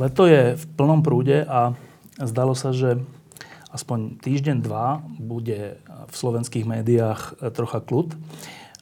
Leto 0.00 0.24
je 0.24 0.56
v 0.56 0.64
plnom 0.80 1.04
prúde 1.04 1.44
a 1.44 1.76
zdalo 2.16 2.56
sa, 2.56 2.72
že 2.72 3.04
aspoň 3.68 4.16
týždeň, 4.24 4.64
dva 4.64 5.04
bude 5.20 5.76
v 5.84 6.14
slovenských 6.16 6.64
médiách 6.64 7.52
trocha 7.52 7.84
kľud. 7.84 8.16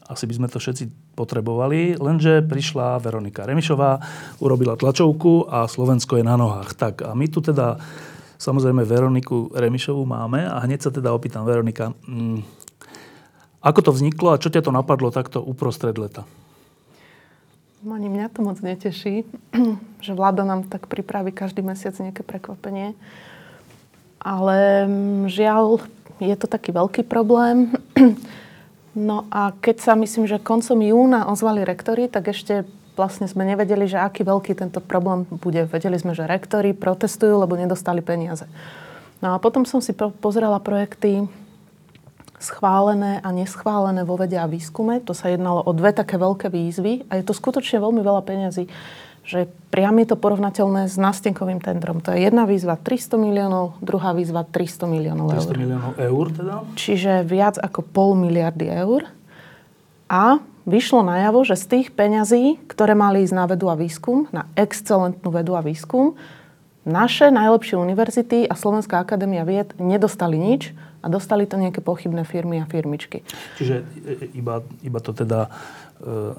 Asi 0.07 0.23
by 0.23 0.33
sme 0.39 0.47
to 0.47 0.63
všetci 0.63 0.87
potrebovali, 1.19 1.99
lenže 1.99 2.39
prišla 2.47 3.03
Veronika 3.03 3.43
Remišová, 3.43 3.99
urobila 4.39 4.79
tlačovku 4.79 5.51
a 5.51 5.67
Slovensko 5.67 6.15
je 6.15 6.23
na 6.23 6.39
nohách. 6.39 6.79
Tak 6.79 7.03
a 7.03 7.11
my 7.11 7.27
tu 7.27 7.43
teda 7.43 7.75
samozrejme 8.39 8.87
Veroniku 8.87 9.51
Remišovú 9.51 10.07
máme 10.07 10.47
a 10.47 10.63
hneď 10.63 10.87
sa 10.87 10.91
teda 10.95 11.11
opýtam, 11.11 11.43
Veronika, 11.43 11.91
mm, 12.07 12.39
ako 13.59 13.79
to 13.83 13.91
vzniklo 13.91 14.31
a 14.31 14.39
čo 14.39 14.47
ťa 14.47 14.63
to 14.63 14.71
napadlo 14.71 15.11
takto 15.11 15.43
uprostred 15.43 15.99
leta? 15.99 16.23
Ani 17.79 18.11
mňa 18.11 18.27
to 18.35 18.43
moc 18.43 18.59
neteší, 18.59 19.23
že 20.05 20.11
vláda 20.11 20.43
nám 20.43 20.67
tak 20.67 20.91
pripraví 20.91 21.31
každý 21.31 21.63
mesiac 21.63 21.95
nejaké 21.95 22.27
prekvapenie. 22.27 22.91
Ale 24.19 24.83
mm, 24.83 25.31
žiaľ, 25.31 25.79
je 26.19 26.35
to 26.35 26.51
taký 26.51 26.75
veľký 26.75 27.07
problém. 27.07 27.71
No 28.99 29.29
a 29.29 29.53
keď 29.53 29.85
sa 29.85 29.93
myslím, 29.93 30.25
že 30.25 30.41
koncom 30.41 30.81
júna 30.81 31.29
ozvali 31.29 31.61
rektory, 31.61 32.09
tak 32.09 32.33
ešte 32.33 32.65
vlastne 32.99 33.29
sme 33.29 33.47
nevedeli, 33.47 33.87
že 33.87 34.01
aký 34.01 34.27
veľký 34.27 34.57
tento 34.59 34.83
problém 34.83 35.23
bude. 35.29 35.63
Vedeli 35.69 35.95
sme, 35.95 36.17
že 36.17 36.27
rektory 36.27 36.75
protestujú, 36.75 37.39
lebo 37.39 37.55
nedostali 37.55 38.03
peniaze. 38.03 38.49
No 39.23 39.31
a 39.31 39.39
potom 39.39 39.63
som 39.63 39.79
si 39.79 39.95
pozrela 39.95 40.59
projekty 40.59 41.29
schválené 42.39 43.19
a 43.19 43.29
neschválené 43.35 44.07
vo 44.07 44.15
vede 44.15 44.39
a 44.39 44.47
výskume. 44.47 45.03
To 45.05 45.13
sa 45.13 45.29
jednalo 45.29 45.61
o 45.61 45.71
dve 45.75 45.91
také 45.91 46.15
veľké 46.15 46.47
výzvy 46.47 47.11
a 47.11 47.19
je 47.19 47.23
to 47.27 47.35
skutočne 47.35 47.83
veľmi 47.83 48.01
veľa 48.01 48.23
peňazí 48.23 48.65
že 49.29 49.45
priam 49.69 49.93
je 50.01 50.09
to 50.09 50.17
porovnateľné 50.17 50.89
s 50.89 50.97
nástenkovým 50.97 51.61
tendrom. 51.61 52.01
To 52.01 52.09
je 52.09 52.25
jedna 52.25 52.49
výzva 52.49 52.81
300 52.81 53.13
miliónov, 53.21 53.77
druhá 53.77 54.17
výzva 54.17 54.41
300 54.41 54.89
miliónov 54.89 55.29
300 55.29 55.37
eur. 55.37 55.53
300 55.53 55.61
miliónov 55.61 55.91
eur 56.01 56.25
teda? 56.33 56.55
Čiže 56.73 57.11
viac 57.29 57.61
ako 57.61 57.85
pol 57.85 58.17
miliardy 58.17 58.65
eur. 58.65 59.05
A 60.09 60.41
vyšlo 60.65 61.05
najavo, 61.05 61.45
že 61.45 61.61
z 61.61 61.65
tých 61.69 61.87
peňazí, 61.93 62.57
ktoré 62.65 62.97
mali 62.97 63.21
ísť 63.21 63.35
na 63.37 63.45
vedu 63.45 63.69
a 63.69 63.77
výskum, 63.77 64.25
na 64.33 64.49
excelentnú 64.57 65.29
vedu 65.29 65.53
a 65.53 65.61
výskum, 65.61 66.17
naše 66.89 67.29
najlepšie 67.29 67.77
univerzity 67.77 68.49
a 68.49 68.57
Slovenská 68.57 68.97
akadémia 68.97 69.45
vied 69.45 69.77
nedostali 69.77 70.41
nič, 70.41 70.73
a 70.99 71.07
dostali 71.07 71.47
to 71.47 71.55
nejaké 71.55 71.79
pochybné 71.79 72.27
firmy 72.27 72.59
a 72.59 72.65
firmičky. 72.67 73.23
Čiže 73.55 73.75
e, 73.79 73.83
e, 73.83 74.25
iba, 74.35 74.61
iba 74.83 74.99
to 74.99 75.15
teda 75.15 75.47
e, 75.47 75.49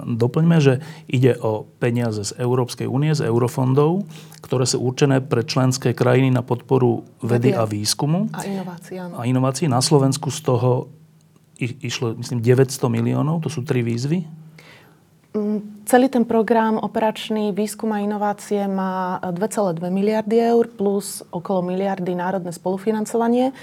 doplňme, 0.05 0.57
že 0.61 0.85
ide 1.09 1.37
o 1.41 1.65
peniaze 1.81 2.21
z 2.23 2.33
Európskej 2.37 2.85
únie, 2.85 3.17
z 3.17 3.25
eurofondov, 3.25 4.05
ktoré 4.45 4.69
sú 4.69 4.85
určené 4.85 5.25
pre 5.25 5.45
členské 5.45 5.97
krajiny 5.97 6.29
na 6.29 6.45
podporu 6.45 7.09
vedy 7.25 7.57
a 7.57 7.65
výskumu. 7.65 8.29
A 8.37 8.45
inovácií, 8.45 8.97
áno. 9.01 9.15
A 9.17 9.25
inovácií. 9.25 9.67
Na 9.69 9.81
Slovensku 9.81 10.29
z 10.29 10.41
toho 10.45 10.93
išlo, 11.61 12.17
myslím, 12.17 12.41
900 12.41 12.89
miliónov. 12.89 13.45
To 13.45 13.53
sú 13.53 13.61
tri 13.65 13.85
výzvy. 13.85 14.25
Mm, 15.31 15.87
celý 15.87 16.11
ten 16.11 16.27
program 16.27 16.75
operačný 16.75 17.55
výskum 17.55 17.95
a 17.95 18.03
inovácie 18.03 18.67
má 18.67 19.23
2,2 19.23 19.79
miliardy 19.87 20.43
eur 20.43 20.67
plus 20.67 21.23
okolo 21.31 21.63
miliardy 21.71 22.19
národné 22.19 22.51
spolufinancovanie. 22.51 23.55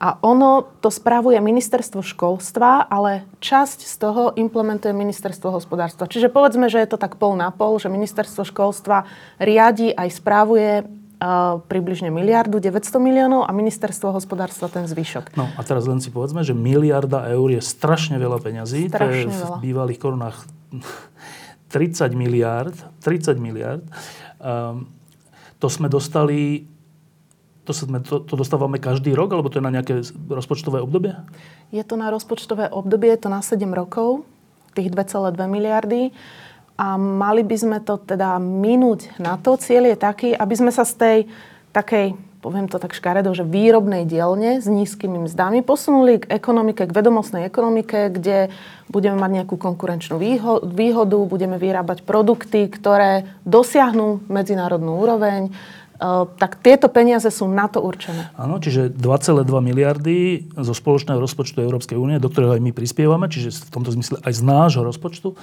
A 0.00 0.16
ono 0.24 0.64
to 0.80 0.88
spravuje 0.88 1.36
ministerstvo 1.44 2.00
školstva, 2.00 2.88
ale 2.88 3.28
časť 3.44 3.84
z 3.84 3.94
toho 4.00 4.32
implementuje 4.32 4.96
ministerstvo 4.96 5.52
hospodárstva. 5.52 6.08
Čiže 6.08 6.32
povedzme, 6.32 6.72
že 6.72 6.80
je 6.80 6.88
to 6.88 6.96
tak 6.96 7.20
pol 7.20 7.36
na 7.36 7.52
pol, 7.52 7.76
že 7.76 7.92
ministerstvo 7.92 8.48
školstva 8.48 9.04
riadi 9.36 9.92
aj 9.92 10.08
správuje 10.08 10.88
uh, 11.20 11.60
približne 11.68 12.08
miliardu 12.08 12.64
900 12.64 12.96
miliónov 12.96 13.44
a 13.44 13.52
ministerstvo 13.52 14.16
hospodárstva 14.16 14.72
ten 14.72 14.88
zvyšok. 14.88 15.36
No 15.36 15.52
a 15.52 15.60
teraz 15.68 15.84
len 15.84 16.00
si 16.00 16.08
povedzme, 16.08 16.40
že 16.48 16.56
miliarda 16.56 17.28
eur 17.28 17.52
je 17.52 17.60
strašne 17.60 18.16
veľa 18.16 18.40
peňazí. 18.40 18.88
Strašne 18.88 19.28
to 19.28 19.36
je 19.36 19.36
veľa. 19.36 19.56
v 19.60 19.64
bývalých 19.68 20.00
korunách 20.00 20.48
30 21.76 22.16
miliard. 22.16 22.76
30 23.04 23.36
miliard. 23.36 23.84
Um, 24.40 24.88
to 25.60 25.68
sme 25.68 25.92
dostali 25.92 26.64
to, 27.70 27.74
sa 27.74 27.86
to, 27.86 28.18
to 28.26 28.34
dostávame 28.34 28.82
každý 28.82 29.14
rok, 29.14 29.30
alebo 29.30 29.46
to 29.46 29.62
je 29.62 29.66
na 29.66 29.70
nejaké 29.70 30.02
rozpočtové 30.26 30.82
obdobie? 30.82 31.14
Je 31.70 31.86
to 31.86 31.94
na 31.94 32.10
rozpočtové 32.10 32.66
obdobie, 32.66 33.14
je 33.14 33.22
to 33.22 33.30
na 33.30 33.38
7 33.46 33.62
rokov, 33.70 34.26
tých 34.74 34.90
2,2 34.90 35.38
miliardy. 35.46 36.10
A 36.80 36.96
mali 36.96 37.44
by 37.44 37.56
sme 37.60 37.78
to 37.84 38.00
teda 38.00 38.40
minúť 38.40 39.12
na 39.20 39.36
to. 39.36 39.54
Cieľ 39.60 39.94
je 39.94 39.96
taký, 40.00 40.28
aby 40.32 40.54
sme 40.56 40.72
sa 40.72 40.88
z 40.88 40.94
tej 40.96 41.18
takej, 41.76 42.16
poviem 42.40 42.72
to 42.72 42.80
tak 42.80 42.96
škaredo, 42.96 43.36
že 43.36 43.44
výrobnej 43.44 44.08
dielne 44.08 44.64
s 44.64 44.66
nízkymi 44.66 45.28
mzdami 45.28 45.60
posunuli 45.60 46.24
k 46.24 46.32
ekonomike, 46.32 46.88
k 46.88 46.96
vedomostnej 46.96 47.44
ekonomike, 47.44 48.08
kde 48.08 48.48
budeme 48.88 49.20
mať 49.20 49.30
nejakú 49.44 49.60
konkurenčnú 49.60 50.16
výhodu, 50.64 51.18
budeme 51.28 51.60
vyrábať 51.60 52.00
produkty, 52.02 52.66
ktoré 52.72 53.28
dosiahnu 53.44 54.24
medzinárodnú 54.32 54.98
úroveň, 55.04 55.52
tak 56.40 56.64
tieto 56.64 56.88
peniaze 56.88 57.28
sú 57.28 57.44
na 57.44 57.68
to 57.68 57.84
určené. 57.84 58.32
Áno, 58.40 58.56
čiže 58.56 58.88
2,2 58.88 59.44
miliardy 59.60 60.48
zo 60.56 60.72
spoločného 60.72 61.20
rozpočtu 61.20 61.60
Európskej 61.60 62.00
únie, 62.00 62.16
do 62.16 62.32
ktorého 62.32 62.56
aj 62.56 62.62
my 62.64 62.72
prispievame, 62.72 63.28
čiže 63.28 63.68
v 63.68 63.72
tomto 63.72 63.92
zmysle 63.92 64.16
aj 64.24 64.32
z 64.32 64.42
nášho 64.42 64.82
rozpočtu, 64.82 65.36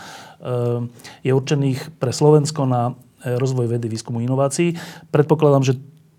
je 1.22 1.32
určených 1.32 2.02
pre 2.02 2.10
Slovensko 2.10 2.66
na 2.66 2.98
e, 3.22 3.38
rozvoj 3.38 3.70
vedy, 3.78 3.86
výskumu 3.86 4.18
inovácií. 4.26 4.74
Predpokladám, 5.14 5.62
že 5.62 5.74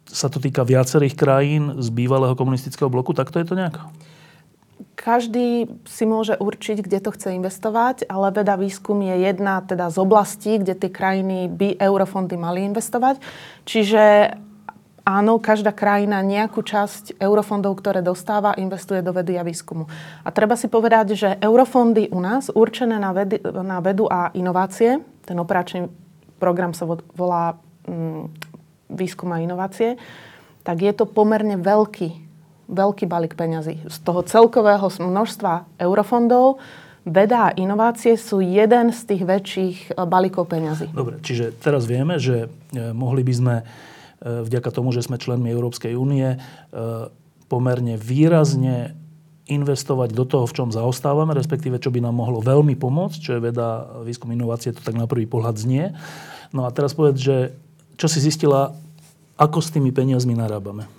sa 0.07 0.31
to 0.31 0.39
týka 0.39 0.63
viacerých 0.63 1.19
krajín 1.19 1.83
z 1.83 1.89
bývalého 1.91 2.39
komunistického 2.39 2.87
bloku, 2.87 3.13
takto 3.13 3.43
je 3.43 3.47
to 3.51 3.59
nejak? 3.59 3.75
Každý 4.99 5.71
si 5.87 6.05
môže 6.11 6.35
určiť, 6.35 6.83
kde 6.83 6.99
to 6.99 7.15
chce 7.15 7.39
investovať, 7.39 8.11
ale 8.11 8.35
veda 8.35 8.59
výskum 8.59 8.99
je 8.99 9.31
jedna 9.31 9.63
teda 9.63 9.95
z 9.95 9.97
oblastí, 10.03 10.59
kde 10.59 10.75
tie 10.75 10.91
krajiny 10.91 11.47
by 11.47 11.79
eurofondy 11.79 12.35
mali 12.35 12.67
investovať. 12.67 13.23
Čiže 13.63 14.35
áno, 15.07 15.39
každá 15.39 15.71
krajina 15.71 16.19
nejakú 16.27 16.67
časť 16.67 17.23
eurofondov, 17.23 17.79
ktoré 17.79 18.03
dostáva, 18.03 18.59
investuje 18.59 18.99
do 18.99 19.15
vedy 19.15 19.39
a 19.39 19.47
výskumu. 19.47 19.87
A 20.27 20.29
treba 20.35 20.59
si 20.59 20.67
povedať, 20.67 21.15
že 21.15 21.29
eurofondy 21.39 22.11
u 22.11 22.19
nás, 22.19 22.51
určené 22.51 22.99
na, 22.99 23.15
vedy, 23.15 23.39
na 23.47 23.79
vedu 23.79 24.11
a 24.11 24.35
inovácie, 24.35 24.99
ten 25.23 25.39
operačný 25.39 25.87
program 26.43 26.75
sa 26.75 26.91
volá 27.15 27.55
mm, 27.87 28.35
výskum 28.91 29.31
a 29.31 29.39
inovácie, 29.39 29.95
tak 30.67 30.83
je 30.83 30.91
to 30.91 31.07
pomerne 31.07 31.57
veľký 31.63 32.28
veľký 32.69 33.09
balík 33.09 33.35
peňazí. 33.35 33.81
Z 33.89 33.99
toho 34.05 34.21
celkového 34.23 34.87
množstva 35.01 35.81
eurofondov 35.81 36.61
veda 37.09 37.51
a 37.51 37.55
inovácie 37.57 38.15
sú 38.21 38.45
jeden 38.45 38.93
z 38.93 39.01
tých 39.09 39.23
väčších 39.25 39.77
e, 39.97 40.05
balíkov 40.05 40.53
peňazí. 40.53 40.93
Dobre, 40.93 41.19
čiže 41.25 41.57
teraz 41.57 41.89
vieme, 41.89 42.21
že 42.21 42.47
e, 42.71 42.93
mohli 42.93 43.25
by 43.25 43.35
sme 43.35 43.55
e, 43.61 43.65
vďaka 44.45 44.69
tomu, 44.71 44.93
že 44.93 45.03
sme 45.03 45.17
členmi 45.17 45.49
Európskej 45.49 45.97
únie, 45.97 46.37
pomerne 47.49 47.97
výrazne 47.97 48.93
investovať 49.49 50.13
do 50.13 50.29
toho, 50.29 50.45
v 50.45 50.53
čom 50.53 50.69
zaostávame, 50.69 51.33
respektíve 51.33 51.81
čo 51.81 51.89
by 51.89 52.05
nám 52.05 52.21
mohlo 52.21 52.45
veľmi 52.45 52.77
pomôcť, 52.77 53.17
čo 53.17 53.31
je 53.41 53.45
veda, 53.49 53.89
výskum, 54.05 54.29
inovácie, 54.29 54.77
to 54.77 54.85
tak 54.85 54.93
na 54.93 55.09
prvý 55.09 55.25
pohľad 55.25 55.57
znie. 55.57 55.97
No 56.53 56.69
a 56.69 56.73
teraz 56.77 56.93
povedz, 56.93 57.17
že 57.17 57.57
čo 57.97 58.05
si 58.05 58.21
zistila, 58.21 58.77
ako 59.41 59.65
s 59.65 59.73
tými 59.73 59.97
peniazmi 59.97 60.37
narábame? 60.37 60.98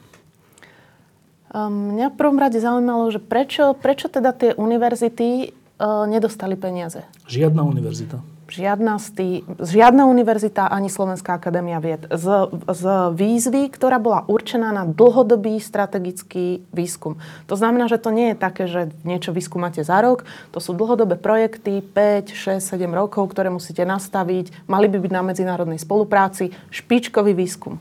Um, 1.49 1.97
mňa 1.97 2.13
v 2.13 2.17
prvom 2.17 2.37
rade 2.37 2.61
zaujímalo, 2.61 3.09
že 3.09 3.17
prečo, 3.17 3.73
prečo 3.73 4.05
teda 4.05 4.37
tie 4.37 4.53
univerzity 4.53 5.49
uh, 5.81 6.05
nedostali 6.05 6.53
peniaze. 6.53 7.01
Žiadna 7.25 7.65
univerzita. 7.65 8.21
Žiadna, 8.49 8.97
z 8.97 9.07
tý, 9.13 9.29
žiadna 9.61 10.09
univerzita 10.09 10.73
ani 10.73 10.89
Slovenská 10.89 11.37
akadémia 11.37 11.77
vied 11.77 12.09
z, 12.09 12.49
z 12.65 12.83
výzvy, 13.13 13.69
ktorá 13.69 14.01
bola 14.01 14.25
určená 14.25 14.73
na 14.73 14.89
dlhodobý 14.89 15.61
strategický 15.61 16.65
výskum. 16.73 17.21
To 17.45 17.53
znamená, 17.53 17.85
že 17.85 18.01
to 18.01 18.09
nie 18.09 18.33
je 18.33 18.37
také, 18.41 18.65
že 18.65 18.89
niečo 19.05 19.37
vyskúmate 19.37 19.85
za 19.85 20.01
rok. 20.01 20.25
To 20.53 20.57
sú 20.57 20.73
dlhodobé 20.73 21.21
projekty, 21.21 21.85
5, 21.85 22.33
6, 22.33 22.73
7 22.73 22.89
rokov, 22.89 23.29
ktoré 23.29 23.53
musíte 23.53 23.85
nastaviť. 23.85 24.65
Mali 24.65 24.89
by 24.89 24.97
byť 24.97 25.11
na 25.13 25.21
medzinárodnej 25.21 25.77
spolupráci. 25.77 26.49
Špičkový 26.73 27.37
výskum. 27.37 27.77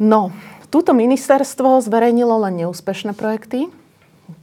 No, 0.00 0.32
túto 0.68 0.92
ministerstvo 0.92 1.80
zverejnilo 1.84 2.48
len 2.48 2.64
neúspešné 2.64 3.16
projekty, 3.16 3.68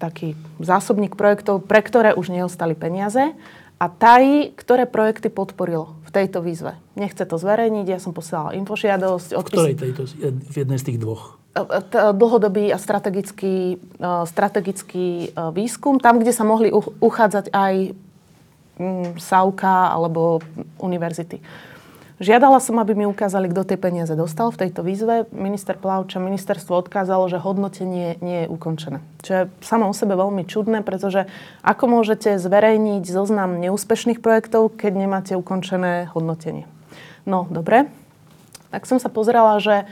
taký 0.01 0.33
zásobník 0.57 1.13
projektov, 1.13 1.61
pre 1.65 1.81
ktoré 1.85 2.17
už 2.17 2.33
neostali 2.33 2.73
peniaze 2.73 3.33
a 3.77 3.85
tají, 3.91 4.55
ktoré 4.57 4.89
projekty 4.89 5.29
podporilo 5.29 5.93
v 6.07 6.09
tejto 6.09 6.41
výzve. 6.41 6.79
Nechce 6.97 7.27
to 7.27 7.35
zverejniť, 7.37 7.85
ja 7.85 7.99
som 8.01 8.15
posielala 8.15 8.57
infožiadosť. 8.57 9.29
Odpis... 9.35 9.57
Ktorej 9.59 9.77
tejto? 9.77 10.01
V 10.25 10.55
jednej 10.55 10.79
z 10.81 10.85
tých 10.93 10.99
dvoch? 11.01 11.37
E, 11.53 11.61
e, 11.61 12.11
dlhodobý 12.15 12.71
a 12.73 12.77
strategický, 12.79 13.77
e, 13.77 14.07
strategický 14.25 15.35
výskum, 15.53 16.01
tam, 16.01 16.17
kde 16.23 16.33
sa 16.33 16.47
mohli 16.47 16.71
uchádzať 16.99 17.51
aj 17.53 17.73
mm, 18.79 19.21
SAUKA 19.21 19.91
alebo 19.93 20.41
univerzity. 20.81 21.39
Žiadala 22.15 22.63
som, 22.63 22.79
aby 22.79 22.95
mi 22.95 23.03
ukázali, 23.03 23.51
kto 23.51 23.67
tie 23.67 23.75
peniaze 23.75 24.15
dostal 24.15 24.47
v 24.47 24.63
tejto 24.63 24.87
výzve. 24.87 25.27
Minister 25.35 25.75
Plavča, 25.75 26.23
ministerstvo 26.23 26.79
odkázalo, 26.79 27.27
že 27.27 27.43
hodnotenie 27.43 28.15
nie 28.23 28.47
je 28.47 28.51
ukončené. 28.55 29.03
Čo 29.19 29.31
je 29.35 29.43
samo 29.59 29.91
o 29.91 29.93
sebe 29.93 30.15
veľmi 30.15 30.47
čudné, 30.47 30.79
pretože 30.79 31.27
ako 31.59 31.91
môžete 31.91 32.39
zverejniť 32.39 33.03
zoznam 33.03 33.59
neúspešných 33.59 34.23
projektov, 34.23 34.71
keď 34.79 34.91
nemáte 34.95 35.33
ukončené 35.35 36.07
hodnotenie? 36.15 36.63
No, 37.27 37.51
dobre. 37.51 37.91
Tak 38.71 38.87
som 38.87 38.95
sa 38.95 39.11
pozerala, 39.11 39.59
že 39.59 39.83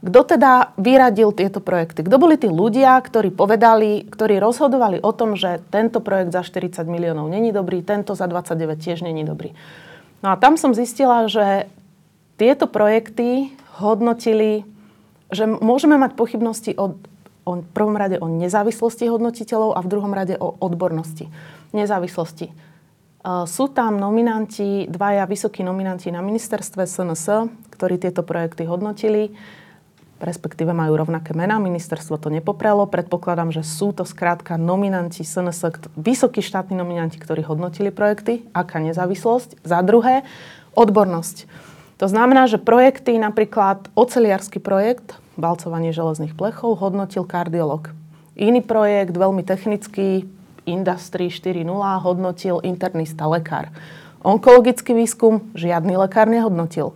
kto 0.00 0.20
teda 0.24 0.72
vyradil 0.80 1.36
tieto 1.36 1.60
projekty? 1.60 2.00
Kto 2.00 2.16
boli 2.16 2.40
tí 2.40 2.48
ľudia, 2.48 2.96
ktorí 2.96 3.28
povedali, 3.28 4.08
ktorí 4.08 4.40
rozhodovali 4.40 5.04
o 5.04 5.12
tom, 5.12 5.36
že 5.36 5.60
tento 5.68 6.00
projekt 6.00 6.32
za 6.32 6.40
40 6.40 6.88
miliónov 6.88 7.28
není 7.28 7.52
dobrý, 7.52 7.84
tento 7.84 8.16
za 8.16 8.24
29 8.24 8.78
tiež 8.80 9.04
není 9.04 9.26
dobrý? 9.26 9.52
No 10.22 10.34
a 10.34 10.36
tam 10.36 10.58
som 10.58 10.74
zistila, 10.74 11.30
že 11.30 11.70
tieto 12.38 12.66
projekty 12.66 13.54
hodnotili, 13.78 14.66
že 15.30 15.46
môžeme 15.46 15.94
mať 15.98 16.18
pochybnosti 16.18 16.74
o, 16.74 16.98
o 17.46 17.50
v 17.62 17.70
prvom 17.74 17.94
rade 17.94 18.18
o 18.18 18.26
nezávislosti 18.26 19.06
hodnotiteľov 19.06 19.78
a 19.78 19.80
v 19.82 19.90
druhom 19.90 20.12
rade 20.14 20.34
o 20.38 20.58
odbornosti. 20.58 21.30
Nezávislosti. 21.70 22.50
Sú 23.44 23.68
tam 23.74 23.98
nominanti, 23.98 24.86
dvaja 24.88 25.26
vysokí 25.26 25.66
nominanti 25.66 26.08
na 26.08 26.22
ministerstve 26.22 26.86
SNS, 26.86 27.50
ktorí 27.74 27.98
tieto 27.98 28.22
projekty 28.22 28.64
hodnotili 28.64 29.34
respektíve 30.18 30.74
majú 30.74 30.98
rovnaké 30.98 31.34
mená. 31.34 31.62
Ministerstvo 31.62 32.18
to 32.18 32.28
nepoprelo. 32.30 32.86
Predpokladám, 32.90 33.54
že 33.54 33.62
sú 33.62 33.94
to 33.94 34.02
skrátka 34.02 34.58
nominanti 34.58 35.22
SNS, 35.22 35.90
vysokí 35.94 36.42
štátni 36.42 36.74
nominanti, 36.74 37.18
ktorí 37.18 37.46
hodnotili 37.46 37.94
projekty. 37.94 38.46
Aká 38.54 38.82
nezávislosť? 38.82 39.62
Za 39.62 39.80
druhé, 39.82 40.26
odbornosť. 40.74 41.46
To 41.98 42.06
znamená, 42.06 42.46
že 42.46 42.62
projekty, 42.62 43.18
napríklad 43.18 43.90
oceliarský 43.98 44.62
projekt, 44.62 45.18
balcovanie 45.34 45.90
železných 45.90 46.38
plechov, 46.38 46.78
hodnotil 46.78 47.26
kardiolog. 47.26 47.90
Iný 48.38 48.62
projekt, 48.62 49.18
veľmi 49.18 49.42
technický, 49.42 50.30
Industry 50.68 51.32
4.0, 51.32 51.64
hodnotil 52.04 52.60
internista, 52.60 53.24
lekár. 53.24 53.72
Onkologický 54.20 54.92
výskum 54.92 55.48
žiadny 55.56 55.96
lekár 55.96 56.28
nehodnotil. 56.28 56.92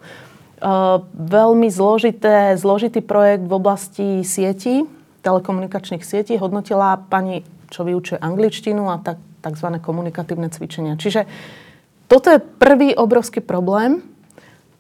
Eh, 0.63 0.99
veľmi 1.11 1.67
zložité, 1.75 2.55
zložitý 2.55 3.03
projekt 3.03 3.51
v 3.51 3.55
oblasti 3.59 4.09
sieti, 4.23 4.87
telekomunikačných 5.27 6.07
sietí. 6.07 6.39
Hodnotila 6.39 7.03
pani, 7.11 7.43
čo 7.67 7.83
vyučuje 7.83 8.23
angličtinu 8.23 8.87
a 8.87 9.03
tak, 9.03 9.19
tzv. 9.43 9.69
komunikatívne 9.83 10.55
cvičenia. 10.55 10.95
Čiže 10.95 11.27
toto 12.07 12.31
je 12.31 12.39
prvý 12.39 12.95
obrovský 12.95 13.43
problém. 13.43 14.07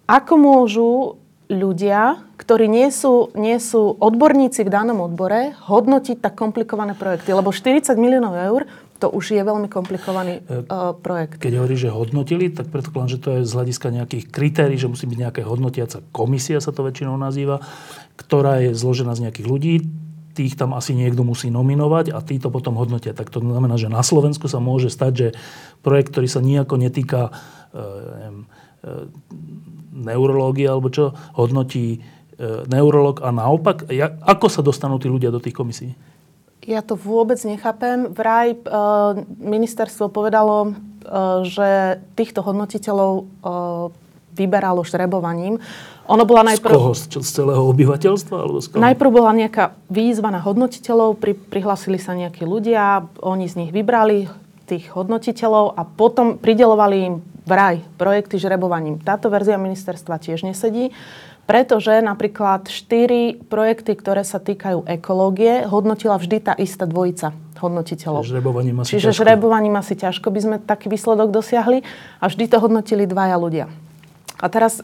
Ako 0.06 0.38
môžu 0.38 1.18
ľudia, 1.50 2.22
ktorí 2.38 2.70
nie 2.70 2.86
sú, 2.94 3.34
nie 3.34 3.58
sú 3.58 3.98
odborníci 3.98 4.62
v 4.62 4.70
danom 4.70 5.02
odbore, 5.02 5.58
hodnotiť 5.66 6.22
tak 6.22 6.38
komplikované 6.38 6.94
projekty? 6.94 7.34
Lebo 7.34 7.50
40 7.50 7.98
miliónov 7.98 8.38
eur 8.38 8.70
to 9.02 9.10
už 9.10 9.34
je 9.34 9.42
veľmi 9.42 9.66
komplikovaný 9.66 10.46
uh, 10.46 10.94
projekt. 10.94 11.42
Keď 11.42 11.58
hovorí, 11.58 11.74
že 11.74 11.90
hodnotili, 11.90 12.54
tak 12.54 12.70
predpokladám, 12.70 13.10
že 13.10 13.18
to 13.18 13.28
je 13.34 13.40
z 13.42 13.52
hľadiska 13.52 13.90
nejakých 13.90 14.24
kritérií, 14.30 14.78
že 14.78 14.86
musí 14.86 15.10
byť 15.10 15.18
nejaká 15.18 15.42
hodnotiaca 15.42 16.06
komisia, 16.14 16.62
sa 16.62 16.70
to 16.70 16.86
väčšinou 16.86 17.18
nazýva, 17.18 17.58
ktorá 18.14 18.62
je 18.62 18.78
zložená 18.78 19.18
z 19.18 19.26
nejakých 19.26 19.50
ľudí, 19.50 19.74
tých 20.38 20.54
tam 20.54 20.78
asi 20.78 20.94
niekto 20.94 21.26
musí 21.26 21.50
nominovať 21.50 22.14
a 22.14 22.22
tí 22.22 22.38
to 22.38 22.48
potom 22.48 22.78
hodnotia. 22.78 23.12
Tak 23.12 23.28
to 23.28 23.42
znamená, 23.42 23.74
že 23.74 23.90
na 23.90 24.06
Slovensku 24.06 24.46
sa 24.46 24.62
môže 24.62 24.88
stať, 24.88 25.12
že 25.12 25.28
projekt, 25.82 26.14
ktorý 26.14 26.30
sa 26.30 26.40
nejako 26.40 26.78
netýka 26.78 27.28
uh, 27.28 27.82
neviem, 28.14 28.38
neurológie 29.92 30.66
alebo 30.66 30.90
čo, 30.90 31.14
hodnotí 31.38 32.02
neurolog 32.66 33.22
a 33.22 33.30
naopak. 33.30 33.86
Ako 34.26 34.50
sa 34.50 34.58
dostanú 34.58 34.98
tí 34.98 35.06
ľudia 35.06 35.30
do 35.30 35.38
tých 35.38 35.54
komisí? 35.54 35.94
Ja 36.62 36.78
to 36.78 36.94
vôbec 36.94 37.42
nechápem. 37.42 38.14
Vraj 38.14 38.54
e, 38.54 38.58
ministerstvo 39.42 40.06
povedalo, 40.14 40.70
e, 40.70 40.72
že 41.42 41.98
týchto 42.14 42.38
hodnotiteľov 42.46 43.12
e, 43.18 43.24
vyberalo 44.38 44.86
štrebovaním. 44.86 45.58
Ono 46.06 46.22
bola 46.22 46.46
najprv... 46.54 46.70
Z 46.70 46.78
koho? 46.78 46.92
Z 46.94 47.30
celého 47.34 47.62
obyvateľstva? 47.66 48.36
Alebo 48.38 48.58
z 48.62 48.66
koho? 48.70 48.78
Najprv 48.78 49.10
bola 49.10 49.30
nejaká 49.34 49.74
výzva 49.90 50.30
na 50.30 50.38
hodnotiteľov, 50.38 51.18
pri, 51.18 51.34
prihlasili 51.34 51.98
sa 51.98 52.14
nejakí 52.14 52.46
ľudia, 52.46 53.10
oni 53.22 53.46
z 53.50 53.54
nich 53.66 53.70
vybrali 53.74 54.30
tých 54.66 54.94
hodnotiteľov 54.94 55.74
a 55.74 55.82
potom 55.82 56.38
pridelovali 56.38 56.96
im 57.10 57.14
vraj 57.42 57.82
projekty 57.98 58.38
žrebovaním. 58.38 59.02
Táto 59.02 59.26
verzia 59.26 59.58
ministerstva 59.58 60.22
tiež 60.22 60.46
nesedí. 60.46 60.94
Pretože 61.42 61.98
napríklad 62.00 62.70
štyri 62.70 63.36
projekty, 63.50 63.98
ktoré 63.98 64.22
sa 64.22 64.38
týkajú 64.38 64.86
ekológie, 64.86 65.66
hodnotila 65.66 66.16
vždy 66.16 66.38
tá 66.38 66.52
istá 66.54 66.86
dvojica 66.86 67.34
hodnotiteľov. 67.62 68.26
Žrebovaním 68.26 68.82
asi 68.82 68.98
Čiže 68.98 69.10
ťažko. 69.10 69.20
žrebovaním 69.22 69.74
asi 69.78 69.94
ťažko 69.94 70.28
by 70.34 70.40
sme 70.42 70.56
taký 70.58 70.90
výsledok 70.90 71.30
dosiahli 71.30 71.86
a 72.18 72.24
vždy 72.26 72.44
to 72.50 72.56
hodnotili 72.58 73.06
dvaja 73.06 73.38
ľudia. 73.38 73.66
A 74.42 74.46
teraz 74.50 74.82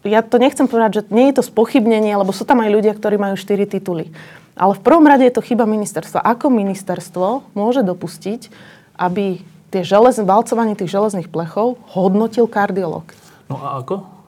ja 0.00 0.24
to 0.24 0.40
nechcem 0.40 0.64
povedať, 0.64 0.90
že 1.00 1.02
nie 1.12 1.28
je 1.28 1.40
to 1.40 1.44
spochybnenie, 1.44 2.16
lebo 2.16 2.32
sú 2.32 2.48
tam 2.48 2.64
aj 2.64 2.72
ľudia, 2.72 2.96
ktorí 2.96 3.20
majú 3.20 3.36
štyri 3.36 3.68
tituly. 3.68 4.08
Ale 4.56 4.72
v 4.76 4.84
prvom 4.84 5.04
rade 5.04 5.28
je 5.28 5.34
to 5.36 5.44
chyba 5.44 5.68
ministerstva. 5.68 6.24
Ako 6.24 6.48
ministerstvo 6.48 7.52
môže 7.52 7.84
dopustiť, 7.84 8.48
aby 8.96 9.44
tie 9.68 9.82
želez, 9.84 10.16
valcovanie 10.20 10.76
tých 10.76 10.92
železných 10.92 11.28
plechov 11.28 11.76
hodnotil 11.92 12.48
kardiolog? 12.48 13.04
No 13.52 13.60
a 13.60 13.80
ako? 13.84 14.19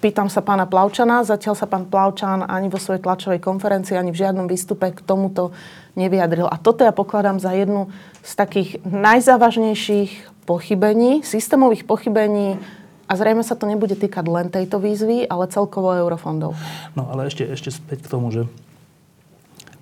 Pýtam 0.00 0.32
sa 0.32 0.40
pána 0.40 0.64
Plavčana, 0.64 1.20
zatiaľ 1.28 1.54
sa 1.60 1.68
pán 1.68 1.84
Plavčan 1.84 2.40
ani 2.48 2.72
vo 2.72 2.80
svojej 2.80 3.04
tlačovej 3.04 3.36
konferencii, 3.36 4.00
ani 4.00 4.16
v 4.16 4.20
žiadnom 4.24 4.48
výstupe 4.48 4.96
k 4.96 5.04
tomuto 5.04 5.52
nevyjadril. 5.92 6.48
A 6.48 6.56
toto 6.56 6.88
ja 6.88 6.92
pokladám 6.96 7.36
za 7.36 7.52
jednu 7.52 7.92
z 8.24 8.32
takých 8.32 8.80
najzávažnejších 8.88 10.40
pochybení, 10.48 11.20
systémových 11.20 11.84
pochybení 11.84 12.56
a 13.04 13.12
zrejme 13.12 13.44
sa 13.44 13.60
to 13.60 13.68
nebude 13.68 13.92
týkať 13.92 14.24
len 14.24 14.48
tejto 14.48 14.80
výzvy, 14.80 15.28
ale 15.28 15.52
celkovo 15.52 15.92
eurofondov. 15.92 16.56
No 16.96 17.04
ale 17.12 17.28
ešte, 17.28 17.44
ešte 17.44 17.68
späť 17.68 18.08
k 18.08 18.08
tomu, 18.08 18.32
že 18.32 18.48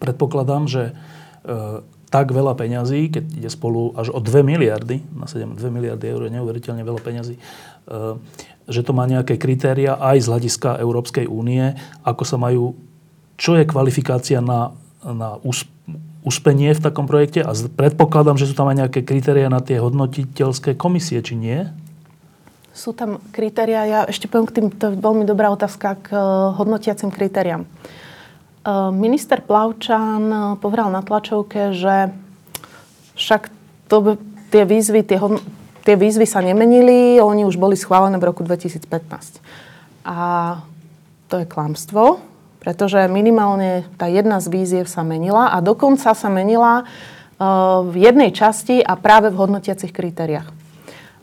predpokladám, 0.03 0.67
že 0.67 0.83
e, 1.47 1.83
tak 2.11 2.35
veľa 2.35 2.59
peňazí, 2.59 3.15
keď 3.15 3.25
ide 3.39 3.51
spolu 3.55 3.95
až 3.95 4.11
o 4.11 4.19
2 4.19 4.43
miliardy, 4.43 4.99
na 5.15 5.31
7, 5.31 5.55
2 5.55 5.63
miliardy 5.71 6.11
eur 6.11 6.27
je 6.27 6.35
neuveriteľne 6.35 6.83
veľa 6.83 7.01
peňazí, 7.07 7.39
e, 7.39 7.41
že 8.69 8.85
to 8.85 8.93
má 8.93 9.09
nejaké 9.09 9.41
kritéria 9.41 9.97
aj 9.97 10.23
z 10.23 10.31
hľadiska 10.31 10.79
Európskej 10.79 11.25
únie, 11.25 11.73
ako 12.05 12.23
sa 12.29 12.37
majú, 12.37 12.77
čo 13.41 13.57
je 13.57 13.65
kvalifikácia 13.65 14.45
na, 14.45 14.77
na 15.03 15.41
uspenie 16.29 16.77
v 16.77 16.85
takom 16.85 17.09
projekte 17.09 17.41
a 17.41 17.57
predpokladám, 17.57 18.37
že 18.37 18.45
sú 18.45 18.53
tam 18.53 18.69
aj 18.69 18.87
nejaké 18.87 19.01
kritéria 19.01 19.49
na 19.49 19.65
tie 19.65 19.81
hodnotiteľské 19.81 20.77
komisie, 20.77 21.25
či 21.25 21.33
nie? 21.33 21.65
Sú 22.77 22.95
tam 22.95 23.19
kritéria, 23.35 23.89
ja 23.89 24.01
ešte 24.07 24.31
poviem 24.31 24.47
k 24.47 24.55
tým, 24.55 24.67
to 24.71 24.85
je 24.93 25.03
veľmi 25.03 25.25
dobrá 25.27 25.51
otázka 25.51 25.99
k 25.99 26.15
eh, 26.15 26.21
hodnotiacim 26.55 27.11
kritériám. 27.11 27.65
Eh, 27.65 28.91
minister 28.93 29.41
Plavčan 29.43 30.23
eh, 30.29 30.41
povedal 30.61 30.93
na 30.93 31.03
tlačovke, 31.03 31.75
že 31.75 32.13
však 33.19 33.51
to, 33.91 34.21
tie 34.55 34.63
výzvy, 34.63 35.03
tie, 35.03 35.19
tie 35.89 35.97
výzvy 35.97 36.29
sa 36.29 36.45
nemenili, 36.45 37.17
oni 37.17 37.49
už 37.49 37.57
boli 37.57 37.73
schválené 37.73 38.21
v 38.21 38.29
roku 38.29 38.45
2015. 38.45 39.41
A 40.05 40.17
to 41.33 41.41
je 41.41 41.49
klamstvo, 41.49 42.21
pretože 42.61 43.01
minimálne 43.09 43.89
tá 43.97 44.05
jedna 44.05 44.37
z 44.45 44.53
výziev 44.53 44.85
sa 44.85 45.01
menila 45.01 45.49
a 45.49 45.65
dokonca 45.65 46.13
sa 46.13 46.29
menila 46.29 46.85
uh, 46.85 47.89
v 47.89 48.05
jednej 48.05 48.37
časti 48.37 48.85
a 48.85 49.01
práve 49.01 49.33
v 49.33 49.41
hodnotiacich 49.41 49.89
kritériách. 49.89 50.53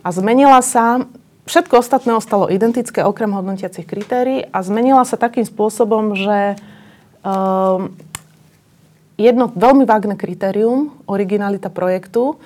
A 0.02 0.08
zmenila 0.10 0.58
sa, 0.66 1.06
všetko 1.46 1.86
ostatné 1.86 2.18
ostalo 2.18 2.50
identické 2.50 3.06
okrem 3.06 3.30
hodnotiacich 3.38 3.86
kritérií 3.86 4.50
a 4.50 4.66
zmenila 4.66 5.06
sa 5.06 5.14
takým 5.14 5.46
spôsobom, 5.46 6.18
že 6.18 6.58
um, 7.22 7.94
jedno 9.14 9.54
veľmi 9.54 9.86
vágne 9.86 10.18
kritérium, 10.18 10.90
originalita 11.06 11.70
projektu, 11.70 12.42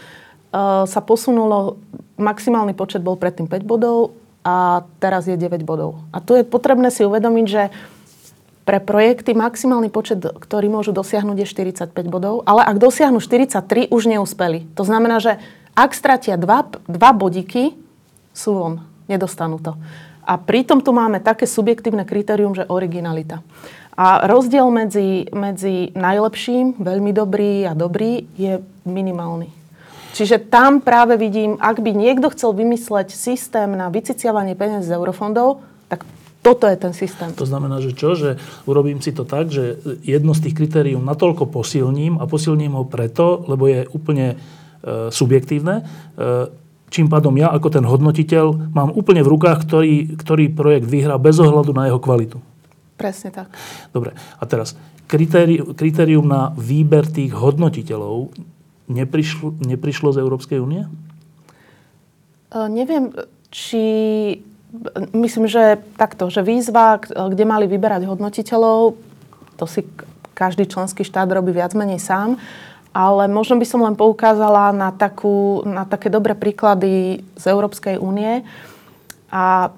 sa 0.51 1.01
posunulo, 1.05 1.77
maximálny 2.17 2.73
počet 2.73 3.05
bol 3.05 3.15
predtým 3.15 3.45
5 3.45 3.63
bodov 3.63 4.17
a 4.41 4.87
teraz 4.97 5.29
je 5.29 5.37
9 5.37 5.61
bodov. 5.61 6.01
A 6.09 6.21
tu 6.23 6.33
je 6.33 6.47
potrebné 6.47 6.89
si 6.89 7.05
uvedomiť, 7.05 7.45
že 7.45 7.63
pre 8.65 8.77
projekty 8.77 9.33
maximálny 9.33 9.89
počet, 9.89 10.21
ktorý 10.21 10.69
môžu 10.69 10.93
dosiahnuť, 10.93 11.41
je 11.41 11.47
45 11.49 11.89
bodov, 12.05 12.45
ale 12.45 12.61
ak 12.61 12.77
dosiahnu 12.77 13.17
43, 13.17 13.89
už 13.89 14.03
neúspeli. 14.05 14.69
To 14.77 14.85
znamená, 14.85 15.17
že 15.17 15.41
ak 15.73 15.97
stratia 15.97 16.37
dva, 16.37 16.69
dva 16.85 17.09
bodiky, 17.09 17.73
sú 18.29 18.53
von, 18.53 18.73
nedostanú 19.09 19.57
to. 19.57 19.73
A 20.21 20.37
pritom 20.37 20.85
tu 20.85 20.93
máme 20.93 21.17
také 21.17 21.49
subjektívne 21.49 22.05
kritérium, 22.05 22.53
že 22.53 22.69
originalita. 22.69 23.41
A 23.97 24.29
rozdiel 24.29 24.69
medzi, 24.69 25.25
medzi 25.33 25.89
najlepším, 25.97 26.77
veľmi 26.77 27.11
dobrý 27.11 27.65
a 27.65 27.73
dobrý 27.73 28.29
je 28.37 28.61
minimálny. 28.85 29.58
Čiže 30.13 30.49
tam 30.49 30.81
práve 30.81 31.15
vidím, 31.15 31.55
ak 31.61 31.79
by 31.79 31.91
niekto 31.93 32.33
chcel 32.33 32.57
vymysleť 32.57 33.13
systém 33.13 33.69
na 33.77 33.93
vyciciavanie 33.93 34.57
peniaz 34.57 34.89
z 34.89 34.97
eurofondov, 34.97 35.61
tak 35.85 36.05
toto 36.39 36.65
je 36.71 36.77
ten 36.79 36.95
systém. 36.95 37.35
To 37.35 37.43
znamená, 37.43 37.83
že 37.83 37.91
čo? 37.91 38.15
Že 38.15 38.39
urobím 38.63 39.03
si 39.03 39.11
to 39.11 39.27
tak, 39.27 39.51
že 39.51 39.75
jedno 40.07 40.31
z 40.31 40.49
tých 40.49 40.55
kritérium 40.55 41.03
natoľko 41.03 41.51
posilním 41.51 42.15
a 42.17 42.25
posilním 42.25 42.79
ho 42.79 42.87
preto, 42.87 43.43
lebo 43.45 43.67
je 43.67 43.83
úplne 43.91 44.35
e, 44.35 45.11
subjektívne. 45.11 45.83
E, 45.83 45.83
čím 46.87 47.11
pádom 47.11 47.35
ja 47.35 47.51
ako 47.51 47.67
ten 47.69 47.85
hodnotiteľ 47.85 48.71
mám 48.71 48.95
úplne 48.95 49.19
v 49.19 49.31
rukách, 49.35 49.67
ktorý, 49.67 50.15
ktorý 50.15 50.55
projekt 50.55 50.87
vyhrá 50.87 51.19
bez 51.19 51.37
ohľadu 51.37 51.75
na 51.75 51.91
jeho 51.91 51.99
kvalitu. 51.99 52.39
Presne 52.95 53.35
tak. 53.35 53.51
Dobre. 53.91 54.15
A 54.15 54.43
teraz 54.47 54.79
kritérium, 55.11 55.75
kritérium 55.75 56.23
na 56.27 56.55
výber 56.55 57.03
tých 57.07 57.35
hodnotiteľov 57.35 58.31
neprišlo, 58.89 59.55
neprišlo 59.61 60.11
z 60.11 60.21
Európskej 60.25 60.59
únie? 60.59 60.89
E, 62.49 62.59
neviem, 62.67 63.13
či 63.53 63.85
Myslím, 65.17 65.49
že 65.49 65.81
takto, 65.97 66.29
že 66.29 66.45
výzva, 66.45 67.01
kde 67.01 67.41
mali 67.41 67.65
vyberať 67.65 68.05
hodnotiteľov, 68.05 69.01
to 69.57 69.65
si 69.65 69.81
každý 70.37 70.69
členský 70.69 71.01
štát 71.01 71.25
robí 71.25 71.49
viac 71.49 71.73
menej 71.73 71.97
sám, 71.97 72.37
ale 72.93 73.25
možno 73.25 73.57
by 73.57 73.65
som 73.65 73.81
len 73.81 73.97
poukázala 73.97 74.69
na, 74.69 74.93
takú, 74.93 75.65
na 75.65 75.89
také 75.89 76.13
dobré 76.13 76.37
príklady 76.37 77.25
z 77.33 77.43
Európskej 77.49 77.97
únie. 77.97 78.45
A 79.33 79.73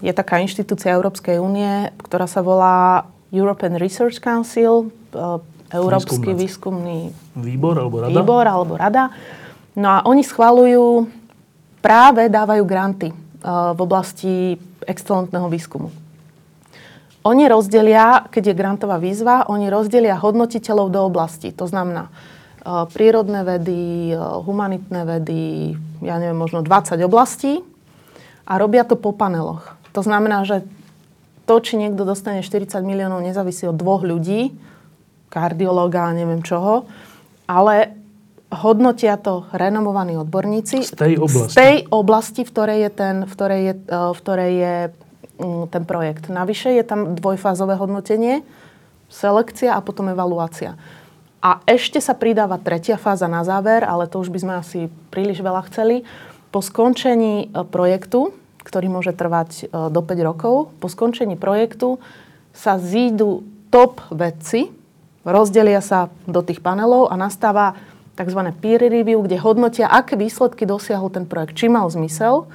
je 0.00 0.12
taká 0.16 0.40
inštitúcia 0.40 0.96
Európskej 0.96 1.36
únie, 1.36 1.92
ktorá 2.00 2.24
sa 2.24 2.40
volá 2.40 3.04
European 3.28 3.76
Research 3.76 4.20
Council, 4.20 4.88
e, 4.88 4.88
Európsky 5.70 6.30
výskumný 6.34 7.10
výbor 7.34 7.74
alebo 7.78 8.06
rada. 8.06 8.14
Výbor 8.14 8.44
alebo 8.46 8.72
rada. 8.78 9.10
No 9.74 9.86
a 9.90 9.98
oni 10.06 10.22
schvalujú, 10.22 11.10
práve 11.82 12.30
dávajú 12.30 12.62
granty 12.64 13.10
v 13.46 13.80
oblasti 13.82 14.56
excelentného 14.86 15.46
výskumu. 15.50 15.90
Oni 17.26 17.50
rozdelia, 17.50 18.22
keď 18.30 18.54
je 18.54 18.58
grantová 18.58 19.02
výzva, 19.02 19.50
oni 19.50 19.66
rozdelia 19.66 20.14
hodnotiteľov 20.14 20.86
do 20.94 21.00
oblasti. 21.02 21.50
To 21.58 21.66
znamená 21.66 22.10
prírodné 22.94 23.42
vedy, 23.42 24.14
humanitné 24.18 25.02
vedy, 25.06 25.74
ja 26.02 26.18
neviem, 26.22 26.38
možno 26.38 26.62
20 26.62 26.98
oblastí 27.02 27.62
a 28.46 28.58
robia 28.58 28.86
to 28.86 28.94
po 28.94 29.10
paneloch. 29.10 29.74
To 29.94 30.02
znamená, 30.06 30.46
že 30.46 30.66
to, 31.46 31.62
či 31.62 31.78
niekto 31.78 32.02
dostane 32.02 32.42
40 32.42 32.82
miliónov, 32.82 33.22
nezávisí 33.22 33.70
od 33.70 33.78
dvoch 33.78 34.02
ľudí, 34.02 34.50
kardiológa 35.36 36.08
a 36.08 36.16
neviem 36.16 36.40
čoho, 36.40 36.88
ale 37.44 37.92
hodnotia 38.48 39.20
to 39.20 39.44
renomovaní 39.52 40.16
odborníci 40.16 40.88
z 40.88 40.96
tej 40.96 41.14
oblasti, 41.20 41.52
z 41.52 41.56
tej 41.60 41.76
oblasti 41.92 42.42
v 42.46 42.50
ktorej 42.56 42.78
je 42.80 42.90
ten, 42.96 43.16
v 43.28 43.32
ktorej 43.36 43.60
je, 43.60 43.74
e, 43.76 43.98
v 44.16 44.18
ktorej 44.24 44.52
je 44.56 44.76
mm, 45.36 45.64
ten 45.68 45.82
projekt. 45.84 46.24
Navyše 46.32 46.72
je 46.72 46.84
tam 46.86 47.00
dvojfázové 47.12 47.76
hodnotenie, 47.76 48.40
selekcia 49.12 49.76
a 49.76 49.84
potom 49.84 50.08
evaluácia. 50.08 50.78
A 51.44 51.62
ešte 51.68 52.02
sa 52.02 52.16
pridáva 52.16 52.58
tretia 52.58 52.98
fáza 52.98 53.30
na 53.30 53.46
záver, 53.46 53.86
ale 53.86 54.10
to 54.10 54.18
už 54.18 54.32
by 54.32 54.38
sme 54.40 54.54
asi 54.58 54.80
príliš 55.14 55.44
veľa 55.44 55.68
chceli. 55.70 56.02
Po 56.48 56.64
skončení 56.64 57.52
e, 57.52 57.66
projektu, 57.66 58.32
ktorý 58.62 58.88
môže 58.88 59.12
trvať 59.12 59.50
e, 59.68 59.90
do 59.90 60.00
5 60.00 60.28
rokov, 60.28 60.54
po 60.78 60.86
skončení 60.86 61.34
projektu 61.34 61.98
sa 62.56 62.78
zídu 62.80 63.44
top 63.68 64.00
vedci, 64.08 64.72
rozdelia 65.26 65.82
sa 65.82 66.08
do 66.30 66.40
tých 66.40 66.62
panelov 66.62 67.10
a 67.10 67.18
nastáva 67.18 67.74
tzv. 68.16 68.40
peer 68.62 68.80
review, 68.80 69.20
kde 69.26 69.36
hodnotia, 69.42 69.90
aké 69.90 70.16
výsledky 70.16 70.64
dosiahol 70.64 71.12
ten 71.12 71.28
projekt, 71.28 71.58
či 71.58 71.68
mal 71.68 71.90
zmysel, 71.90 72.48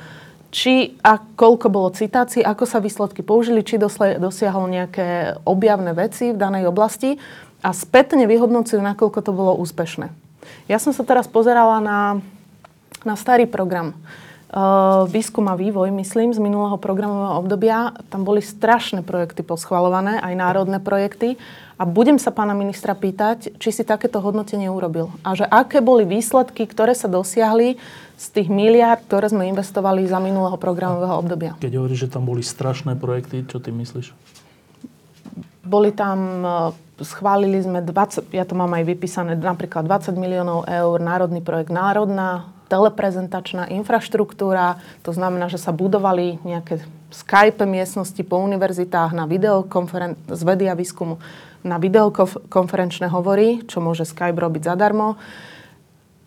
či 0.51 0.99
a 1.05 1.19
koľko 1.19 1.71
bolo 1.71 1.93
citácií, 1.93 2.43
ako 2.43 2.65
sa 2.67 2.83
výsledky 2.83 3.23
použili, 3.23 3.63
či 3.63 3.79
dosiahol 4.19 4.67
nejaké 4.67 5.39
objavné 5.47 5.95
veci 5.95 6.35
v 6.35 6.41
danej 6.41 6.67
oblasti 6.67 7.15
a 7.61 7.71
spätne 7.71 8.25
vyhodnocujú, 8.25 8.81
nakoľko 8.81 9.19
to 9.21 9.31
bolo 9.31 9.53
úspešné. 9.61 10.11
Ja 10.67 10.81
som 10.81 10.91
sa 10.91 11.05
teraz 11.05 11.29
pozerala 11.29 11.79
na, 11.79 11.99
na 13.05 13.15
starý 13.15 13.45
program 13.45 13.93
uh, 13.93 15.05
výskum 15.07 15.47
a 15.47 15.55
vývoj, 15.55 15.93
myslím, 15.93 16.33
z 16.33 16.41
minulého 16.41 16.75
programového 16.81 17.37
obdobia. 17.37 17.95
Tam 18.11 18.25
boli 18.25 18.43
strašné 18.43 19.05
projekty 19.05 19.45
poschvalované, 19.45 20.19
aj 20.19 20.33
národné 20.35 20.81
projekty. 20.81 21.37
A 21.81 21.83
budem 21.89 22.21
sa 22.21 22.29
pána 22.29 22.53
ministra 22.53 22.93
pýtať, 22.93 23.57
či 23.57 23.73
si 23.73 23.81
takéto 23.81 24.21
hodnotenie 24.21 24.69
urobil. 24.69 25.09
A 25.25 25.33
že 25.33 25.49
aké 25.49 25.81
boli 25.81 26.05
výsledky, 26.05 26.69
ktoré 26.69 26.93
sa 26.93 27.09
dosiahli 27.09 27.81
z 28.21 28.25
tých 28.29 28.53
miliárd, 28.53 29.01
ktoré 29.09 29.33
sme 29.33 29.49
investovali 29.49 30.05
za 30.05 30.21
minulého 30.21 30.61
programového 30.61 31.17
obdobia. 31.17 31.57
Keď 31.57 31.73
hovoríš, 31.81 32.05
že 32.05 32.13
tam 32.13 32.29
boli 32.29 32.45
strašné 32.45 32.93
projekty, 33.01 33.49
čo 33.49 33.57
ty 33.57 33.73
myslíš? 33.73 34.13
Boli 35.65 35.89
tam, 35.89 36.45
e, 36.45 36.49
schválili 37.01 37.57
sme 37.65 37.81
20, 37.81 38.29
ja 38.29 38.45
to 38.45 38.53
mám 38.53 38.77
aj 38.77 38.85
vypísané, 38.85 39.33
napríklad 39.33 39.81
20 39.81 40.13
miliónov 40.21 40.69
eur, 40.69 41.01
národný 41.01 41.41
projekt 41.41 41.73
Národná 41.73 42.45
teleprezentačná 42.69 43.73
infraštruktúra. 43.73 44.77
To 45.01 45.11
znamená, 45.11 45.49
že 45.49 45.57
sa 45.57 45.73
budovali 45.73 46.37
nejaké 46.45 46.79
Skype 47.11 47.67
miestnosti 47.67 48.23
po 48.23 48.39
univerzitách 48.39 49.11
na 49.11 49.27
videokonferen- 49.27 50.15
z 50.31 50.41
vedy 50.47 50.71
a 50.71 50.77
výskumu 50.77 51.19
na 51.63 51.77
videokonferenčné 51.77 53.09
hovory, 53.09 53.65
čo 53.65 53.81
môže 53.83 54.07
Skype 54.07 54.37
robiť 54.37 54.73
zadarmo. 54.73 55.17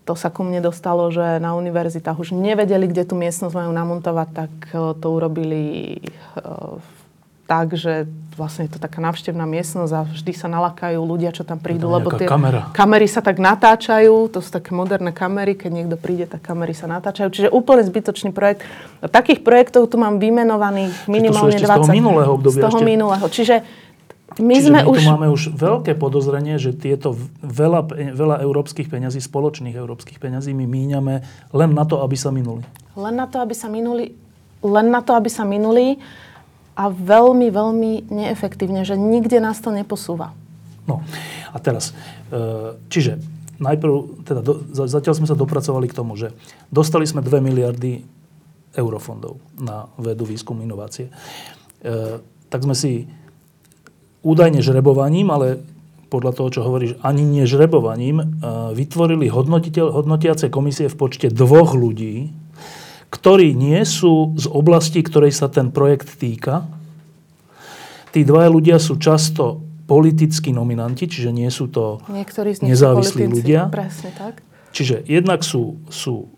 To 0.05 0.13
sa 0.13 0.29
ku 0.29 0.45
mne 0.45 0.61
dostalo, 0.61 1.09
že 1.09 1.41
na 1.41 1.57
univerzitách 1.57 2.21
už 2.21 2.37
nevedeli, 2.37 2.85
kde 2.85 3.09
tú 3.09 3.17
miestnosť 3.17 3.57
majú 3.57 3.73
namontovať, 3.73 4.29
tak 4.37 4.53
e, 4.69 4.93
to 5.01 5.07
urobili 5.09 5.63
e, 5.97 6.45
tak, 7.45 7.77
že 7.77 8.09
vlastne 8.35 8.67
je 8.67 8.73
to 8.75 8.81
taká 8.81 9.05
návštevná 9.05 9.45
miestnosť 9.45 9.93
a 9.93 10.01
vždy 10.09 10.33
sa 10.33 10.49
nalakajú 10.49 10.97
ľudia, 10.97 11.31
čo 11.31 11.45
tam 11.45 11.61
prídu, 11.61 11.93
lebo 11.93 12.09
tie 12.17 12.27
kamera. 12.27 12.73
kamery 12.73 13.05
sa 13.07 13.21
tak 13.21 13.37
natáčajú, 13.37 14.33
to 14.33 14.41
sú 14.41 14.49
také 14.49 14.73
moderné 14.73 15.13
kamery, 15.13 15.55
keď 15.55 15.71
niekto 15.71 15.97
príde, 16.01 16.25
tak 16.27 16.41
kamery 16.41 16.73
sa 16.73 16.89
natáčajú. 16.89 17.29
Čiže 17.31 17.49
úplne 17.53 17.85
zbytočný 17.85 18.33
projekt. 18.33 18.65
A 19.05 19.13
takých 19.13 19.45
projektov 19.45 19.93
tu 19.93 20.01
mám 20.01 20.17
vymenovaných 20.19 21.07
minimálne 21.07 21.55
20. 21.55 21.65
Z 21.65 21.71
toho 21.85 21.93
minulého 21.93 22.33
obdobia. 22.33 22.61
Z 22.61 22.65
toho 22.65 22.79
ešte. 22.81 22.89
minulého. 22.89 23.27
Čiže 23.29 23.57
my 24.41 24.55
Čiže 24.59 24.67
sme 24.71 24.79
my 24.83 24.91
už... 24.91 24.97
tu 24.99 25.03
máme 25.07 25.29
už 25.31 25.43
veľké 25.55 25.95
podozrenie, 25.95 26.59
že 26.59 26.75
tieto 26.75 27.15
veľa, 27.43 27.87
veľa 28.15 28.37
európskych 28.43 28.91
peňazí, 28.91 29.23
spoločných 29.23 29.75
európskych 29.75 30.19
peňazí 30.19 30.51
my 30.57 30.67
míňame 30.67 31.15
len 31.55 31.71
na 31.71 31.85
to, 31.87 32.03
aby 32.03 32.19
sa 32.19 32.35
minuli. 32.35 32.67
Len 32.99 33.15
na 33.15 33.31
to, 33.31 33.39
aby 33.39 33.55
sa 33.55 33.71
minuli. 33.71 34.15
Len 34.65 34.87
na 34.91 35.01
to, 35.05 35.15
aby 35.15 35.31
sa 35.31 35.47
minuli 35.47 36.03
a 36.75 36.91
veľmi, 36.91 37.47
veľmi 37.55 38.11
neefektívne, 38.11 38.83
že 38.83 38.99
nikde 38.99 39.39
nás 39.39 39.63
to 39.63 39.71
neposúva. 39.71 40.35
No 40.85 41.01
a 41.55 41.57
teraz, 41.63 41.95
e, 42.29 42.75
čiže 42.91 43.23
najprv, 43.63 44.27
teda 44.27 44.41
do, 44.43 44.59
zatiaľ 44.75 45.15
sme 45.15 45.31
sa 45.31 45.39
dopracovali 45.39 45.87
k 45.87 45.97
tomu, 45.97 46.19
že 46.19 46.35
dostali 46.75 47.07
sme 47.07 47.23
2 47.23 47.31
miliardy 47.39 48.03
eurofondov 48.75 49.39
na 49.55 49.87
vedu, 49.97 50.27
výskum, 50.27 50.59
inovácie. 50.59 51.09
E, 51.81 52.19
tak 52.51 52.67
sme 52.67 52.75
si 52.75 53.07
údajne 54.25 54.65
žrebovaním, 54.65 55.31
ale 55.31 55.61
podľa 56.09 56.33
toho, 56.35 56.49
čo 56.51 56.61
hovoríš, 56.65 56.97
ani 57.05 57.23
nie 57.23 57.45
žrebovaním, 57.45 58.23
e, 58.23 58.25
vytvorili 58.73 59.29
hodnotiace 59.31 60.49
komisie 60.49 60.89
v 60.89 60.97
počte 60.97 61.29
dvoch 61.29 61.77
ľudí, 61.77 62.31
ktorí 63.11 63.55
nie 63.55 63.79
sú 63.87 64.35
z 64.35 64.47
oblasti, 64.51 65.03
ktorej 65.03 65.31
sa 65.31 65.47
ten 65.47 65.71
projekt 65.71 66.19
týka. 66.19 66.67
Tí 68.11 68.27
dvaja 68.27 68.51
ľudia 68.51 68.77
sú 68.83 68.99
často 68.99 69.63
politickí 69.85 70.51
nominanti, 70.51 71.07
čiže 71.07 71.31
nie 71.31 71.51
sú 71.53 71.69
to 71.69 72.01
nezávislí 72.63 73.29
ľudia. 73.29 73.69
Presne 73.71 74.11
tak. 74.17 74.41
Čiže 74.75 75.07
jednak 75.07 75.47
sú, 75.47 75.79
sú 75.87 76.34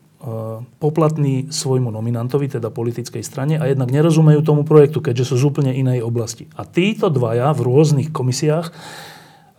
poplatní 0.83 1.55
svojmu 1.55 1.95
nominantovi, 1.95 2.51
teda 2.51 2.75
politickej 2.75 3.23
strane 3.23 3.63
a 3.63 3.71
jednak 3.71 3.95
nerozumejú 3.95 4.43
tomu 4.43 4.67
projektu, 4.67 4.99
keďže 4.99 5.33
sú 5.33 5.35
z 5.39 5.45
úplne 5.47 5.71
inej 5.71 6.03
oblasti. 6.03 6.51
A 6.59 6.67
títo 6.67 7.07
dvaja 7.07 7.55
v 7.55 7.61
rôznych 7.63 8.11
komisiách 8.11 8.75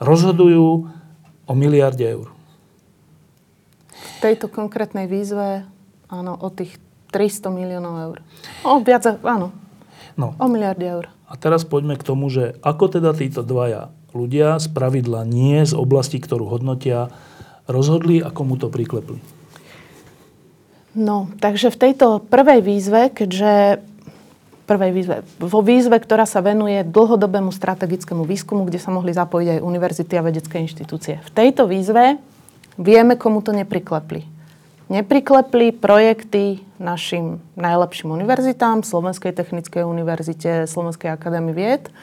rozhodujú 0.04 0.92
o 1.48 1.54
miliarde 1.56 2.04
eur. 2.04 2.28
V 3.96 4.18
tejto 4.20 4.52
konkrétnej 4.52 5.08
výzve, 5.08 5.64
áno, 6.12 6.36
o 6.36 6.52
tých 6.52 6.76
300 7.16 7.48
miliónov 7.48 7.94
eur. 8.12 8.18
O 8.68 8.84
viac, 8.84 9.08
áno. 9.24 9.56
No. 10.20 10.36
O 10.36 10.52
miliarde 10.52 10.84
eur. 10.84 11.06
A 11.28 11.40
teraz 11.40 11.64
poďme 11.64 11.96
k 11.96 12.04
tomu, 12.04 12.28
že 12.28 12.60
ako 12.60 13.00
teda 13.00 13.16
títo 13.16 13.44
dvaja 13.44 13.94
ľudia 14.12 14.60
z 14.60 14.68
pravidla 14.72 15.24
nie 15.24 15.64
z 15.64 15.76
oblasti, 15.78 16.20
ktorú 16.20 16.50
hodnotia, 16.50 17.14
rozhodli 17.70 18.20
a 18.20 18.34
komu 18.34 18.60
to 18.60 18.68
priklepli. 18.68 19.37
No, 20.98 21.30
takže 21.38 21.70
v 21.70 21.78
tejto 21.78 22.26
prvej 22.26 22.66
výzve, 22.66 23.14
keďže 23.14 23.86
prvej 24.66 24.92
výzve, 24.98 25.16
vo 25.38 25.62
výzve, 25.62 26.02
ktorá 26.02 26.26
sa 26.26 26.42
venuje 26.42 26.82
dlhodobému 26.82 27.54
strategickému 27.54 28.26
výskumu, 28.26 28.66
kde 28.66 28.82
sa 28.82 28.90
mohli 28.90 29.14
zapojiť 29.14 29.48
aj 29.58 29.60
univerzity 29.62 30.14
a 30.18 30.26
vedecké 30.26 30.58
inštitúcie. 30.58 31.22
V 31.22 31.30
tejto 31.38 31.70
výzve 31.70 32.18
vieme, 32.82 33.14
komu 33.14 33.46
to 33.46 33.54
nepriklepli. 33.54 34.26
Nepriklepli 34.90 35.70
projekty 35.70 36.66
našim 36.82 37.46
najlepším 37.54 38.18
univerzitám, 38.18 38.82
Slovenskej 38.82 39.38
technickej 39.38 39.86
univerzite, 39.86 40.66
Slovenskej 40.66 41.14
akadémie 41.14 41.54
vied 41.54 41.94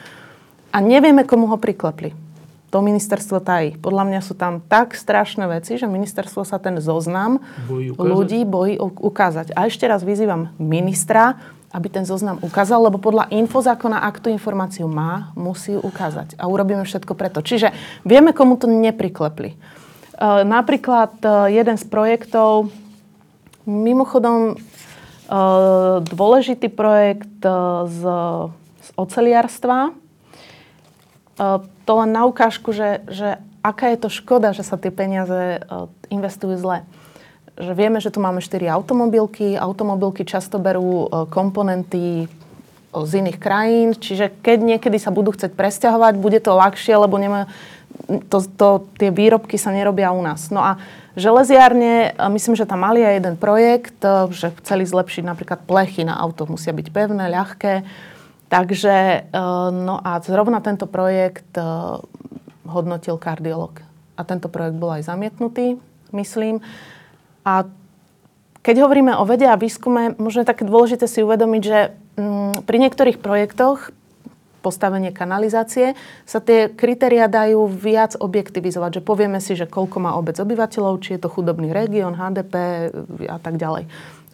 a 0.71 0.79
nevieme, 0.79 1.27
komu 1.27 1.51
ho 1.51 1.59
priklepli 1.59 2.24
to 2.69 2.81
ministerstvo 2.81 3.39
tají. 3.39 3.77
Podľa 3.79 4.03
mňa 4.09 4.21
sú 4.25 4.33
tam 4.35 4.59
tak 4.59 4.97
strašné 4.97 5.47
veci, 5.47 5.77
že 5.79 5.87
ministerstvo 5.87 6.43
sa 6.43 6.57
ten 6.59 6.81
zoznam 6.81 7.39
bojí 7.69 7.93
ľudí 7.95 8.41
bojí 8.43 8.75
ukázať. 8.81 9.55
A 9.55 9.69
ešte 9.69 9.85
raz 9.87 10.03
vyzývam 10.03 10.51
ministra, 10.59 11.39
aby 11.75 11.91
ten 11.91 12.07
zoznam 12.07 12.39
ukázal, 12.39 12.87
lebo 12.87 13.03
podľa 13.03 13.27
infozákona, 13.35 13.99
ak 14.07 14.23
tú 14.23 14.31
informáciu 14.31 14.87
má, 14.87 15.35
musí 15.35 15.75
ju 15.75 15.83
ukázať. 15.83 16.39
A 16.39 16.47
urobíme 16.47 16.87
všetko 16.87 17.11
preto. 17.19 17.43
Čiže 17.43 17.75
vieme, 18.07 18.31
komu 18.31 18.55
to 18.55 18.71
nepriklepli. 18.71 19.51
E, 19.51 19.57
napríklad 20.47 21.19
e, 21.19 21.27
jeden 21.51 21.75
z 21.75 21.83
projektov, 21.91 22.71
mimochodom 23.67 24.39
e, 24.47 24.55
dôležitý 26.07 26.71
projekt 26.71 27.43
z, 27.91 27.99
z 28.79 28.89
oceliarstva, 28.95 29.91
to 31.35 31.91
len 31.99 32.09
na 32.15 32.23
ukážku, 32.25 32.71
že, 32.71 33.03
že 33.11 33.37
aká 33.59 33.91
je 33.91 33.99
to 33.99 34.09
škoda, 34.13 34.55
že 34.55 34.63
sa 34.63 34.79
tie 34.79 34.93
peniaze 34.93 35.59
investujú 36.07 36.55
zle. 36.55 36.87
Že 37.55 37.71
vieme, 37.75 37.99
že 38.03 38.11
tu 38.11 38.19
máme 38.19 38.43
4 38.43 38.67
automobilky. 38.71 39.55
Automobilky 39.55 40.27
často 40.27 40.59
berú 40.59 41.07
komponenty 41.31 42.27
z 42.95 43.11
iných 43.19 43.37
krajín, 43.41 43.91
čiže 43.91 44.31
keď 44.39 44.59
niekedy 44.63 44.95
sa 44.95 45.11
budú 45.11 45.35
chcieť 45.35 45.51
presťahovať, 45.51 46.15
bude 46.15 46.39
to 46.39 46.55
ľahšie, 46.55 46.95
lebo 46.95 47.19
nemá, 47.19 47.51
to, 48.31 48.39
to, 48.55 48.87
tie 48.95 49.11
výrobky 49.11 49.59
sa 49.59 49.75
nerobia 49.75 50.15
u 50.15 50.23
nás. 50.23 50.47
No 50.47 50.63
a 50.63 50.79
železiárne, 51.19 52.15
myslím, 52.31 52.55
že 52.55 52.63
tam 52.63 52.87
mali 52.87 53.03
aj 53.03 53.13
jeden 53.19 53.35
projekt, 53.35 53.99
že 54.31 54.55
chceli 54.63 54.87
zlepšiť 54.87 55.23
napríklad 55.27 55.67
plechy 55.67 56.07
na 56.07 56.15
auto, 56.15 56.47
musia 56.47 56.71
byť 56.71 56.87
pevné, 56.95 57.27
ľahké 57.27 57.83
Takže, 58.55 58.95
eh, 58.95 59.69
no 59.75 59.99
a 59.99 60.23
zrovna 60.23 60.63
tento 60.63 60.87
projekt 60.87 61.59
eh, 61.59 61.99
hodnotil 62.63 63.19
kardiolog. 63.19 63.83
A 64.15 64.23
tento 64.23 64.47
projekt 64.47 64.79
bol 64.79 64.95
aj 64.95 65.11
zamietnutý, 65.11 65.75
myslím. 66.15 66.63
A 67.43 67.67
keď 68.63 68.87
hovoríme 68.87 69.11
o 69.19 69.27
vede 69.27 69.43
a 69.43 69.59
výskume, 69.59 70.15
možno 70.15 70.47
je 70.47 70.51
také 70.55 70.63
dôležité 70.63 71.03
si 71.03 71.19
uvedomiť, 71.19 71.61
že 71.67 71.79
mm, 72.15 72.63
pri 72.63 72.77
niektorých 72.79 73.19
projektoch 73.19 73.91
postavenie 74.63 75.13
kanalizácie, 75.13 75.93
sa 76.25 76.41
tie 76.41 76.71
kritéria 76.71 77.29
dajú 77.29 77.69
viac 77.69 78.17
objektivizovať. 78.17 78.97
Že 78.97 79.01
povieme 79.05 79.37
si, 79.37 79.53
že 79.53 79.69
koľko 79.69 80.01
má 80.01 80.17
obec 80.17 80.39
obyvateľov, 80.41 81.05
či 81.05 81.19
je 81.19 81.21
to 81.21 81.29
chudobný 81.29 81.69
región, 81.69 82.17
HDP 82.17 82.89
a 83.29 83.37
tak 83.37 83.61
ďalej. 83.61 83.85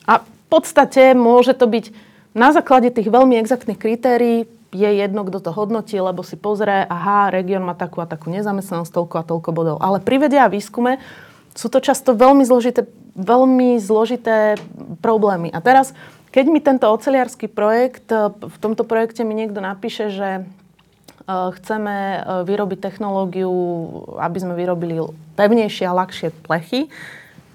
A 0.08 0.24
v 0.24 0.30
podstate 0.48 1.12
môže 1.12 1.52
to 1.52 1.68
byť 1.68 2.11
na 2.32 2.56
základe 2.56 2.92
tých 2.92 3.12
veľmi 3.12 3.36
exaktných 3.44 3.80
kritérií 3.80 4.48
je 4.72 4.90
jedno, 4.96 5.28
kto 5.28 5.44
to 5.44 5.52
hodnotí, 5.52 6.00
lebo 6.00 6.24
si 6.24 6.40
pozrie, 6.40 6.88
aha, 6.88 7.28
región 7.28 7.68
má 7.68 7.76
takú 7.76 8.00
a 8.00 8.08
takú 8.08 8.32
nezamestnanosť, 8.32 8.92
toľko 8.92 9.16
a 9.20 9.28
toľko 9.28 9.50
bodov. 9.52 9.78
Ale 9.84 10.00
pri 10.00 10.28
vede 10.28 10.40
a 10.40 10.48
výskume 10.48 11.04
sú 11.52 11.68
to 11.68 11.84
často 11.84 12.16
veľmi 12.16 12.48
zložité, 12.48 12.88
veľmi 13.20 13.76
zložité 13.84 14.56
problémy. 15.04 15.52
A 15.52 15.60
teraz, 15.60 15.92
keď 16.32 16.46
mi 16.48 16.64
tento 16.64 16.88
oceliarský 16.88 17.52
projekt, 17.52 18.08
v 18.40 18.58
tomto 18.64 18.88
projekte 18.88 19.28
mi 19.28 19.36
niekto 19.36 19.60
napíše, 19.60 20.08
že 20.08 20.30
e, 20.40 20.42
chceme 21.28 21.96
e, 22.00 22.20
vyrobiť 22.48 22.80
technológiu, 22.80 23.52
aby 24.16 24.38
sme 24.40 24.56
vyrobili 24.56 25.04
pevnejšie 25.36 25.84
a 25.84 25.98
ľahšie 26.00 26.32
plechy, 26.48 26.88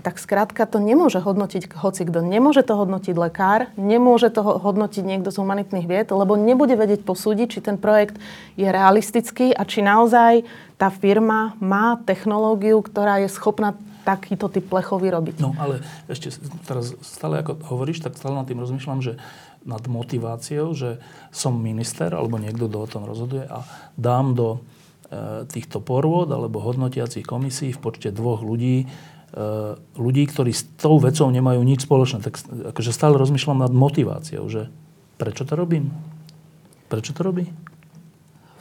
tak 0.07 0.23
skrátka 0.23 0.71
to 0.71 0.79
nemôže 0.79 1.19
hodnotiť 1.19 1.75
hoci 1.83 2.07
kto. 2.07 2.23
Nemôže 2.23 2.63
to 2.63 2.79
hodnotiť 2.79 3.19
lekár, 3.19 3.75
nemôže 3.75 4.31
to 4.31 4.39
hodnotiť 4.39 5.03
niekto 5.03 5.35
z 5.35 5.43
humanitných 5.43 5.91
vied, 5.91 6.15
lebo 6.15 6.39
nebude 6.39 6.79
vedieť 6.79 7.03
posúdiť, 7.03 7.59
či 7.59 7.59
ten 7.59 7.75
projekt 7.75 8.15
je 8.55 8.71
realistický 8.71 9.51
a 9.51 9.67
či 9.67 9.83
naozaj 9.83 10.47
tá 10.79 10.95
firma 10.95 11.59
má 11.59 11.99
technológiu, 12.07 12.79
ktorá 12.87 13.19
je 13.19 13.27
schopná 13.35 13.75
takýto 14.07 14.47
typ 14.47 14.71
plechov 14.71 15.03
vyrobiť. 15.03 15.43
No 15.43 15.59
ale 15.59 15.83
ešte 16.07 16.31
teraz 16.71 16.95
stále 17.03 17.43
ako 17.43 17.59
hovoríš, 17.67 18.07
tak 18.07 18.15
stále 18.15 18.39
nad 18.39 18.47
tým 18.47 18.63
rozmýšľam, 18.63 19.03
že 19.03 19.19
nad 19.67 19.83
motiváciou, 19.91 20.71
že 20.71 21.03
som 21.35 21.59
minister 21.59 22.15
alebo 22.15 22.39
niekto, 22.39 22.71
kto 22.71 22.79
o 22.79 22.87
tom 22.87 23.03
rozhoduje 23.11 23.43
a 23.51 23.67
dám 23.99 24.39
do 24.39 24.49
e, 24.55 24.59
týchto 25.51 25.83
porôd 25.83 26.31
alebo 26.31 26.63
hodnotiacich 26.63 27.27
komisí 27.27 27.75
v 27.75 27.83
počte 27.83 28.15
dvoch 28.15 28.47
ľudí 28.47 28.87
ľudí, 29.97 30.23
ktorí 30.31 30.55
s 30.55 30.65
tou 30.79 30.97
vecou 31.03 31.29
nemajú 31.29 31.61
nič 31.61 31.85
spoločné. 31.85 32.23
Tak 32.23 32.39
akože 32.73 32.95
stále 32.95 33.19
rozmýšľam 33.19 33.67
nad 33.67 33.73
motiváciou, 33.75 34.47
že 34.47 34.71
prečo 35.19 35.45
to 35.45 35.59
robím? 35.59 35.91
Prečo 36.87 37.13
to 37.13 37.27
robí? 37.27 37.51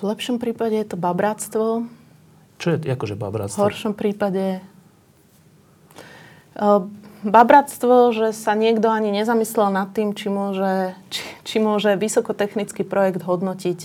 V 0.01 0.03
lepšom 0.03 0.41
prípade 0.41 0.75
je 0.75 0.87
to 0.91 0.97
babráctvo. 0.99 1.87
Čo 2.59 2.67
je 2.75 2.91
akože 2.91 3.15
babráctvo? 3.15 3.59
V 3.59 3.65
horšom 3.67 3.93
prípade 3.95 4.59
uh, 6.59 6.83
babráctvo, 7.23 8.11
že 8.11 8.27
sa 8.35 8.57
niekto 8.57 8.91
ani 8.91 9.15
nezamyslel 9.15 9.71
nad 9.71 9.91
tým, 9.95 10.11
či 10.11 10.27
môže, 10.27 10.95
či, 11.11 11.23
či 11.47 11.57
môže 11.63 11.95
vysokotechnický 11.95 12.83
projekt 12.83 13.23
hodnotiť 13.23 13.79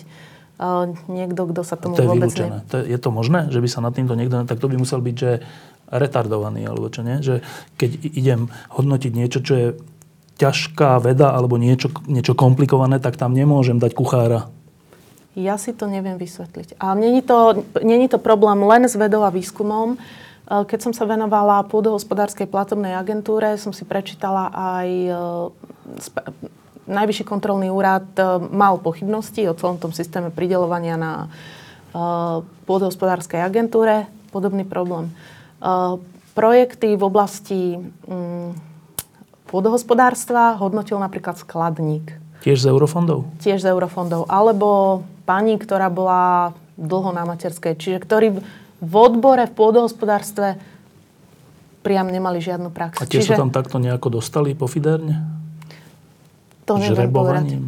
uh, 0.58 0.90
niekto, 1.06 1.46
kto 1.50 1.62
sa 1.62 1.78
tomu 1.78 1.94
to 1.94 2.06
je 2.06 2.10
vôbec... 2.10 2.30
Ne... 2.34 2.62
To 2.70 2.82
je, 2.82 2.94
je 2.94 2.98
to 2.98 3.10
možné, 3.14 3.46
že 3.50 3.62
by 3.62 3.68
sa 3.70 3.78
nad 3.82 3.94
týmto 3.94 4.18
niekto... 4.18 4.42
Tak 4.46 4.58
to 4.58 4.66
by 4.66 4.78
musel 4.78 4.98
byť, 4.98 5.16
že 5.18 5.46
retardovaný, 5.90 6.64
alebo 6.66 6.88
čo 6.88 7.02
nie? 7.02 7.18
Že 7.18 7.42
keď 7.74 7.90
idem 8.14 8.40
hodnotiť 8.70 9.12
niečo, 9.12 9.38
čo 9.42 9.54
je 9.54 9.68
ťažká 10.40 10.96
veda 11.04 11.36
alebo 11.36 11.60
niečo, 11.60 11.92
niečo 12.08 12.32
komplikované, 12.32 12.96
tak 12.96 13.20
tam 13.20 13.36
nemôžem 13.36 13.76
dať 13.76 13.92
kuchára. 13.92 14.48
Ja 15.38 15.60
si 15.60 15.76
to 15.76 15.86
neviem 15.86 16.18
vysvetliť. 16.18 16.80
Ale 16.80 16.94
není 16.98 17.22
to, 17.22 17.62
to 18.10 18.18
problém 18.18 18.64
len 18.66 18.88
s 18.88 18.98
vedou 18.98 19.22
a 19.22 19.30
výskumom. 19.30 19.94
E, 19.94 19.98
keď 20.66 20.90
som 20.90 20.92
sa 20.96 21.06
venovala 21.06 21.62
pôdohospodárskej 21.70 22.50
platobnej 22.50 22.98
agentúre, 22.98 23.54
som 23.60 23.70
si 23.70 23.84
prečítala 23.84 24.50
aj 24.50 24.88
e, 24.88 25.12
Najvyšší 26.90 27.22
kontrolný 27.22 27.70
úrad 27.70 28.10
e, 28.18 28.42
mal 28.50 28.82
pochybnosti 28.82 29.46
o 29.46 29.54
celom 29.54 29.78
tom 29.78 29.94
systéme 29.94 30.34
pridelovania 30.34 30.98
na 30.98 31.12
pôdohospodárskej 32.66 33.42
agentúre. 33.42 34.06
Podobný 34.30 34.62
problém. 34.62 35.10
Eh, 35.60 35.94
projekty 36.32 36.96
v 36.96 37.02
oblasti 37.04 37.76
um, 38.08 38.56
pôdohospodárstva 39.52 40.56
hodnotil 40.56 40.96
napríklad 40.96 41.36
skladník. 41.36 42.16
Tiež 42.40 42.64
z 42.64 42.72
eurofondov? 42.72 43.28
Tiež 43.44 43.60
z 43.60 43.68
eurofondov. 43.68 44.24
Alebo 44.24 45.02
pani, 45.28 45.60
ktorá 45.60 45.92
bola 45.92 46.56
dlho 46.80 47.12
na 47.12 47.28
materskej. 47.28 47.76
Čiže 47.76 47.98
ktorí 48.00 48.40
v 48.80 48.94
odbore 48.96 49.44
v 49.44 49.52
pôdohospodárstve 49.52 50.56
priam 51.84 52.08
nemali 52.08 52.40
žiadnu 52.40 52.72
prax. 52.72 52.96
A 52.96 53.04
tie 53.04 53.20
Čiže... 53.20 53.36
sa 53.36 53.44
tam 53.44 53.52
takto 53.52 53.76
nejako 53.76 54.16
dostali 54.16 54.56
po 54.56 54.64
Fiderne? 54.64 55.20
To 56.64 56.80
povedať. 57.12 57.60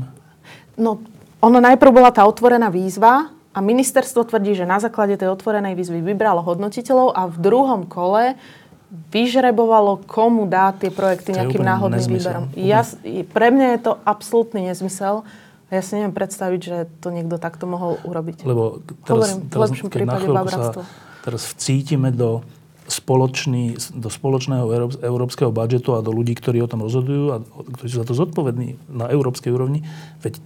No, 0.81 1.03
ono 1.45 1.59
najprv 1.61 1.93
bola 1.93 2.09
tá 2.09 2.25
otvorená 2.25 2.73
výzva, 2.73 3.29
a 3.53 3.59
ministerstvo 3.61 4.25
tvrdí, 4.25 4.57
že 4.57 4.65
na 4.65 4.81
základe 4.81 5.21
tej 5.21 5.29
otvorenej 5.29 5.77
výzvy 5.77 6.01
vybralo 6.01 6.41
hodnotiteľov 6.41 7.13
a 7.13 7.29
v 7.29 7.37
druhom 7.37 7.85
kole 7.85 8.41
vyžrebovalo, 8.93 10.05
komu 10.05 10.45
dá 10.45 10.73
tie 10.77 10.93
projekty 10.93 11.33
nejakým 11.33 11.65
náhodným 11.65 12.09
výberom. 12.13 12.45
Ja, 12.57 12.85
pre 13.33 13.49
mňa 13.49 13.67
je 13.77 13.81
to 13.81 13.93
absolútny 14.05 14.69
nezmysel. 14.69 15.25
Ja 15.73 15.81
si 15.81 15.97
neviem 15.97 16.13
predstaviť, 16.13 16.61
že 16.61 16.77
to 17.01 17.09
niekto 17.09 17.41
takto 17.41 17.65
mohol 17.65 17.97
urobiť. 18.05 18.45
Lebo 18.45 18.85
teraz, 19.09 19.33
Hovorím, 19.33 19.39
teraz, 19.49 19.57
v 19.57 19.73
lepšom 19.73 19.89
prípade 19.89 20.27
babratstvo. 20.29 20.81
Teraz 21.25 21.43
vcítime 21.57 22.13
do 22.13 22.45
spoločný, 22.85 23.81
do 23.97 24.13
spoločného 24.13 24.69
európskeho 25.01 25.49
budžetu 25.49 25.97
a 25.97 26.05
do 26.05 26.13
ľudí, 26.13 26.37
ktorí 26.37 26.61
o 26.61 26.69
tom 26.69 26.85
rozhodujú 26.85 27.25
a 27.33 27.37
ktorí 27.81 27.89
sú 27.89 27.97
za 27.97 28.05
to 28.05 28.13
zodpovední 28.13 28.77
na 28.93 29.09
európskej 29.09 29.49
úrovni, 29.49 29.89
veď 30.21 30.45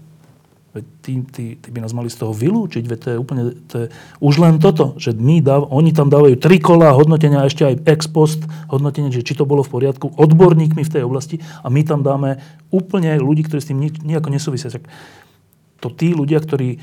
tí, 0.82 1.22
tí, 1.30 1.44
tí 1.56 1.68
by 1.70 1.84
nás 1.84 1.94
mali 1.94 2.10
z 2.10 2.20
toho 2.20 2.32
vylúčiť, 2.34 2.84
veď 2.84 2.98
to 2.98 3.08
je 3.12 3.18
úplne, 3.18 3.42
to 3.70 3.74
je 3.84 3.86
už 4.18 4.34
len 4.42 4.58
toto, 4.58 4.96
že 4.96 5.14
my 5.14 5.44
dáv, 5.44 5.68
oni 5.70 5.94
tam 5.94 6.10
dávajú 6.10 6.36
tri 6.40 6.58
kola 6.58 6.92
hodnotenia, 6.96 7.46
ešte 7.46 7.64
aj 7.64 7.74
ex 7.86 8.10
post 8.10 8.42
hodnotenie, 8.68 9.14
že 9.14 9.24
či 9.24 9.38
to 9.38 9.46
bolo 9.46 9.62
v 9.62 9.72
poriadku, 9.72 10.12
odborníkmi 10.16 10.82
v 10.82 10.92
tej 10.92 11.02
oblasti 11.06 11.40
a 11.62 11.70
my 11.70 11.80
tam 11.86 12.02
dáme 12.02 12.42
úplne 12.74 13.16
ľudí, 13.20 13.46
ktorí 13.46 13.60
s 13.62 13.70
tým 13.70 13.80
nejako 13.80 14.28
nesúvisia. 14.32 14.72
To 15.84 15.88
tí 15.92 16.16
ľudia, 16.16 16.42
ktorí 16.42 16.80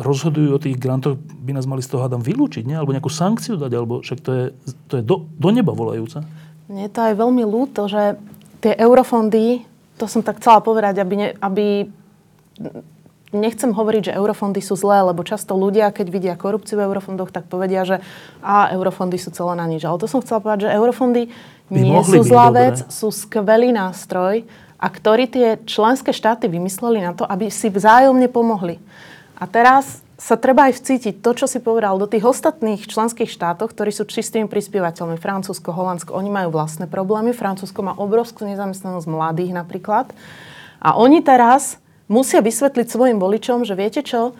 rozhodujú 0.00 0.56
o 0.56 0.62
tých 0.62 0.80
grantoch, 0.80 1.20
by 1.20 1.52
nás 1.52 1.68
mali 1.68 1.84
z 1.84 1.92
toho 1.92 2.06
hádam 2.06 2.24
vylúčiť, 2.24 2.64
nie? 2.64 2.76
alebo 2.78 2.96
nejakú 2.96 3.12
sankciu 3.12 3.60
dať, 3.60 3.72
alebo 3.76 4.00
však 4.00 4.18
to 4.24 4.30
je, 4.32 4.44
to 4.88 4.92
je 4.98 5.02
do, 5.04 5.28
do 5.36 5.48
neba 5.52 5.76
volajúca. 5.76 6.24
Mne 6.70 6.88
to 6.88 7.00
aj 7.02 7.14
veľmi 7.18 7.44
ľúto, 7.44 7.90
že 7.90 8.16
tie 8.62 8.72
eurofondy, 8.78 9.66
to 10.00 10.04
som 10.08 10.24
tak 10.24 10.40
chcela 10.40 10.64
povedať, 10.64 11.02
aby, 11.02 11.14
ne, 11.18 11.28
aby 11.42 11.90
nechcem 13.30 13.70
hovoriť, 13.70 14.10
že 14.10 14.16
eurofondy 14.18 14.58
sú 14.58 14.74
zlé, 14.74 15.06
lebo 15.06 15.22
často 15.22 15.54
ľudia, 15.54 15.94
keď 15.94 16.06
vidia 16.10 16.34
korupciu 16.34 16.78
v 16.78 16.86
eurofondoch, 16.90 17.30
tak 17.30 17.46
povedia, 17.46 17.86
že 17.86 18.02
a 18.42 18.74
eurofondy 18.74 19.16
sú 19.18 19.30
celé 19.30 19.54
na 19.54 19.66
nič. 19.70 19.86
Ale 19.86 20.02
to 20.02 20.10
som 20.10 20.22
chcela 20.22 20.42
povedať, 20.42 20.66
že 20.66 20.74
eurofondy 20.74 21.22
nie 21.70 22.00
sú 22.02 22.26
zlá 22.26 22.50
vec, 22.50 22.82
sú 22.90 23.14
skvelý 23.14 23.70
nástroj, 23.70 24.42
a 24.80 24.86
ktorý 24.88 25.28
tie 25.28 25.48
členské 25.68 26.10
štáty 26.10 26.48
vymysleli 26.48 27.04
na 27.04 27.12
to, 27.12 27.28
aby 27.28 27.52
si 27.52 27.68
vzájomne 27.68 28.32
pomohli. 28.32 28.80
A 29.36 29.44
teraz 29.44 30.00
sa 30.16 30.36
treba 30.36 30.68
aj 30.68 30.80
vcítiť 30.80 31.20
to, 31.20 31.32
čo 31.32 31.44
si 31.48 31.60
povedal, 31.60 31.96
do 32.00 32.08
tých 32.08 32.24
ostatných 32.24 32.88
členských 32.88 33.28
štátov, 33.28 33.72
ktorí 33.72 33.92
sú 33.92 34.08
čistými 34.08 34.48
prispievateľmi, 34.48 35.16
Francúzsko, 35.20 35.72
Holandsko, 35.72 36.16
oni 36.16 36.28
majú 36.32 36.52
vlastné 36.52 36.88
problémy. 36.88 37.32
Francúzsko 37.32 37.80
má 37.80 37.92
obrovskú 37.96 38.44
nezamestnanosť 38.48 39.08
mladých 39.08 39.52
napríklad. 39.52 40.12
A 40.80 40.96
oni 40.96 41.20
teraz 41.24 41.80
musia 42.10 42.42
vysvetliť 42.42 42.90
svojim 42.90 43.22
voličom, 43.22 43.62
že 43.62 43.78
viete 43.78 44.02
čo, 44.02 44.34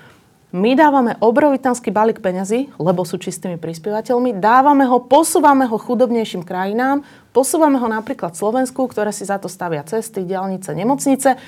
my 0.51 0.75
dávame 0.75 1.15
obrovitánsky 1.23 1.95
balík 1.95 2.19
peňazí, 2.19 2.75
lebo 2.75 3.07
sú 3.07 3.23
čistými 3.23 3.55
prispievateľmi, 3.55 4.35
dávame 4.43 4.83
ho, 4.83 4.99
posúvame 4.99 5.63
ho 5.71 5.79
chudobnejším 5.79 6.43
krajinám, 6.43 7.07
posúvame 7.31 7.79
ho 7.79 7.87
napríklad 7.87 8.35
Slovensku, 8.35 8.91
ktoré 8.91 9.15
si 9.15 9.23
za 9.23 9.39
to 9.39 9.47
stavia 9.47 9.87
cesty, 9.87 10.27
diálnice, 10.27 10.75
nemocnice 10.75 11.39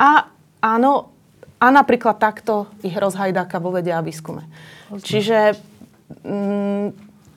a 0.00 0.32
áno, 0.64 1.12
a 1.60 1.66
napríklad 1.68 2.16
takto 2.16 2.72
ich 2.80 2.96
rozhajdáka 2.96 3.60
vo 3.60 3.76
vede 3.76 3.92
a 3.92 4.00
výskume. 4.00 4.48
Okay. 4.88 5.04
Čiže 5.04 5.38
mm, 6.24 6.86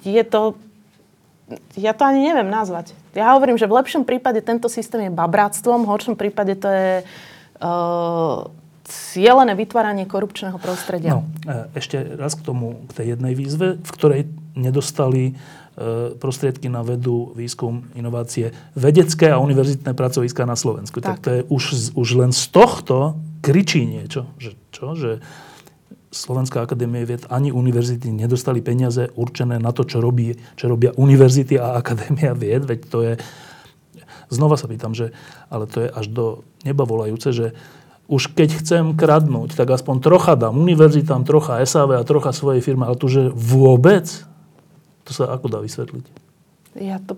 je 0.07 0.23
to... 0.23 0.55
Ja 1.77 1.93
to 1.93 2.09
ani 2.09 2.25
neviem 2.25 2.49
nazvať. 2.49 2.97
Ja 3.13 3.37
hovorím, 3.37 3.59
že 3.59 3.69
v 3.69 3.77
lepšom 3.77 4.01
prípade 4.01 4.41
tento 4.41 4.65
systém 4.65 5.05
je 5.05 5.13
babráctvom, 5.13 5.85
v 5.85 5.91
horšom 5.93 6.15
prípade 6.17 6.57
to 6.57 6.65
je 6.65 7.05
uh, 7.05 7.34
cieľené 8.85 9.57
vytváranie 9.57 10.05
korupčného 10.05 10.61
prostredia. 10.61 11.17
No, 11.17 11.25
e, 11.49 11.73
ešte 11.73 11.97
raz 12.15 12.37
k 12.37 12.45
tomu, 12.45 12.85
k 12.85 13.01
tej 13.01 13.05
jednej 13.17 13.33
výzve, 13.33 13.67
v 13.81 13.91
ktorej 13.97 14.21
nedostali 14.53 15.33
e, 15.33 16.13
prostriedky 16.15 16.69
na 16.69 16.85
vedu, 16.85 17.33
výskum, 17.33 17.89
inovácie, 17.97 18.53
vedecké 18.77 19.33
a 19.33 19.41
univerzitné 19.41 19.97
pracoviská 19.97 20.45
na 20.45 20.53
Slovensku. 20.53 21.01
Tak, 21.01 21.17
tak 21.17 21.19
to 21.25 21.29
je 21.33 21.41
už, 21.49 21.63
už 21.97 22.09
len 22.21 22.29
z 22.29 22.43
tohto 22.53 23.17
kričí 23.41 23.89
niečo. 23.89 24.29
Že, 24.37 24.51
čo? 24.69 24.85
Že 24.93 25.11
Slovenská 26.15 26.63
akadémie 26.63 27.03
vied 27.03 27.27
ani 27.27 27.51
univerzity 27.51 28.07
nedostali 28.07 28.63
peniaze 28.63 29.11
určené 29.19 29.59
na 29.59 29.75
to, 29.75 29.83
čo, 29.83 29.99
robí, 29.99 30.31
čo 30.55 30.71
robia 30.71 30.95
univerzity 30.95 31.59
a 31.59 31.75
akadémia 31.75 32.31
vied. 32.37 32.63
Veď 32.63 32.79
to 32.87 32.99
je... 33.03 33.13
Znova 34.29 34.57
sa 34.57 34.69
pýtam, 34.69 34.97
že, 34.97 35.13
ale 35.49 35.69
to 35.69 35.85
je 35.85 35.89
až 35.89 36.05
do 36.09 36.25
neba 36.65 36.83
volajúce, 36.87 37.29
že 37.31 37.47
už 38.05 38.37
keď 38.37 38.61
chcem 38.61 38.83
kradnúť, 38.93 39.57
tak 39.57 39.73
aspoň 39.73 39.95
trocha 40.01 40.33
dám 40.37 40.57
univerzitám, 40.61 41.25
trocha 41.25 41.61
SAV 41.65 41.97
a 41.97 42.05
trocha 42.05 42.29
svojej 42.29 42.61
firmy, 42.61 42.85
ale 42.85 42.97
tu, 42.97 43.09
že 43.09 43.33
vôbec, 43.33 44.05
to 45.05 45.11
sa 45.13 45.33
ako 45.33 45.49
dá 45.49 45.59
vysvetliť? 45.61 46.05
Ja 46.77 47.01
to 47.01 47.17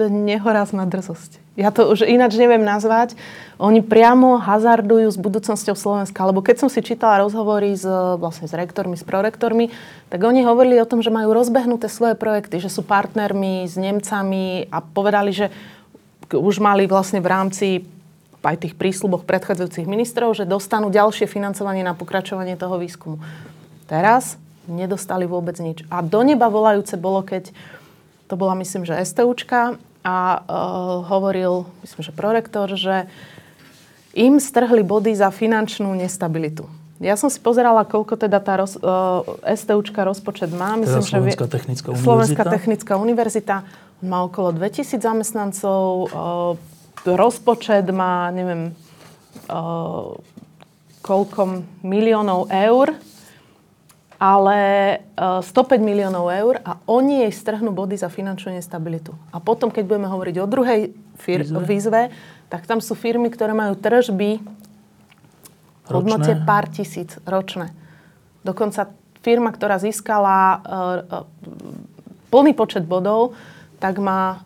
to 0.00 0.08
je 0.08 0.16
nehorázna 0.16 0.88
drzosť. 0.88 1.60
Ja 1.60 1.68
to 1.68 1.92
už 1.92 2.08
ináč 2.08 2.40
neviem 2.40 2.64
nazvať. 2.64 3.20
Oni 3.60 3.84
priamo 3.84 4.40
hazardujú 4.40 5.12
s 5.12 5.20
budúcnosťou 5.20 5.76
Slovenska. 5.76 6.24
Lebo 6.24 6.40
keď 6.40 6.64
som 6.64 6.72
si 6.72 6.80
čítala 6.80 7.20
rozhovory 7.20 7.76
s, 7.76 7.84
vlastne 8.16 8.48
s 8.48 8.56
rektormi, 8.56 8.96
s 8.96 9.04
prorektormi, 9.04 9.68
tak 10.08 10.24
oni 10.24 10.40
hovorili 10.40 10.80
o 10.80 10.88
tom, 10.88 11.04
že 11.04 11.12
majú 11.12 11.36
rozbehnuté 11.36 11.92
svoje 11.92 12.16
projekty, 12.16 12.64
že 12.64 12.72
sú 12.72 12.80
partnermi 12.80 13.68
s 13.68 13.76
Nemcami 13.76 14.72
a 14.72 14.80
povedali, 14.80 15.36
že 15.36 15.52
už 16.32 16.64
mali 16.64 16.88
vlastne 16.88 17.20
v 17.20 17.28
rámci 17.28 17.66
aj 18.40 18.56
tých 18.56 18.80
prísľuboch 18.80 19.28
predchádzajúcich 19.28 19.84
ministrov, 19.84 20.32
že 20.32 20.48
dostanú 20.48 20.88
ďalšie 20.88 21.28
financovanie 21.28 21.84
na 21.84 21.92
pokračovanie 21.92 22.56
toho 22.56 22.80
výskumu. 22.80 23.20
Teraz 23.84 24.40
nedostali 24.64 25.28
vôbec 25.28 25.60
nič. 25.60 25.84
A 25.92 26.00
do 26.00 26.24
neba 26.24 26.48
volajúce 26.48 26.96
bolo, 26.96 27.20
keď 27.20 27.52
to 28.32 28.38
bola 28.40 28.56
myslím, 28.56 28.88
že 28.88 28.96
STUčka 28.96 29.76
a 30.00 30.40
uh, 30.40 31.04
hovoril, 31.06 31.68
myslím, 31.84 32.00
že 32.00 32.12
prorektor, 32.12 32.68
že 32.72 33.04
im 34.16 34.40
strhli 34.40 34.82
body 34.82 35.12
za 35.14 35.28
finančnú 35.30 35.92
nestabilitu. 35.94 36.66
Ja 37.00 37.16
som 37.16 37.32
si 37.32 37.40
pozerala, 37.40 37.88
koľko 37.88 38.20
teda 38.20 38.44
tá 38.44 38.60
roz, 38.60 38.76
uh, 38.76 39.24
STUčka 39.56 40.04
rozpočet 40.04 40.52
má. 40.52 40.76
Teda 40.76 41.00
myslím, 41.00 41.00
teda 41.00 41.08
Slovenská 41.16 41.44
že 41.44 41.52
technická 41.56 41.88
univerzita. 41.88 42.04
Slovenská 42.04 42.42
technická 42.44 42.92
univerzita 43.00 43.56
má 44.04 44.18
okolo 44.24 44.52
2000 44.56 45.00
zamestnancov, 45.00 45.84
uh, 46.12 46.56
rozpočet 47.08 47.88
má, 47.88 48.28
neviem, 48.28 48.76
uh, 49.48 50.12
koľko 51.00 51.64
miliónov 51.80 52.52
eur 52.52 52.92
ale 54.20 54.58
105 55.16 55.48
e, 55.48 55.80
miliónov 55.80 56.28
eur 56.28 56.60
a 56.60 56.76
oni 56.84 57.24
jej 57.24 57.32
strhnú 57.32 57.72
body 57.72 57.96
za 57.96 58.12
finančnú 58.12 58.52
nestabilitu. 58.52 59.16
A 59.32 59.40
potom, 59.40 59.72
keď 59.72 59.88
budeme 59.88 60.12
hovoriť 60.12 60.36
o 60.36 60.46
druhej 60.46 60.80
fir- 61.16 61.48
výzve. 61.48 61.64
výzve, 61.64 62.02
tak 62.52 62.68
tam 62.68 62.84
sú 62.84 62.92
firmy, 62.92 63.32
ktoré 63.32 63.56
majú 63.56 63.80
tržby 63.80 64.44
v 64.44 65.88
hodnote 65.88 66.36
pár 66.44 66.68
tisíc 66.68 67.16
ročné. 67.24 67.72
Dokonca 68.44 68.92
firma, 69.24 69.56
ktorá 69.56 69.80
získala 69.80 70.36
uh, 70.36 70.60
uh, 70.60 71.24
plný 72.28 72.52
počet 72.52 72.84
bodov, 72.84 73.32
tak 73.80 73.96
má 73.96 74.44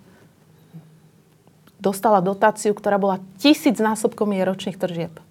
dostala 1.82 2.24
dotáciu, 2.24 2.72
ktorá 2.72 2.96
bola 2.96 3.20
tisíc 3.37 3.76
násobkom 3.76 4.30
jej 4.32 4.46
ročných 4.46 4.78
tržieb. 4.78 5.23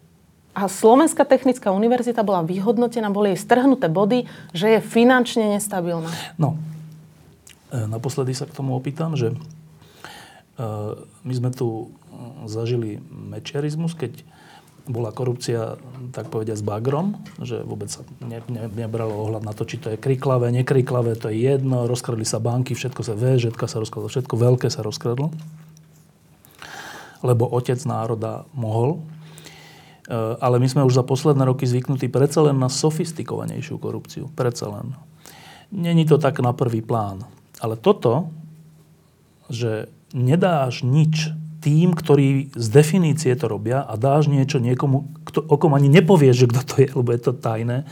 A 0.54 0.70
Slovenská 0.70 1.26
technická 1.26 1.74
univerzita 1.74 2.22
bola 2.22 2.46
vyhodnotená, 2.46 3.10
boli 3.10 3.34
jej 3.34 3.42
strhnuté 3.42 3.90
body, 3.90 4.30
že 4.54 4.78
je 4.78 4.80
finančne 4.86 5.58
nestabilná. 5.58 6.14
No, 6.38 6.62
e, 7.74 7.90
naposledy 7.90 8.38
sa 8.38 8.46
k 8.46 8.54
tomu 8.54 8.78
opýtam, 8.78 9.18
že 9.18 9.34
e, 9.34 9.38
my 11.26 11.34
sme 11.34 11.50
tu 11.50 11.90
zažili 12.46 13.02
mečiarizmus, 13.10 13.98
keď 13.98 14.22
bola 14.84 15.16
korupcia, 15.16 15.80
tak 16.12 16.28
povedia, 16.28 16.60
s 16.60 16.64
bagrom, 16.64 17.16
že 17.40 17.64
vôbec 17.64 17.88
sa 17.88 18.04
ne, 18.20 18.44
ne, 18.52 18.68
nebralo 18.68 19.16
ohľad 19.16 19.48
na 19.48 19.56
to, 19.56 19.64
či 19.64 19.80
to 19.80 19.96
je 19.96 19.98
kriklavé, 19.98 20.52
nekriklavé, 20.52 21.16
to 21.16 21.32
je 21.32 21.40
jedno, 21.40 21.88
rozkradli 21.88 22.28
sa 22.28 22.44
banky, 22.44 22.76
všetko 22.76 23.02
sa 23.02 23.16
VŽtka 23.16 23.66
sa 23.66 23.80
rozkradlo, 23.80 24.12
všetko 24.12 24.36
veľké 24.36 24.68
sa 24.68 24.84
rozkradlo, 24.84 25.32
lebo 27.24 27.48
otec 27.48 27.80
národa 27.88 28.44
mohol 28.52 29.00
ale 30.12 30.60
my 30.60 30.68
sme 30.68 30.84
už 30.84 31.00
za 31.00 31.06
posledné 31.06 31.48
roky 31.48 31.64
zvyknutí 31.64 32.12
predsa 32.12 32.44
len 32.44 32.60
na 32.60 32.68
sofistikovanejšiu 32.68 33.80
korupciu. 33.80 34.28
Predsa 34.36 34.68
len. 34.68 34.98
Není 35.72 36.06
to 36.06 36.20
tak 36.20 36.44
na 36.44 36.52
prvý 36.52 36.84
plán. 36.84 37.24
Ale 37.64 37.80
toto, 37.80 38.30
že 39.48 39.88
nedáš 40.12 40.84
nič 40.84 41.32
tým, 41.64 41.96
ktorí 41.96 42.52
z 42.52 42.68
definície 42.68 43.32
to 43.40 43.48
robia 43.48 43.88
a 43.88 43.96
dáš 43.96 44.28
niečo 44.28 44.60
niekomu, 44.60 45.08
kto, 45.24 45.48
o 45.48 45.56
kom 45.56 45.72
ani 45.72 45.88
nepovieš, 45.88 46.36
že 46.44 46.50
kto 46.52 46.62
to 46.68 46.74
je, 46.84 46.90
lebo 46.92 47.10
je 47.16 47.22
to 47.24 47.32
tajné, 47.32 47.88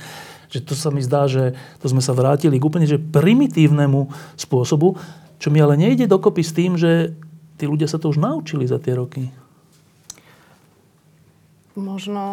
že 0.52 0.60
to 0.60 0.76
sa 0.76 0.92
mi 0.92 1.00
zdá, 1.00 1.32
že 1.32 1.56
to 1.80 1.88
sme 1.88 2.04
sa 2.04 2.12
vrátili 2.12 2.60
k 2.60 2.68
úplne 2.68 2.84
že 2.84 3.00
primitívnemu 3.00 4.12
spôsobu, 4.36 5.00
čo 5.40 5.48
mi 5.48 5.64
ale 5.64 5.80
nejde 5.80 6.12
dokopy 6.12 6.44
s 6.44 6.52
tým, 6.52 6.76
že 6.76 7.16
tí 7.56 7.64
ľudia 7.64 7.88
sa 7.88 7.96
to 7.96 8.12
už 8.12 8.20
naučili 8.20 8.68
za 8.68 8.76
tie 8.76 8.92
roky. 8.92 9.32
Možno 11.72 12.24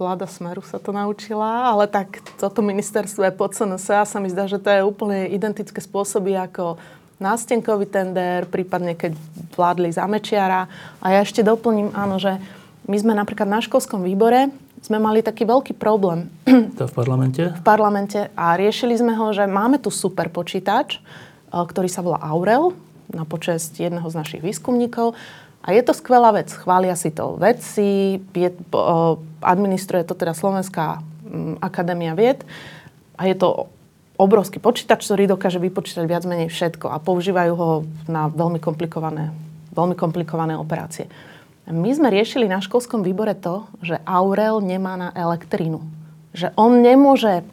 vláda 0.00 0.24
Smeru 0.24 0.64
sa 0.64 0.80
to 0.80 0.88
naučila, 0.88 1.68
ale 1.68 1.84
tak 1.84 2.24
toto 2.40 2.64
ministerstvo 2.64 3.28
je 3.28 3.32
pod 3.36 3.52
SNS 3.52 3.86
a 3.92 4.08
sa 4.08 4.18
mi 4.24 4.32
zdá, 4.32 4.48
že 4.48 4.56
to 4.56 4.72
je 4.72 4.80
úplne 4.80 5.28
identické 5.28 5.84
spôsoby 5.84 6.32
ako 6.40 6.80
nástenkový 7.20 7.84
tender, 7.84 8.48
prípadne 8.48 8.96
keď 8.96 9.12
vládli 9.52 9.92
za 9.92 10.08
Mečiara. 10.08 10.64
A 11.04 11.12
ja 11.12 11.20
ešte 11.20 11.44
doplním, 11.44 11.92
áno, 11.92 12.16
že 12.16 12.40
my 12.88 12.96
sme 12.96 13.12
napríklad 13.12 13.44
na 13.44 13.60
školskom 13.60 14.00
výbore 14.00 14.48
sme 14.80 14.96
mali 14.96 15.20
taký 15.20 15.44
veľký 15.44 15.76
problém. 15.76 16.32
To 16.80 16.88
v 16.88 16.94
parlamente? 16.96 17.52
V 17.52 17.60
parlamente. 17.60 18.32
A 18.32 18.56
riešili 18.56 18.96
sme 18.96 19.12
ho, 19.12 19.28
že 19.36 19.44
máme 19.44 19.76
tu 19.76 19.92
super 19.92 20.32
počítač, 20.32 21.04
ktorý 21.52 21.92
sa 21.92 22.00
volá 22.00 22.16
Aurel, 22.24 22.72
na 23.12 23.28
počest 23.28 23.76
jedného 23.76 24.08
z 24.08 24.16
našich 24.16 24.40
výskumníkov. 24.40 25.12
A 25.60 25.76
je 25.76 25.82
to 25.84 25.92
skvelá 25.92 26.32
vec. 26.32 26.48
Chvália 26.48 26.96
si 26.96 27.12
to 27.12 27.36
vedci, 27.36 28.20
je, 28.32 28.50
administruje 29.44 30.08
to 30.08 30.16
teda 30.16 30.32
Slovenská 30.32 31.04
akadémia 31.60 32.16
vied 32.16 32.42
a 33.20 33.28
je 33.28 33.36
to 33.36 33.68
obrovský 34.20 34.60
počítač, 34.60 35.04
ktorý 35.08 35.28
dokáže 35.32 35.56
vypočítať 35.60 36.04
viac 36.04 36.24
menej 36.28 36.52
všetko 36.52 36.92
a 36.92 37.00
používajú 37.00 37.52
ho 37.56 37.68
na 38.08 38.28
veľmi 38.28 38.60
komplikované, 38.60 39.32
veľmi 39.72 39.96
komplikované 39.96 40.56
operácie. 40.56 41.08
My 41.70 41.92
sme 41.94 42.10
riešili 42.10 42.50
na 42.50 42.58
školskom 42.60 43.00
výbore 43.00 43.32
to, 43.32 43.64
že 43.80 44.00
Aurel 44.04 44.58
nemá 44.60 44.98
na 44.98 45.08
elektrínu. 45.14 45.80
Že 46.34 46.52
on 46.58 46.82
nemôže, 46.82 47.46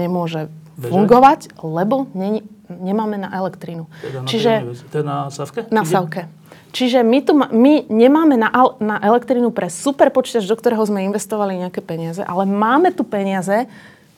nemôže 0.00 0.48
fungovať, 0.80 1.52
lebo 1.60 2.08
ne, 2.16 2.40
nemáme 2.72 3.20
na 3.20 3.28
elektrínu. 3.36 3.84
Teda 4.00 4.18
na 4.24 4.26
Čiže, 4.26 4.52
je 4.72 5.02
na 5.04 5.16
Savke? 5.28 5.60
Na 5.68 5.82
Savke. 5.84 6.26
Čiže 6.72 7.04
my, 7.04 7.18
tu, 7.20 7.36
my 7.36 7.84
nemáme 7.92 8.40
na, 8.40 8.48
na 8.80 8.96
elektrínu 9.04 9.52
pre 9.52 9.68
super 9.68 10.08
počítač, 10.08 10.48
do 10.48 10.56
ktorého 10.56 10.80
sme 10.88 11.04
investovali 11.04 11.60
nejaké 11.60 11.84
peniaze, 11.84 12.24
ale 12.24 12.48
máme 12.48 12.96
tu 12.96 13.04
peniaze, 13.04 13.68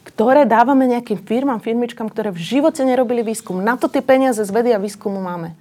ktoré 0.07 0.47
dávame 0.47 0.87
nejakým 0.87 1.19
firmám, 1.19 1.59
firmičkám, 1.59 2.07
ktoré 2.07 2.31
v 2.31 2.38
živote 2.38 2.87
nerobili 2.87 3.27
výskum. 3.27 3.59
Na 3.59 3.75
to 3.75 3.90
tie 3.90 3.99
peniaze 3.99 4.38
z 4.38 4.51
vedy 4.55 4.71
a 4.71 4.79
výskumu 4.79 5.19
máme. 5.19 5.59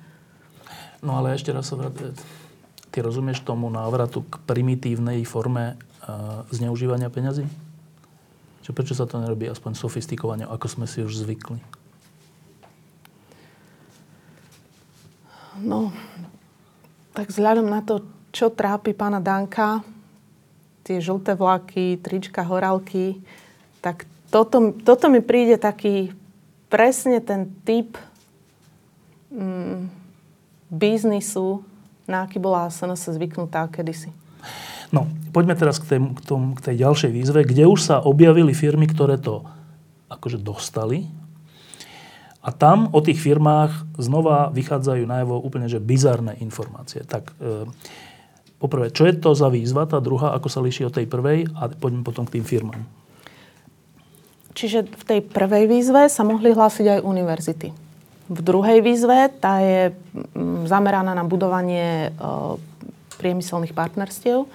No 1.01 1.17
ale 1.17 1.33
ešte 1.33 1.49
raz 1.49 1.65
sa 1.65 1.75
vrátim. 1.75 2.13
Ty 2.93 2.97
rozumieš 3.09 3.41
tomu 3.41 3.73
návratu 3.73 4.21
k 4.29 4.37
primitívnej 4.45 5.25
forme 5.25 5.73
uh, 6.05 6.45
zneužívania 6.53 7.09
peňazí? 7.09 7.49
Čo, 8.61 8.71
prečo 8.71 8.93
sa 8.93 9.09
to 9.09 9.17
nerobí 9.17 9.49
aspoň 9.49 9.73
sofistikovane, 9.73 10.45
ako 10.45 10.67
sme 10.69 10.85
si 10.85 11.01
už 11.01 11.25
zvykli? 11.25 11.57
No, 15.59 15.89
tak 17.13 17.29
vzhľadom 17.29 17.69
na 17.69 17.85
to, 17.85 18.01
čo 18.33 18.49
trápi 18.49 18.97
pána 18.97 19.21
Danka, 19.21 19.85
tie 20.83 20.99
žlté 20.99 21.37
vlaky, 21.37 22.01
trička, 22.01 22.43
horálky, 22.43 23.21
tak 23.79 24.09
toto, 24.33 24.73
toto 24.81 25.05
mi 25.07 25.21
príde 25.21 25.55
taký 25.61 26.11
presne 26.67 27.21
ten 27.21 27.53
typ 27.63 27.95
mm, 29.29 29.87
biznisu, 30.73 31.61
na 32.09 32.25
aký 32.25 32.41
bola 32.41 32.67
SNS 32.67 33.15
zvyknutá 33.15 33.69
kedysi. 33.69 34.09
No, 34.89 35.09
poďme 35.33 35.53
teraz 35.57 35.77
k 35.77 35.95
tej, 35.95 35.99
k, 36.01 36.21
tom, 36.25 36.57
k 36.57 36.69
tej 36.69 36.75
ďalšej 36.81 37.11
výzve, 37.13 37.39
kde 37.45 37.69
už 37.69 37.79
sa 37.81 37.95
objavili 38.01 38.53
firmy, 38.53 38.89
ktoré 38.89 39.21
to 39.21 39.45
akože 40.09 40.41
dostali 40.41 41.09
a 42.43 42.49
tam 42.51 42.91
o 42.91 42.99
tých 42.99 43.23
firmách 43.23 43.95
znova 43.95 44.51
vychádzajú 44.51 45.07
najavo 45.07 45.39
úplne 45.39 45.71
že 45.71 45.79
bizarné 45.79 46.35
informácie. 46.43 47.07
Tak 47.07 47.31
e, 47.39 47.71
poprvé, 48.59 48.91
čo 48.91 49.07
je 49.07 49.15
to 49.15 49.31
za 49.31 49.47
výzva, 49.47 49.87
tá 49.87 50.03
druhá, 50.03 50.35
ako 50.35 50.51
sa 50.51 50.59
líši 50.59 50.83
od 50.83 50.91
tej 50.91 51.07
prvej 51.07 51.47
a 51.55 51.71
poďme 51.71 52.03
potom 52.03 52.27
k 52.27 52.39
tým 52.39 52.45
firmám. 52.45 52.83
Čiže 54.53 54.83
v 54.83 55.03
tej 55.07 55.19
prvej 55.23 55.71
výzve 55.71 56.11
sa 56.11 56.27
mohli 56.27 56.51
hlásiť 56.51 56.99
aj 56.99 57.05
univerzity. 57.07 57.69
V 58.27 58.39
druhej 58.43 58.83
výzve 58.83 59.31
tá 59.39 59.63
je 59.63 59.95
mm, 59.95 60.67
zameraná 60.67 61.15
na 61.15 61.23
budovanie 61.23 62.11
e, 62.11 62.19
priemyselných 63.23 63.71
partnerstiev. 63.71 64.43
E, 64.43 64.47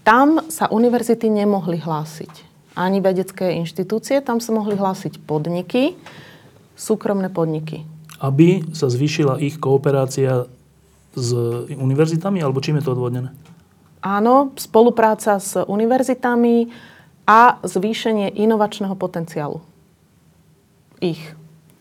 tam 0.00 0.40
sa 0.48 0.72
univerzity 0.72 1.28
nemohli 1.28 1.76
hlásiť 1.84 2.53
ani 2.74 2.98
vedecké 2.98 3.54
inštitúcie. 3.58 4.18
Tam 4.20 4.42
sa 4.42 4.50
mohli 4.50 4.74
hlásiť 4.74 5.22
podniky, 5.22 5.94
súkromné 6.74 7.30
podniky. 7.30 7.86
Aby 8.18 8.66
sa 8.74 8.90
zvýšila 8.90 9.38
ich 9.38 9.58
kooperácia 9.62 10.50
s 11.14 11.30
univerzitami, 11.70 12.42
alebo 12.42 12.58
čím 12.58 12.82
je 12.82 12.84
to 12.86 12.94
odvodnené? 12.98 13.30
Áno, 14.04 14.52
spolupráca 14.58 15.38
s 15.38 15.56
univerzitami 15.56 16.68
a 17.24 17.56
zvýšenie 17.64 18.36
inovačného 18.36 18.92
potenciálu. 18.98 19.64
Ich. 21.00 21.22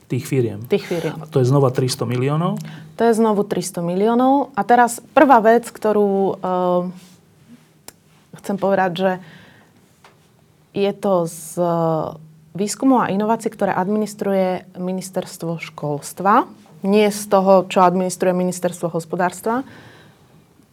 Tých 0.07 0.23
firiem. 0.29 0.63
Tých 0.69 0.85
firiem. 0.85 1.17
A 1.19 1.25
to 1.27 1.41
je 1.41 1.49
znova 1.49 1.73
300 1.73 2.05
miliónov? 2.05 2.61
To 2.95 3.01
je 3.01 3.13
znovu 3.17 3.43
300 3.43 3.81
miliónov. 3.81 4.53
A 4.53 4.61
teraz 4.61 5.01
prvá 5.17 5.41
vec, 5.41 5.67
ktorú 5.67 6.37
uh, 6.37 6.87
chcem 8.39 8.55
povedať, 8.55 8.91
že 8.93 9.11
je 10.73 10.91
to 10.97 11.29
z 11.29 11.61
e, 11.61 11.65
výskumu 12.57 12.99
a 12.99 13.13
inovácií, 13.13 13.53
ktoré 13.53 13.71
administruje 13.71 14.65
ministerstvo 14.75 15.61
školstva, 15.61 16.49
nie 16.83 17.07
z 17.07 17.21
toho, 17.29 17.69
čo 17.69 17.85
administruje 17.85 18.33
ministerstvo 18.35 18.91
hospodárstva. 18.91 19.63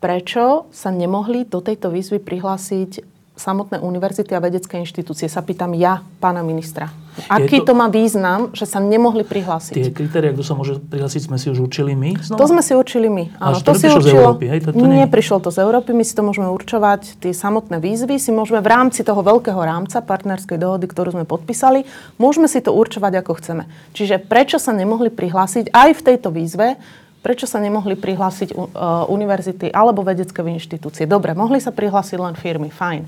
Prečo 0.01 0.67
sa 0.73 0.89
nemohli 0.91 1.45
do 1.45 1.61
tejto 1.61 1.93
výzvy 1.93 2.19
prihlásiť 2.19 3.20
samotné 3.41 3.81
univerzity 3.81 4.37
a 4.37 4.45
vedecké 4.45 4.77
inštitúcie? 4.85 5.33
Sa 5.33 5.41
pýtam 5.41 5.73
ja, 5.73 6.05
pána 6.21 6.45
ministra. 6.45 6.93
Aký 7.27 7.65
to, 7.65 7.73
to 7.73 7.73
má 7.75 7.91
význam, 7.91 8.55
že 8.55 8.69
sa 8.69 8.79
nemohli 8.79 9.27
prihlásiť? 9.27 9.75
Tie 9.75 9.91
kritéria, 9.91 10.31
kto 10.31 10.45
sa 10.47 10.55
môže 10.55 10.79
prihlásiť, 10.79 11.27
sme 11.27 11.37
si 11.41 11.51
už 11.51 11.67
učili 11.67 11.99
my? 11.99 12.21
Znova? 12.23 12.39
To 12.39 12.47
sme 12.47 12.63
si 12.63 12.73
učili 12.77 13.09
my. 13.11 13.25
Áno, 13.43 13.59
to, 13.59 13.75
to 13.75 13.81
si 13.81 13.91
učilo, 13.91 14.05
z 14.05 14.15
Európy, 14.15 14.45
hej? 14.47 14.59
To, 14.63 14.71
to 14.71 14.87
nie, 14.87 15.03
nie 15.03 15.09
prišlo 15.11 15.43
to 15.43 15.51
z 15.51 15.59
Európy, 15.65 15.91
my 15.91 16.05
si 16.07 16.15
to 16.15 16.23
môžeme 16.23 16.47
určovať, 16.53 17.19
tie 17.19 17.33
samotné 17.35 17.83
výzvy 17.83 18.17
si 18.23 18.31
môžeme 18.31 18.63
v 18.63 18.69
rámci 18.71 19.03
toho 19.03 19.21
veľkého 19.21 19.59
rámca 19.59 19.99
partnerskej 20.05 20.61
dohody, 20.61 20.87
ktorú 20.87 21.19
sme 21.19 21.25
podpísali, 21.27 21.89
môžeme 22.17 22.47
si 22.47 22.63
to 22.63 22.71
určovať, 22.71 23.13
ako 23.21 23.33
chceme. 23.43 23.65
Čiže 23.97 24.23
prečo 24.23 24.63
sa 24.63 24.71
nemohli 24.71 25.11
prihlásiť 25.11 25.75
aj 25.75 25.91
v 25.99 26.05
tejto 26.07 26.29
výzve 26.31 26.79
prečo 27.21 27.45
sa 27.45 27.61
nemohli 27.61 27.97
prihlásiť 27.97 28.57
uh, 28.57 29.05
univerzity 29.09 29.69
alebo 29.69 30.01
vedecké 30.01 30.41
inštitúcie. 30.41 31.05
Dobre, 31.05 31.37
mohli 31.37 31.61
sa 31.61 31.73
prihlásiť 31.73 32.19
len 32.19 32.35
firmy, 32.37 32.73
fajn. 32.73 33.05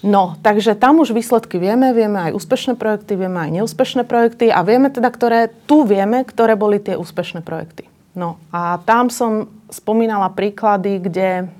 No, 0.00 0.40
takže 0.40 0.72
tam 0.80 1.04
už 1.04 1.12
výsledky 1.12 1.60
vieme, 1.60 1.92
vieme 1.92 2.32
aj 2.32 2.32
úspešné 2.32 2.80
projekty, 2.80 3.20
vieme 3.20 3.36
aj 3.36 3.50
neúspešné 3.60 4.08
projekty 4.08 4.48
a 4.48 4.64
vieme 4.64 4.88
teda, 4.88 5.12
ktoré, 5.12 5.52
tu 5.68 5.84
vieme, 5.84 6.24
ktoré 6.24 6.56
boli 6.56 6.80
tie 6.80 6.96
úspešné 6.96 7.44
projekty. 7.44 7.84
No 8.16 8.40
a 8.48 8.80
tam 8.88 9.12
som 9.12 9.52
spomínala 9.68 10.32
príklady, 10.32 11.04
kde 11.04 11.52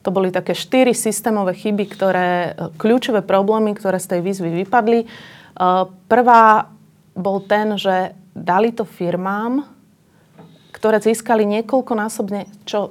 to 0.00 0.08
boli 0.08 0.32
také 0.32 0.56
štyri 0.56 0.96
systémové 0.96 1.52
chyby, 1.52 1.84
ktoré, 1.86 2.30
kľúčové 2.80 3.20
problémy, 3.22 3.76
ktoré 3.76 4.00
z 4.00 4.16
tej 4.16 4.20
výzvy 4.24 4.50
vypadli. 4.64 5.04
Uh, 5.04 5.92
prvá 6.08 6.72
bol 7.12 7.44
ten, 7.44 7.76
že 7.76 8.16
dali 8.32 8.72
to 8.72 8.88
firmám, 8.88 9.68
ktoré 10.82 10.98
získali 10.98 11.46
niekoľkonásobne, 11.46 12.66
čo 12.66 12.90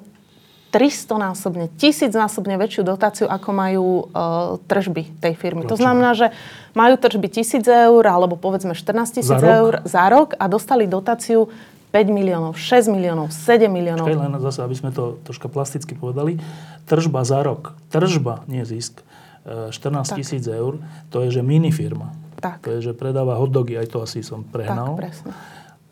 300-násobne, 0.71 1.67
tisícnásobne 1.75 2.55
väčšiu 2.55 2.87
dotáciu, 2.87 3.27
ako 3.27 3.49
majú 3.51 3.87
uh, 4.07 4.55
tržby 4.71 5.19
tej 5.19 5.35
firmy. 5.35 5.67
Prečo? 5.67 5.75
To 5.75 5.81
znamená, 5.83 6.15
že 6.15 6.31
majú 6.71 6.95
tržby 6.95 7.27
1000 7.27 7.67
eur, 7.91 8.03
alebo 8.07 8.39
povedzme 8.39 8.71
14 8.71 9.19
tisíc 9.19 9.35
eur 9.43 9.83
za 9.83 10.07
rok 10.07 10.39
a 10.39 10.47
dostali 10.47 10.87
dotáciu 10.87 11.51
5 11.91 12.07
miliónov, 12.07 12.55
6 12.55 12.87
miliónov, 12.87 13.35
7 13.35 13.67
miliónov. 13.67 14.07
Počkaj, 14.07 14.23
len 14.23 14.39
zase, 14.39 14.59
aby 14.63 14.75
sme 14.79 14.95
to 14.95 15.19
troška 15.27 15.51
plasticky 15.51 15.91
povedali. 15.91 16.39
Tržba 16.87 17.27
za 17.27 17.43
rok, 17.43 17.75
tržba, 17.91 18.47
nie 18.47 18.63
zisk, 18.63 19.03
14 19.43 19.75
tisíc 20.15 20.47
eur, 20.47 20.79
to 21.11 21.27
je, 21.27 21.35
že 21.35 21.41
minifirma. 21.43 22.15
Tak. 22.39 22.63
To 22.63 22.79
je, 22.79 22.79
že 22.79 22.93
predáva 22.95 23.35
hotdogy, 23.35 23.75
aj 23.75 23.91
to 23.91 23.99
asi 23.99 24.23
som 24.23 24.47
prehnal. 24.47 24.95
Tak, 24.95 25.03
presne. 25.03 25.35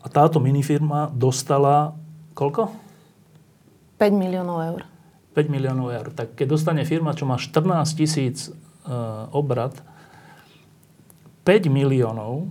A 0.00 0.06
táto 0.08 0.40
minifirma 0.40 1.12
dostala 1.12 1.92
koľko? 2.32 2.72
5 4.00 4.16
miliónov 4.16 4.58
eur. 4.64 4.80
5 5.36 5.52
miliónov 5.52 5.92
eur. 5.92 6.06
Tak 6.16 6.34
keď 6.40 6.46
dostane 6.56 6.82
firma, 6.88 7.12
čo 7.12 7.28
má 7.28 7.36
14 7.36 7.84
tisíc 7.92 8.48
uh, 8.48 9.28
obrad, 9.36 9.76
5 11.44 11.68
miliónov, 11.68 12.48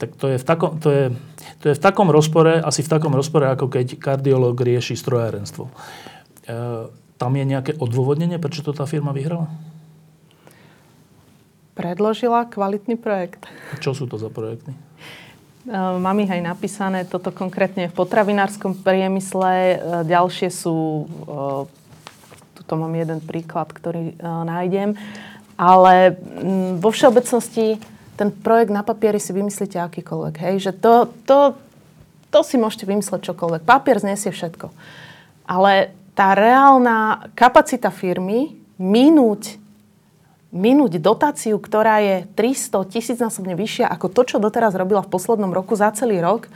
tak 0.00 0.16
to 0.16 0.32
je, 0.32 0.36
v 0.40 0.44
takom, 0.44 0.80
to, 0.80 0.88
je, 0.88 1.04
to 1.60 1.72
je 1.72 1.74
v 1.76 1.80
takom 1.80 2.08
rozpore, 2.12 2.60
asi 2.60 2.84
v 2.84 2.92
takom 2.92 3.12
rozpore, 3.12 3.48
ako 3.48 3.72
keď 3.72 4.00
kardiológ 4.00 4.56
rieši 4.60 4.96
strojárenstvo. 4.96 5.68
Uh, 6.48 6.88
tam 7.20 7.36
je 7.36 7.44
nejaké 7.44 7.72
odôvodnenie, 7.76 8.40
prečo 8.40 8.64
to 8.64 8.72
tá 8.72 8.88
firma 8.88 9.12
vyhrala? 9.12 9.52
Predložila 11.76 12.48
kvalitný 12.48 12.96
projekt. 12.98 13.46
Čo 13.78 13.94
sú 13.94 14.04
to 14.10 14.18
za 14.18 14.32
projekty? 14.32 14.87
Ehm, 15.68 16.00
mám 16.00 16.16
ich 16.24 16.32
aj 16.32 16.40
napísané, 16.40 17.04
toto 17.04 17.28
konkrétne 17.28 17.92
v 17.92 17.96
potravinárskom 17.96 18.80
priemysle. 18.80 19.52
Ehm, 19.52 20.08
ďalšie 20.08 20.48
sú, 20.48 21.04
ehm, 21.04 21.68
tuto 22.56 22.72
mám 22.80 22.92
jeden 22.96 23.20
príklad, 23.20 23.68
ktorý 23.68 24.16
nájdem. 24.20 24.96
Ale 25.60 26.16
mm, 26.16 26.80
vo 26.80 26.88
všeobecnosti 26.88 27.76
ten 28.16 28.28
projekt 28.32 28.72
na 28.72 28.82
papieri 28.82 29.20
si 29.20 29.30
vymyslíte 29.36 29.78
akýkoľvek. 29.78 30.34
Hej? 30.40 30.54
Že 30.68 30.72
to, 30.80 30.94
to, 31.22 31.38
to 32.32 32.40
si 32.42 32.56
môžete 32.56 32.88
vymysleť 32.88 33.30
čokoľvek. 33.30 33.62
Papier 33.62 34.00
znesie 34.00 34.32
všetko. 34.32 34.72
Ale 35.46 35.94
tá 36.18 36.34
reálna 36.34 37.30
kapacita 37.38 37.94
firmy 37.94 38.58
minúť 38.74 39.54
minúť 40.48 40.96
dotáciu, 40.96 41.60
ktorá 41.60 42.00
je 42.00 42.16
300 42.32 42.88
tisícnásobne 42.88 43.52
vyššia 43.52 43.84
ako 43.92 44.08
to, 44.08 44.22
čo 44.24 44.36
doteraz 44.40 44.72
robila 44.72 45.04
v 45.04 45.12
poslednom 45.12 45.52
roku 45.52 45.76
za 45.76 45.92
celý 45.92 46.24
rok, 46.24 46.48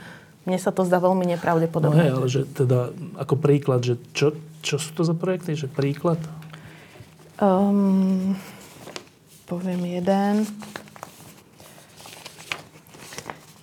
mne 0.43 0.59
sa 0.59 0.75
to 0.75 0.83
zdá 0.83 0.99
veľmi 0.99 1.23
nepravdepodobné. 1.37 1.95
No 1.95 2.03
hej, 2.03 2.11
ale 2.11 2.27
že 2.27 2.41
teda 2.49 2.91
ako 3.15 3.35
príklad, 3.39 3.79
že 3.85 3.95
čo, 4.11 4.35
čo 4.59 4.75
sú 4.75 4.91
to 4.91 5.07
za 5.07 5.15
projekty? 5.15 5.55
Že 5.55 5.71
príklad? 5.71 6.19
Um, 7.39 8.35
poviem 9.47 9.87
jeden. 9.87 10.43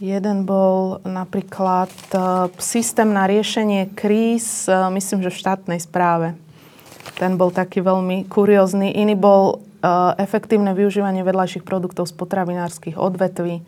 Jeden 0.01 0.49
bol 0.49 1.05
napríklad 1.05 1.93
uh, 2.17 2.49
systém 2.57 3.13
na 3.13 3.29
riešenie 3.29 3.93
kríz, 3.93 4.65
uh, 4.65 4.89
myslím, 4.89 5.21
že 5.21 5.29
v 5.29 5.41
štátnej 5.45 5.81
správe. 5.85 6.33
Ten 7.21 7.37
bol 7.37 7.53
taký 7.53 7.85
veľmi 7.85 8.25
kuriózny. 8.25 8.97
Iný 8.97 9.13
bol 9.13 9.61
efektívne 10.21 10.73
využívanie 10.77 11.25
vedľajších 11.25 11.65
produktov 11.65 12.09
z 12.09 12.15
potravinárskych 12.17 12.97
odvetví. 13.01 13.65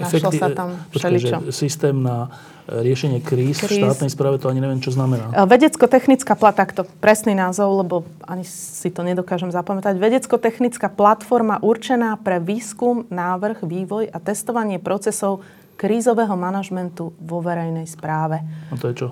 Našlo 0.00 0.30
sa 0.32 0.48
tam 0.50 0.80
všeličo. 0.90 1.52
systém 1.52 1.94
na 2.00 2.32
riešenie 2.66 3.18
kríz, 3.20 3.58
kríz 3.58 3.76
v 3.76 3.82
štátnej 3.82 4.10
správe, 4.10 4.38
to 4.38 4.46
ani 4.46 4.62
neviem, 4.62 4.78
čo 4.78 4.94
znamená. 4.94 5.34
Vedecko-technická 5.34 6.38
plat, 6.38 6.54
takto 6.54 6.86
presný 7.02 7.34
názov, 7.34 7.82
lebo 7.82 7.94
ani 8.22 8.46
si 8.46 8.88
to 8.88 9.02
nedokážem 9.02 9.50
zapamätať. 9.50 9.98
Vedecko-technická 9.98 10.86
platforma 10.88 11.58
určená 11.58 12.14
pre 12.22 12.38
výskum, 12.38 13.04
návrh, 13.10 13.66
vývoj 13.66 14.14
a 14.14 14.18
testovanie 14.22 14.78
procesov 14.78 15.42
krízového 15.74 16.38
manažmentu 16.38 17.10
vo 17.18 17.38
verejnej 17.42 17.90
správe. 17.90 18.38
A 18.70 18.78
to 18.78 18.94
je 18.94 19.06
čo? 19.06 19.08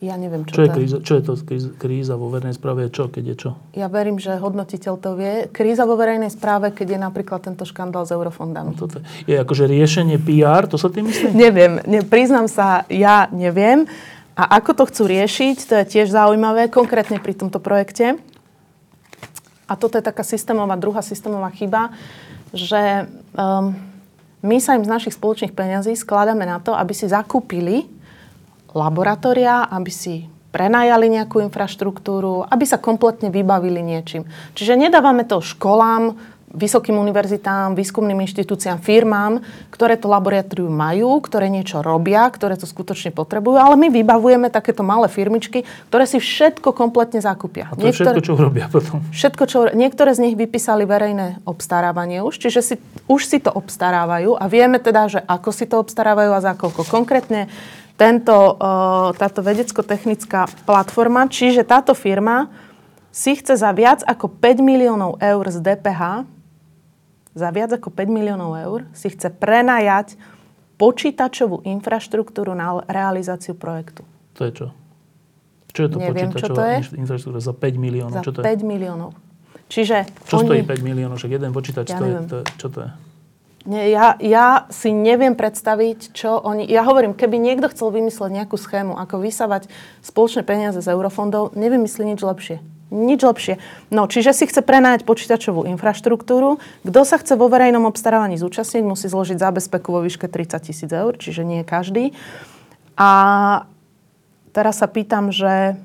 Ja 0.00 0.16
neviem, 0.16 0.48
čo, 0.48 0.56
čo 0.56 0.62
je. 0.64 0.70
Kríza, 0.72 0.98
čo 1.04 1.12
je 1.20 1.22
to 1.28 1.32
kríza 1.76 2.16
vo 2.16 2.32
verejnej 2.32 2.56
správe? 2.56 2.88
Čo, 2.88 3.12
keď 3.12 3.24
je 3.28 3.36
čo? 3.36 3.50
Ja 3.76 3.92
verím, 3.92 4.16
že 4.16 4.32
hodnotiteľ 4.32 4.94
to 4.96 5.12
vie. 5.12 5.44
Kríza 5.52 5.84
vo 5.84 5.92
verejnej 6.00 6.32
správe, 6.32 6.72
keď 6.72 6.96
je 6.96 6.98
napríklad 7.04 7.44
tento 7.44 7.68
škandál 7.68 8.08
s 8.08 8.10
eurofondami. 8.16 8.72
No 8.72 8.80
toto 8.80 9.04
je 9.28 9.36
akože 9.36 9.68
riešenie 9.68 10.16
PR, 10.16 10.64
to 10.64 10.80
sa 10.80 10.88
tým 10.88 11.04
myslí? 11.04 11.36
neviem, 11.44 11.84
ne, 11.84 12.00
priznám 12.00 12.48
sa, 12.48 12.88
ja 12.88 13.28
neviem. 13.28 13.84
A 14.40 14.56
ako 14.56 14.72
to 14.72 14.82
chcú 14.88 15.04
riešiť, 15.04 15.56
to 15.68 15.74
je 15.84 15.84
tiež 15.84 16.08
zaujímavé, 16.08 16.72
konkrétne 16.72 17.20
pri 17.20 17.36
tomto 17.36 17.60
projekte. 17.60 18.16
A 19.68 19.76
toto 19.76 20.00
je 20.00 20.08
taká 20.08 20.24
systémová, 20.24 20.80
druhá 20.80 21.04
systémová 21.04 21.52
chyba, 21.52 21.92
že 22.56 23.04
um, 23.36 23.76
my 24.40 24.56
sa 24.64 24.80
im 24.80 24.82
z 24.82 24.88
našich 24.88 25.12
spoločných 25.20 25.52
peňazí 25.52 25.92
skladáme 25.92 26.48
na 26.48 26.56
to, 26.56 26.72
aby 26.72 26.96
si 26.96 27.04
zakúpili 27.04 27.99
laboratória, 28.72 29.66
aby 29.66 29.90
si 29.90 30.14
prenajali 30.50 31.06
nejakú 31.10 31.38
infraštruktúru, 31.46 32.42
aby 32.50 32.64
sa 32.66 32.82
kompletne 32.82 33.30
vybavili 33.30 33.82
niečím. 33.82 34.26
Čiže 34.58 34.74
nedávame 34.74 35.22
to 35.22 35.38
školám, 35.38 36.18
vysokým 36.50 36.98
univerzitám, 36.98 37.78
výskumným 37.78 38.26
inštitúciám, 38.26 38.82
firmám, 38.82 39.38
ktoré 39.70 39.94
to 39.94 40.10
laboratórium 40.10 40.74
majú, 40.74 41.22
ktoré 41.22 41.46
niečo 41.46 41.78
robia, 41.78 42.26
ktoré 42.26 42.58
to 42.58 42.66
skutočne 42.66 43.14
potrebujú, 43.14 43.54
ale 43.54 43.78
my 43.78 43.88
vybavujeme 43.94 44.50
takéto 44.50 44.82
malé 44.82 45.06
firmičky, 45.06 45.62
ktoré 45.86 46.10
si 46.10 46.18
všetko 46.18 46.74
kompletne 46.74 47.22
zakúpia. 47.22 47.70
A 47.70 47.78
to 47.78 47.86
niektoré, 47.86 48.18
všetko, 48.18 48.26
čo 48.26 48.34
robia 48.34 48.66
potom? 48.66 48.98
Všetko, 49.14 49.42
čo... 49.46 49.58
Niektoré 49.70 50.10
z 50.10 50.26
nich 50.26 50.34
vypísali 50.34 50.82
verejné 50.82 51.38
obstarávanie 51.46 52.26
už, 52.26 52.42
čiže 52.42 52.60
si, 52.66 52.74
už 53.06 53.22
si 53.22 53.38
to 53.38 53.54
obstarávajú 53.54 54.34
a 54.34 54.44
vieme 54.50 54.82
teda, 54.82 55.06
že 55.06 55.20
ako 55.22 55.50
si 55.54 55.70
to 55.70 55.78
obstarávajú 55.78 56.34
a 56.34 56.42
za 56.42 56.58
koľko. 56.58 56.82
Konkrétne 56.90 57.46
tento, 58.00 58.56
táto 59.20 59.44
vedecko-technická 59.44 60.48
platforma, 60.64 61.28
čiže 61.28 61.68
táto 61.68 61.92
firma 61.92 62.48
si 63.12 63.36
chce 63.36 63.60
za 63.60 63.68
viac 63.76 64.00
ako 64.08 64.32
5 64.40 64.64
miliónov 64.64 65.20
eur 65.20 65.44
z 65.52 65.60
DPH, 65.60 66.24
za 67.36 67.48
viac 67.52 67.76
ako 67.76 67.92
5 67.92 68.08
miliónov 68.08 68.56
eur, 68.56 68.88
si 68.96 69.12
chce 69.12 69.28
prenajať 69.28 70.16
počítačovú 70.80 71.60
infraštruktúru 71.68 72.56
na 72.56 72.80
realizáciu 72.88 73.52
projektu. 73.52 74.08
To 74.40 74.48
je 74.48 74.52
čo? 74.56 74.66
Čo 75.76 75.80
je 75.84 75.88
to 75.92 75.96
Neviem, 76.00 76.32
počítačová 76.32 76.40
čo 76.40 76.56
to 76.56 76.62
je? 76.64 76.76
infraštruktúra 77.04 77.42
za 77.44 77.52
5 77.52 77.76
miliónov? 77.76 78.16
Za 78.16 78.24
čo 78.24 78.32
to 78.32 78.40
5 78.40 78.48
je? 78.48 78.64
miliónov. 78.64 79.10
Čiže 79.68 79.96
čo 80.24 80.40
oni... 80.40 80.46
stojí 80.48 80.60
5 80.64 80.88
miliónov? 80.88 81.20
Však 81.20 81.30
jeden 81.36 81.52
počítač, 81.52 81.92
ja 81.92 82.00
to 82.00 82.04
je, 82.08 82.16
to 82.24 82.36
čo 82.56 82.66
to 82.72 82.78
je? 82.88 82.90
Nie, 83.68 83.92
ja, 83.92 84.16
ja 84.24 84.64
si 84.72 84.88
neviem 84.88 85.36
predstaviť, 85.36 86.16
čo 86.16 86.40
oni... 86.40 86.64
Ja 86.64 86.80
hovorím, 86.80 87.12
keby 87.12 87.36
niekto 87.36 87.68
chcel 87.68 87.92
vymysleť 87.92 88.32
nejakú 88.32 88.56
schému, 88.56 88.96
ako 88.96 89.20
vysávať 89.20 89.68
spoločné 90.00 90.48
peniaze 90.48 90.80
z 90.80 90.88
eurofondov, 90.88 91.52
nevymyslí 91.52 92.08
nič 92.08 92.24
lepšie. 92.24 92.56
Nič 92.88 93.20
lepšie. 93.20 93.60
No, 93.92 94.08
čiže 94.08 94.32
si 94.32 94.48
chce 94.48 94.64
prenajať 94.64 95.04
počítačovú 95.04 95.68
infraštruktúru. 95.68 96.56
Kto 96.88 97.00
sa 97.04 97.20
chce 97.20 97.36
vo 97.36 97.52
verejnom 97.52 97.84
obstarávaní 97.84 98.40
zúčastniť, 98.40 98.82
musí 98.82 99.12
zložiť 99.12 99.36
zábezpeku 99.36 99.92
vo 99.92 100.00
výške 100.00 100.26
30 100.26 100.66
tisíc 100.66 100.90
eur, 100.90 101.12
čiže 101.20 101.44
nie 101.44 101.60
každý. 101.60 102.16
A 102.96 103.10
teraz 104.56 104.80
sa 104.80 104.88
pýtam, 104.88 105.30
že 105.30 105.76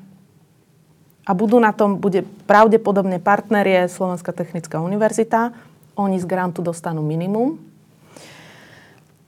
a 1.26 1.32
budú 1.34 1.58
na 1.58 1.74
tom, 1.74 1.98
bude 1.98 2.22
pravdepodobne 2.46 3.18
partnerie 3.18 3.90
Slovenská 3.90 4.30
technická 4.30 4.78
univerzita, 4.80 5.58
oni 5.96 6.20
z 6.20 6.26
grantu 6.28 6.62
dostanú 6.62 7.02
minimum 7.02 7.60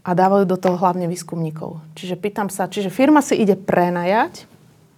a 0.07 0.15
dávajú 0.15 0.47
do 0.47 0.55
toho 0.55 0.79
hlavne 0.79 1.07
výskumníkov. 1.11 1.83
Čiže 1.99 2.15
pýtam 2.15 2.47
sa, 2.47 2.71
čiže 2.71 2.87
firma 2.87 3.19
si 3.19 3.35
ide 3.35 3.59
prenajať 3.59 4.47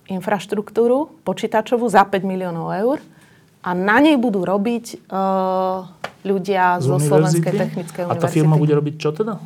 infraštruktúru 0.10 1.22
počítačovú 1.26 1.86
za 1.90 2.06
5 2.06 2.26
miliónov 2.26 2.70
eur 2.74 2.98
a 3.62 3.74
na 3.78 3.98
nej 4.02 4.18
budú 4.18 4.46
robiť 4.46 5.10
uh, 5.10 5.86
ľudia 6.26 6.82
z 6.82 6.86
zo 6.86 6.98
Slovenskej 6.98 7.54
technickej 7.54 8.02
univerzity. 8.06 8.22
A 8.22 8.26
tá 8.26 8.30
firma 8.30 8.58
bude 8.58 8.74
robiť 8.74 8.96
čo 8.98 9.10
teda? 9.14 9.38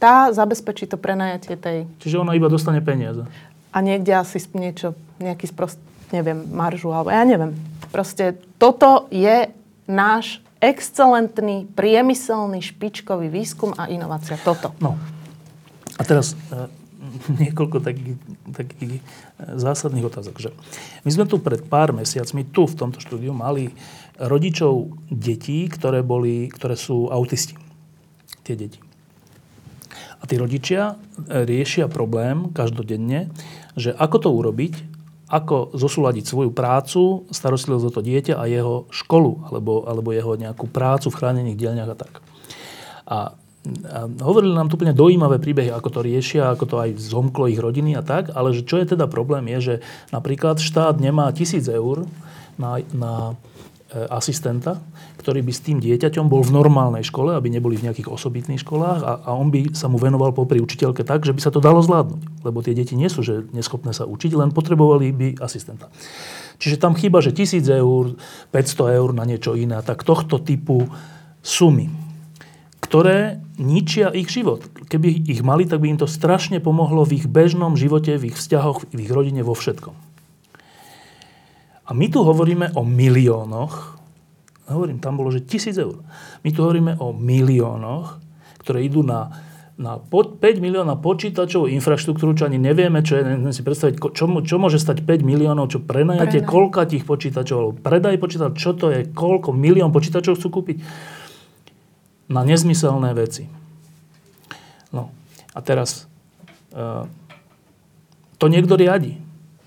Tá 0.00 0.32
zabezpečí 0.32 0.88
to 0.88 0.96
prenajatie 0.96 1.60
tej... 1.60 1.84
Čiže 2.00 2.24
ona 2.24 2.32
iba 2.32 2.48
dostane 2.48 2.80
peniaze. 2.80 3.28
A 3.70 3.78
niekde 3.84 4.16
asi 4.16 4.40
niečo, 4.56 4.96
nejaký 5.20 5.44
sprost, 5.44 5.76
neviem, 6.08 6.40
maržu, 6.50 6.88
alebo 6.90 7.12
ja 7.12 7.20
neviem. 7.22 7.52
Proste 7.92 8.40
toto 8.56 9.12
je 9.12 9.52
náš 9.84 10.40
excelentný, 10.60 11.66
priemyselný, 11.72 12.60
špičkový 12.60 13.32
výskum 13.32 13.72
a 13.80 13.88
inovácia. 13.88 14.36
Toto. 14.36 14.76
No. 14.78 15.00
A 15.96 16.02
teraz 16.04 16.36
e, 16.52 16.68
niekoľko 17.42 17.80
takých, 17.80 18.16
takých 18.52 19.00
e, 19.00 19.02
zásadných 19.56 20.06
otázok. 20.06 20.36
Že 20.36 20.50
my 21.08 21.10
sme 21.10 21.24
tu 21.24 21.40
pred 21.40 21.64
pár 21.64 21.96
mesiacmi, 21.96 22.44
tu 22.44 22.68
v 22.68 22.76
tomto 22.76 23.00
štúdiu, 23.00 23.32
mali 23.32 23.72
rodičov 24.20 24.92
detí, 25.08 25.64
ktoré, 25.72 26.04
boli, 26.04 26.52
ktoré 26.52 26.76
sú 26.76 27.08
autisti. 27.08 27.56
Tie 28.44 28.52
deti. 28.52 28.80
A 30.20 30.28
tí 30.28 30.36
rodičia 30.36 31.00
e, 31.00 31.48
riešia 31.48 31.88
problém 31.88 32.52
každodenne, 32.52 33.32
že 33.80 33.96
ako 33.96 34.16
to 34.20 34.28
urobiť, 34.28 34.74
ako 35.30 35.78
zosúľadiť 35.78 36.26
svoju 36.26 36.50
prácu, 36.50 37.30
starostlivosť 37.30 37.86
o 37.86 37.94
to 37.94 38.02
dieťa 38.02 38.34
a 38.34 38.50
jeho 38.50 38.90
školu, 38.90 39.46
alebo, 39.46 39.86
alebo 39.86 40.10
jeho 40.10 40.34
nejakú 40.34 40.66
prácu 40.66 41.06
v 41.08 41.18
chránených 41.22 41.56
dielňach 41.58 41.90
a 41.94 41.96
tak. 41.96 42.12
A, 42.18 42.22
a 43.06 43.18
hovorili 44.26 44.50
nám 44.50 44.66
tu 44.66 44.74
úplne 44.74 44.90
dojímavé 44.90 45.38
príbehy, 45.38 45.70
ako 45.70 45.88
to 45.94 46.00
riešia, 46.02 46.50
ako 46.50 46.64
to 46.66 46.76
aj 46.82 46.90
zomklo 46.98 47.46
ich 47.46 47.62
rodiny 47.62 47.94
a 47.94 48.02
tak, 48.02 48.34
ale 48.34 48.50
že 48.50 48.66
čo 48.66 48.82
je 48.82 48.90
teda 48.90 49.06
problém 49.06 49.46
je, 49.54 49.58
že 49.58 49.74
napríklad 50.10 50.58
štát 50.58 50.98
nemá 50.98 51.30
tisíc 51.30 51.70
eur 51.70 52.10
na, 52.58 52.82
na 52.90 53.38
asistenta, 53.90 54.78
ktorý 55.18 55.42
by 55.42 55.52
s 55.52 55.64
tým 55.66 55.78
dieťaťom 55.82 56.30
bol 56.30 56.46
v 56.46 56.54
normálnej 56.54 57.02
škole, 57.02 57.34
aby 57.34 57.50
neboli 57.50 57.74
v 57.74 57.90
nejakých 57.90 58.06
osobitných 58.06 58.62
školách 58.62 59.00
a, 59.02 59.12
a 59.26 59.30
on 59.34 59.50
by 59.50 59.74
sa 59.74 59.90
mu 59.90 59.98
venoval 59.98 60.30
popri 60.30 60.62
učiteľke 60.62 61.02
tak, 61.02 61.26
že 61.26 61.34
by 61.34 61.40
sa 61.42 61.50
to 61.50 61.58
dalo 61.58 61.82
zvládnuť. 61.82 62.46
Lebo 62.46 62.62
tie 62.62 62.74
deti 62.74 62.94
nie 62.94 63.10
sú 63.10 63.26
že 63.26 63.50
neschopné 63.50 63.90
sa 63.90 64.06
učiť, 64.06 64.30
len 64.38 64.54
potrebovali 64.54 65.10
by 65.10 65.28
asistenta. 65.42 65.90
Čiže 66.60 66.76
tam 66.78 66.94
chyba, 66.94 67.24
že 67.24 67.34
1000 67.34 67.66
eur, 67.66 68.14
500 68.52 68.98
eur 69.00 69.10
na 69.16 69.24
niečo 69.24 69.56
iné, 69.56 69.80
tak 69.80 70.04
tohto 70.04 70.38
typu 70.38 70.86
sumy, 71.40 71.88
ktoré 72.84 73.40
ničia 73.56 74.12
ich 74.12 74.28
život. 74.28 74.64
Keby 74.88 75.28
ich 75.30 75.40
mali, 75.40 75.64
tak 75.64 75.80
by 75.80 75.94
im 75.94 76.00
to 76.00 76.08
strašne 76.08 76.60
pomohlo 76.60 77.04
v 77.04 77.22
ich 77.22 77.26
bežnom 77.28 77.76
živote, 77.80 78.16
v 78.20 78.32
ich 78.32 78.36
vzťahoch, 78.36 78.92
v 78.92 78.98
ich 79.04 79.12
rodine, 79.12 79.40
vo 79.40 79.56
všetkom. 79.56 80.09
A 81.90 81.92
my 81.92 82.06
tu 82.06 82.22
hovoríme 82.22 82.78
o 82.78 82.86
miliónoch, 82.86 83.98
hovorím, 84.70 85.02
tam 85.02 85.18
bolo, 85.18 85.34
že 85.34 85.42
tisíc 85.42 85.74
eur. 85.74 85.98
My 86.46 86.54
tu 86.54 86.62
hovoríme 86.62 87.02
o 87.02 87.10
miliónoch, 87.10 88.22
ktoré 88.62 88.86
idú 88.86 89.02
na, 89.02 89.34
na 89.74 89.98
5 89.98 90.38
milióna 90.62 90.94
počítačov, 91.02 91.66
infraštruktúru, 91.66 92.38
čo 92.38 92.46
ani 92.46 92.62
nevieme, 92.62 93.02
čo 93.02 93.18
je, 93.18 93.22
neviem 93.26 93.50
si 93.50 93.66
predstaviť, 93.66 93.98
čo, 94.14 94.30
čo 94.30 94.56
môže 94.62 94.78
stať 94.78 95.02
5 95.02 95.26
miliónov, 95.26 95.74
čo 95.74 95.82
prenajate, 95.82 96.46
Prenaj. 96.46 96.52
koľka 96.52 96.86
tých 96.86 97.02
počítačov, 97.02 97.56
alebo 97.58 97.74
predaj 97.82 98.16
počítač, 98.22 98.52
čo 98.54 98.70
to 98.78 98.94
je, 98.94 99.10
koľko 99.10 99.50
milión 99.50 99.90
počítačov 99.90 100.38
chcú 100.38 100.62
kúpiť. 100.62 100.78
Na 102.30 102.46
nezmyselné 102.46 103.10
veci. 103.18 103.50
No 104.94 105.10
a 105.50 105.58
teraz 105.58 106.06
uh, 106.70 107.10
to 108.38 108.46
niekto 108.46 108.78
riadi. 108.78 109.18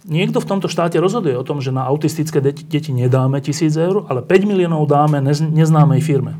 Niekto 0.03 0.43
v 0.43 0.49
tomto 0.49 0.67
štáte 0.67 0.99
rozhoduje 0.99 1.31
o 1.39 1.47
tom, 1.47 1.63
že 1.63 1.71
na 1.71 1.87
autistické 1.87 2.43
deti, 2.43 2.91
nedáme 2.91 3.39
tisíc 3.39 3.71
eur, 3.79 4.03
ale 4.11 4.19
5 4.19 4.43
miliónov 4.43 4.83
dáme 4.83 5.23
nez, 5.23 5.39
neznámej 5.39 6.03
firme. 6.03 6.35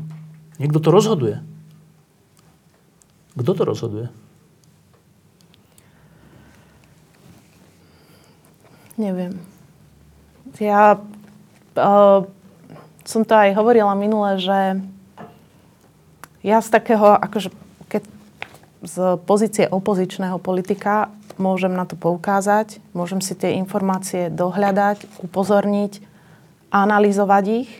Niekto 0.60 0.84
to 0.84 0.92
rozhoduje. 0.92 1.40
Kto 3.34 3.50
to 3.56 3.62
rozhoduje? 3.64 4.06
Neviem. 8.94 9.42
Ja 10.60 11.02
uh, 11.74 12.28
som 13.02 13.22
to 13.26 13.34
aj 13.34 13.58
hovorila 13.58 13.96
minule, 13.98 14.38
že 14.38 14.78
ja 16.46 16.60
z 16.62 16.68
takého, 16.68 17.16
akože 17.16 17.50
keď 17.90 18.02
z 18.84 18.96
pozície 19.24 19.64
opozičného 19.66 20.38
politika 20.38 21.10
môžem 21.38 21.72
na 21.72 21.84
to 21.88 21.94
poukázať, 21.98 22.78
môžem 22.96 23.18
si 23.18 23.34
tie 23.34 23.56
informácie 23.58 24.30
dohľadať, 24.30 25.22
upozorniť, 25.24 26.02
analyzovať 26.74 27.44
ich. 27.64 27.70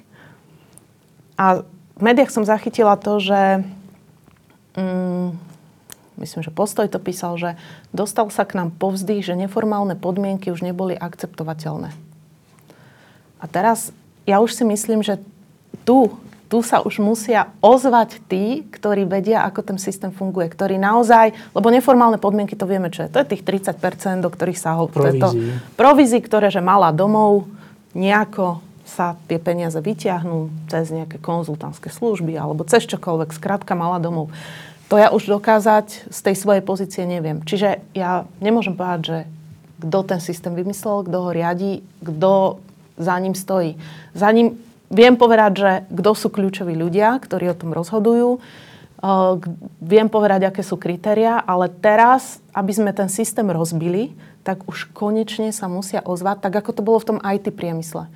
A 1.35 1.67
v 1.95 2.01
médiách 2.03 2.31
som 2.31 2.47
zachytila 2.47 2.95
to, 2.95 3.19
že 3.19 3.63
mm, 4.79 5.35
myslím, 6.23 6.41
že 6.43 6.55
Postoj 6.55 6.87
to 6.87 7.03
písal, 7.03 7.35
že 7.39 7.59
dostal 7.91 8.31
sa 8.31 8.47
k 8.47 8.59
nám 8.59 8.75
povzdych, 8.75 9.27
že 9.27 9.39
neformálne 9.39 9.99
podmienky 9.99 10.51
už 10.55 10.63
neboli 10.63 10.95
akceptovateľné. 10.95 11.91
A 13.43 13.45
teraz 13.51 13.91
ja 14.25 14.41
už 14.41 14.57
si 14.57 14.65
myslím, 14.65 15.05
že 15.05 15.21
tu, 15.85 16.17
tu 16.55 16.63
sa 16.63 16.79
už 16.87 17.03
musia 17.03 17.51
ozvať 17.59 18.23
tí, 18.31 18.63
ktorí 18.63 19.11
vedia, 19.11 19.43
ako 19.43 19.75
ten 19.75 19.79
systém 19.83 20.15
funguje, 20.15 20.47
ktorí 20.47 20.79
naozaj, 20.79 21.35
lebo 21.51 21.67
neformálne 21.67 22.23
podmienky, 22.23 22.55
to 22.55 22.63
vieme, 22.63 22.95
čo 22.95 23.11
je. 23.11 23.11
To 23.11 23.19
je 23.27 23.35
tých 23.35 23.43
30%, 23.43 24.23
do 24.23 24.31
ktorých 24.31 24.55
sa 24.55 24.79
ho... 24.79 24.87
Provízii. 24.87 25.75
Provízii, 25.75 26.23
ktoré, 26.23 26.55
že 26.55 26.63
mala 26.63 26.95
domov, 26.95 27.51
nejako 27.99 28.63
sa 28.87 29.19
tie 29.27 29.43
peniaze 29.43 29.83
vyťahnú 29.83 30.71
cez 30.71 30.95
nejaké 30.95 31.19
konzultantské 31.19 31.91
služby 31.91 32.39
alebo 32.39 32.63
cez 32.63 32.87
čokoľvek, 32.87 33.35
skrátka 33.35 33.75
mala 33.75 33.99
domov 33.99 34.31
to 34.95 35.01
ja 35.01 35.09
už 35.11 35.27
dokázať 35.27 36.13
z 36.13 36.19
tej 36.23 36.37
svojej 36.37 36.63
pozície 36.63 37.03
neviem. 37.09 37.41
Čiže 37.41 37.83
ja 37.97 38.29
nemôžem 38.39 38.77
povedať, 38.77 39.01
že 39.03 39.19
kto 39.81 39.99
ten 40.07 40.21
systém 40.21 40.53
vymyslel, 40.53 41.09
kto 41.09 41.19
ho 41.19 41.31
riadi, 41.33 41.81
kto 42.05 42.63
za 43.01 43.17
ním 43.19 43.35
stojí. 43.35 43.75
Za 44.15 44.31
ním 44.31 44.55
viem 44.95 45.19
povedať, 45.19 45.53
že 45.59 45.71
kto 45.91 46.11
sú 46.15 46.29
kľúčoví 46.31 46.79
ľudia, 46.79 47.19
ktorí 47.19 47.51
o 47.51 47.59
tom 47.59 47.75
rozhodujú. 47.75 48.39
Viem 49.85 50.09
povedať, 50.09 50.49
aké 50.49 50.63
sú 50.65 50.81
kritéria, 50.81 51.43
ale 51.45 51.69
teraz, 51.69 52.41
aby 52.57 52.73
sme 52.73 52.91
ten 52.97 53.11
systém 53.13 53.45
rozbili, 53.51 54.17
tak 54.47 54.65
už 54.65 54.89
konečne 54.97 55.53
sa 55.53 55.69
musia 55.69 56.01
ozvať, 56.01 56.41
tak 56.47 56.65
ako 56.65 56.71
to 56.73 56.87
bolo 56.87 56.99
v 57.03 57.09
tom 57.13 57.19
IT 57.21 57.53
priemysle 57.53 58.09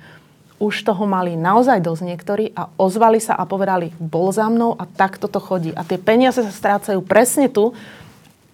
už 0.59 0.83
toho 0.83 1.07
mali 1.07 1.39
naozaj 1.39 1.79
dosť 1.79 2.03
niektorí 2.03 2.45
a 2.51 2.67
ozvali 2.75 3.23
sa 3.23 3.39
a 3.39 3.47
povedali, 3.47 3.95
bol 3.95 4.27
za 4.35 4.51
mnou 4.51 4.75
a 4.75 4.83
takto 4.83 5.31
to 5.31 5.39
chodí. 5.39 5.71
A 5.71 5.87
tie 5.87 5.95
peniaze 5.95 6.43
sa 6.43 6.51
strácajú 6.51 6.99
presne 6.99 7.47
tu 7.47 7.71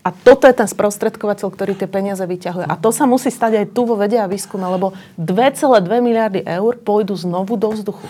a 0.05 0.13
toto 0.13 0.45
je 0.45 0.53
ten 0.53 0.69
sprostredkovateľ, 0.69 1.49
ktorý 1.49 1.73
tie 1.73 1.89
peniaze 1.89 2.21
vyťahuje. 2.21 2.69
A 2.69 2.77
to 2.77 2.93
sa 2.93 3.09
musí 3.09 3.33
stať 3.33 3.65
aj 3.65 3.73
tu 3.73 3.89
vo 3.89 3.97
vede 3.97 4.21
a 4.21 4.29
výskume, 4.29 4.61
lebo 4.69 4.93
2,2 5.17 5.65
miliardy 5.97 6.45
eur 6.45 6.77
pôjdu 6.77 7.17
znovu 7.17 7.57
do 7.57 7.73
vzduchu. 7.73 8.05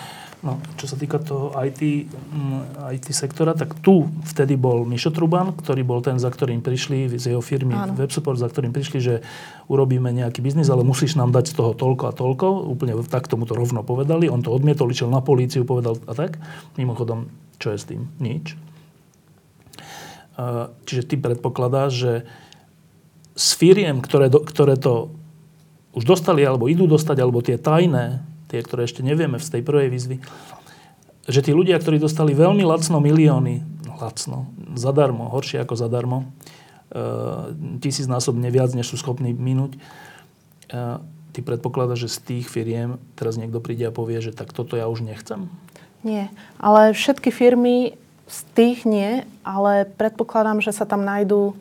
No, 0.45 0.61
čo 0.77 0.85
sa 0.85 0.93
týka 0.93 1.17
toho 1.17 1.55
IT, 1.57 1.81
mm, 2.05 2.91
IT 2.93 3.09
sektora, 3.15 3.57
tak 3.57 3.79
tu 3.81 4.05
vtedy 4.29 4.53
bol 4.53 4.85
Mišo 4.85 5.09
Truban, 5.09 5.55
ktorý 5.57 5.81
bol 5.81 6.05
ten, 6.05 6.21
za 6.21 6.29
ktorým 6.29 6.61
prišli 6.61 7.17
z 7.17 7.33
jeho 7.33 7.41
firmy 7.41 7.73
Áno. 7.73 7.97
WebSupport, 7.97 8.37
za 8.37 8.45
ktorým 8.45 8.69
prišli, 8.69 8.99
že 9.01 9.15
urobíme 9.71 10.13
nejaký 10.13 10.45
biznis, 10.45 10.69
ale 10.69 10.85
musíš 10.85 11.17
nám 11.17 11.33
dať 11.33 11.49
z 11.49 11.53
toho 11.57 11.71
toľko 11.73 12.03
a 12.11 12.13
toľko. 12.13 12.45
Úplne 12.77 12.93
tak 13.09 13.25
tomu 13.25 13.49
to 13.49 13.57
rovno 13.57 13.81
povedali. 13.81 14.29
On 14.29 14.43
to 14.45 14.53
odmietol, 14.53 14.91
išiel 14.91 15.09
na 15.09 15.23
políciu, 15.23 15.65
povedal 15.65 15.97
a 16.05 16.13
tak. 16.13 16.37
Mimochodom, 16.77 17.25
čo 17.57 17.73
je 17.73 17.77
s 17.81 17.89
tým? 17.89 18.05
Nič. 18.21 18.74
Čiže 20.83 21.03
ty 21.07 21.15
predpokladáš, 21.15 21.91
že 21.95 22.13
s 23.35 23.55
firiem, 23.55 23.99
ktoré, 23.99 24.27
do, 24.31 24.43
ktoré 24.43 24.75
to 24.75 25.11
už 25.95 26.03
dostali, 26.03 26.43
alebo 26.43 26.67
idú 26.67 26.87
dostať, 26.87 27.17
alebo 27.19 27.39
tie 27.39 27.55
tajné 27.55 28.35
tie, 28.49 28.61
ktoré 28.61 28.85
ešte 28.85 29.01
nevieme 29.01 29.41
z 29.41 29.59
tej 29.59 29.61
prvej 29.65 29.89
výzvy, 29.89 30.17
že 31.25 31.41
tí 31.41 31.51
ľudia, 31.51 31.75
ktorí 31.81 31.97
dostali 31.97 32.37
veľmi 32.37 32.61
lacno 32.61 33.01
milióny, 33.01 33.65
lacno, 33.97 34.47
zadarmo, 34.77 35.33
horšie 35.33 35.59
ako 35.65 35.75
zadarmo, 35.75 36.17
e, 36.23 36.25
tisícnásobne 37.81 38.47
viac, 38.53 38.71
než 38.77 38.93
sú 38.93 38.97
schopní 39.01 39.33
minúť, 39.33 39.75
e, 39.75 39.79
ty 41.33 41.39
predpokladáš, 41.41 42.07
že 42.07 42.15
z 42.15 42.19
tých 42.21 42.45
firiem 42.47 43.01
teraz 43.17 43.35
niekto 43.35 43.59
príde 43.59 43.89
a 43.89 43.95
povie, 43.95 44.21
že 44.21 44.31
tak 44.31 44.53
toto 44.53 44.77
ja 44.77 44.85
už 44.85 45.01
nechcem? 45.01 45.49
Nie, 46.05 46.29
ale 46.61 46.93
všetky 46.93 47.33
firmy 47.33 47.97
z 48.25 48.39
tých 48.57 48.89
nie, 48.89 49.21
ale 49.45 49.85
predpokladám, 49.85 50.61
že 50.61 50.73
sa 50.73 50.89
tam 50.89 51.05
nájdú 51.05 51.51
e, 51.51 51.55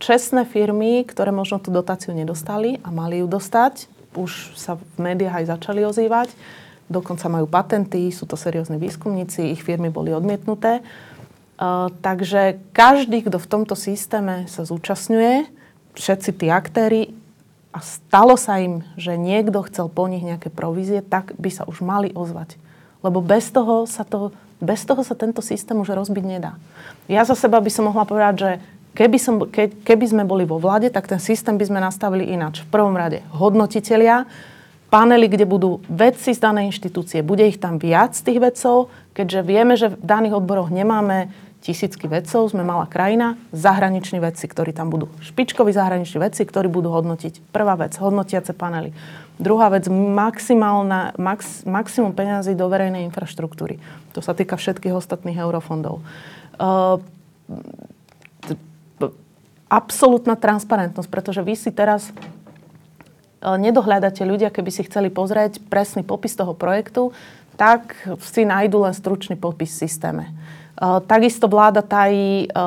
čestné 0.00 0.48
firmy, 0.48 1.04
ktoré 1.04 1.28
možno 1.28 1.60
tú 1.60 1.68
dotáciu 1.68 2.16
nedostali 2.16 2.80
a 2.80 2.88
mali 2.88 3.20
ju 3.20 3.28
dostať 3.28 4.00
už 4.14 4.58
sa 4.58 4.74
v 4.74 4.82
médiách 4.98 5.44
aj 5.44 5.50
začali 5.58 5.86
ozývať. 5.86 6.34
Dokonca 6.90 7.30
majú 7.30 7.46
patenty, 7.46 8.10
sú 8.10 8.26
to 8.26 8.34
seriózni 8.34 8.74
výskumníci, 8.82 9.54
ich 9.54 9.62
firmy 9.62 9.94
boli 9.94 10.10
odmietnuté. 10.10 10.82
Uh, 11.60 11.92
takže 12.02 12.58
každý, 12.74 13.22
kto 13.22 13.38
v 13.38 13.50
tomto 13.50 13.76
systéme 13.78 14.48
sa 14.50 14.66
zúčastňuje, 14.66 15.46
všetci 15.94 16.30
tí 16.34 16.46
aktéry, 16.50 17.14
a 17.70 17.78
stalo 17.86 18.34
sa 18.34 18.58
im, 18.58 18.82
že 18.98 19.14
niekto 19.14 19.62
chcel 19.70 19.86
po 19.86 20.10
nich 20.10 20.26
nejaké 20.26 20.50
provízie, 20.50 21.06
tak 21.06 21.38
by 21.38 21.54
sa 21.54 21.62
už 21.70 21.86
mali 21.86 22.10
ozvať. 22.10 22.58
Lebo 23.06 23.22
bez 23.22 23.46
toho 23.54 23.86
sa, 23.86 24.02
to, 24.02 24.34
bez 24.60 24.84
toho 24.84 25.00
sa 25.02 25.16
tento 25.16 25.40
systém 25.40 25.74
už 25.80 25.96
rozbiť 25.96 26.24
nedá. 26.24 26.54
Ja 27.08 27.24
za 27.24 27.34
seba 27.34 27.58
by 27.58 27.70
som 27.72 27.88
mohla 27.88 28.04
povedať, 28.06 28.36
že 28.38 28.50
Keby, 28.90 29.18
som, 29.22 29.38
ke, 29.46 29.70
keby 29.70 30.02
sme 30.02 30.24
boli 30.26 30.42
vo 30.42 30.58
vláde, 30.58 30.90
tak 30.90 31.06
ten 31.06 31.22
systém 31.22 31.54
by 31.54 31.62
sme 31.62 31.78
nastavili 31.78 32.26
ináč. 32.26 32.66
V 32.66 32.74
prvom 32.74 32.98
rade 32.98 33.22
hodnotitelia, 33.30 34.26
panely, 34.90 35.30
kde 35.30 35.46
budú 35.46 35.78
vedci 35.86 36.34
z 36.34 36.42
danej 36.42 36.74
inštitúcie. 36.74 37.22
Bude 37.22 37.46
ich 37.46 37.62
tam 37.62 37.78
viac, 37.78 38.18
tých 38.18 38.42
vedcov, 38.42 38.90
keďže 39.14 39.40
vieme, 39.46 39.78
že 39.78 39.94
v 39.94 40.02
daných 40.02 40.42
odboroch 40.42 40.74
nemáme 40.74 41.30
tisícky 41.62 42.10
vedcov, 42.10 42.50
sme 42.50 42.66
malá 42.66 42.90
krajina, 42.90 43.38
zahraniční 43.54 44.18
vedci, 44.18 44.50
ktorí 44.50 44.74
tam 44.74 44.90
budú. 44.90 45.06
Špičkoví 45.22 45.70
zahraniční 45.70 46.26
vedci, 46.26 46.42
ktorí 46.42 46.66
budú 46.66 46.90
hodnotiť. 46.90 47.54
Prvá 47.54 47.78
vec, 47.78 47.94
hodnotiace 47.94 48.50
panely. 48.56 48.90
Druhá 49.40 49.72
vec, 49.72 49.88
maximálna, 49.88 51.16
max, 51.16 51.64
maximum 51.64 52.12
peňazí 52.12 52.52
do 52.52 52.68
verejnej 52.68 53.08
infraštruktúry. 53.08 53.80
To 54.12 54.20
sa 54.20 54.36
týka 54.36 54.60
všetkých 54.60 54.92
ostatných 54.92 55.40
eurofondov. 55.40 56.04
Uh, 56.60 57.00
absolútna 59.70 60.34
transparentnosť, 60.34 61.08
pretože 61.08 61.40
vy 61.46 61.54
si 61.54 61.70
teraz 61.70 62.10
e, 62.10 62.12
nedohľadáte 63.46 64.26
ľudia, 64.26 64.50
keby 64.50 64.70
si 64.74 64.82
chceli 64.82 65.14
pozrieť 65.14 65.62
presný 65.70 66.02
popis 66.02 66.34
toho 66.34 66.58
projektu, 66.58 67.14
tak 67.54 67.94
si 68.18 68.42
nájdu 68.42 68.82
len 68.82 68.90
stručný 68.90 69.38
popis 69.38 69.70
v 69.78 69.86
systéme. 69.86 70.24
E, 70.26 70.32
takisto 71.06 71.46
vláda 71.46 71.86
tají 71.86 72.44
e, 72.44 72.58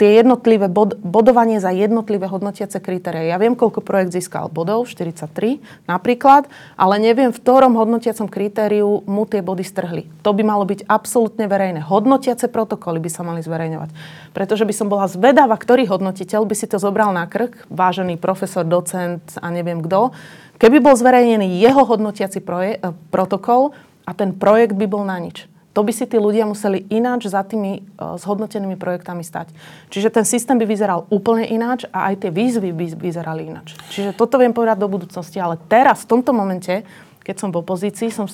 tie 0.00 0.24
jednotlivé 0.24 0.72
bod, 0.72 0.96
bodovanie 1.04 1.60
za 1.60 1.68
jednotlivé 1.68 2.24
hodnotiace 2.24 2.80
kritéria. 2.80 3.28
Ja 3.28 3.36
viem, 3.36 3.52
koľko 3.52 3.84
projekt 3.84 4.16
získal 4.16 4.48
bodov, 4.48 4.88
43 4.88 5.60
napríklad, 5.84 6.48
ale 6.80 6.96
neviem, 6.96 7.28
v 7.28 7.36
ktorom 7.36 7.76
hodnotiacom 7.76 8.24
kritériu 8.32 9.04
mu 9.04 9.28
tie 9.28 9.44
body 9.44 9.60
strhli. 9.60 10.08
To 10.24 10.32
by 10.32 10.40
malo 10.40 10.64
byť 10.64 10.88
absolútne 10.88 11.44
verejné. 11.44 11.84
Hodnotiace 11.84 12.48
protokoly 12.48 12.96
by 12.96 13.10
sa 13.12 13.20
mali 13.20 13.44
zverejňovať. 13.44 13.92
Pretože 14.32 14.64
by 14.64 14.72
som 14.72 14.88
bola 14.88 15.04
zvedáva, 15.04 15.60
ktorý 15.60 15.84
hodnotiteľ 15.92 16.48
by 16.48 16.56
si 16.56 16.64
to 16.64 16.80
zobral 16.80 17.12
na 17.12 17.28
krk, 17.28 17.68
vážený 17.68 18.16
profesor, 18.16 18.64
docent 18.64 19.20
a 19.36 19.52
neviem 19.52 19.84
kto, 19.84 20.16
keby 20.56 20.80
bol 20.80 20.96
zverejnený 20.96 21.60
jeho 21.60 21.84
hodnotiaci 21.84 22.40
proje- 22.40 22.80
protokol 23.12 23.76
a 24.08 24.16
ten 24.16 24.32
projekt 24.32 24.80
by 24.80 24.88
bol 24.88 25.04
na 25.04 25.20
nič 25.20 25.49
to 25.70 25.80
by 25.86 25.92
si 25.94 26.02
tí 26.02 26.18
ľudia 26.18 26.50
museli 26.50 26.82
ináč 26.90 27.30
za 27.30 27.46
tými 27.46 27.86
uh, 27.94 28.18
zhodnotenými 28.18 28.74
projektami 28.74 29.22
stať. 29.22 29.54
Čiže 29.86 30.10
ten 30.10 30.26
systém 30.26 30.58
by 30.58 30.66
vyzeral 30.66 31.06
úplne 31.14 31.46
ináč 31.46 31.86
a 31.94 32.10
aj 32.10 32.26
tie 32.26 32.30
výzvy 32.34 32.74
by 32.74 32.86
vyzerali 32.98 33.46
ináč. 33.46 33.78
Čiže 33.94 34.18
toto 34.18 34.34
viem 34.34 34.50
povedať 34.50 34.82
do 34.82 34.90
budúcnosti, 34.90 35.38
ale 35.38 35.62
teraz, 35.70 36.02
v 36.02 36.18
tomto 36.18 36.34
momente, 36.34 36.82
keď 37.22 37.36
som 37.38 37.48
v 37.54 37.62
opozícii, 37.62 38.10
som, 38.10 38.26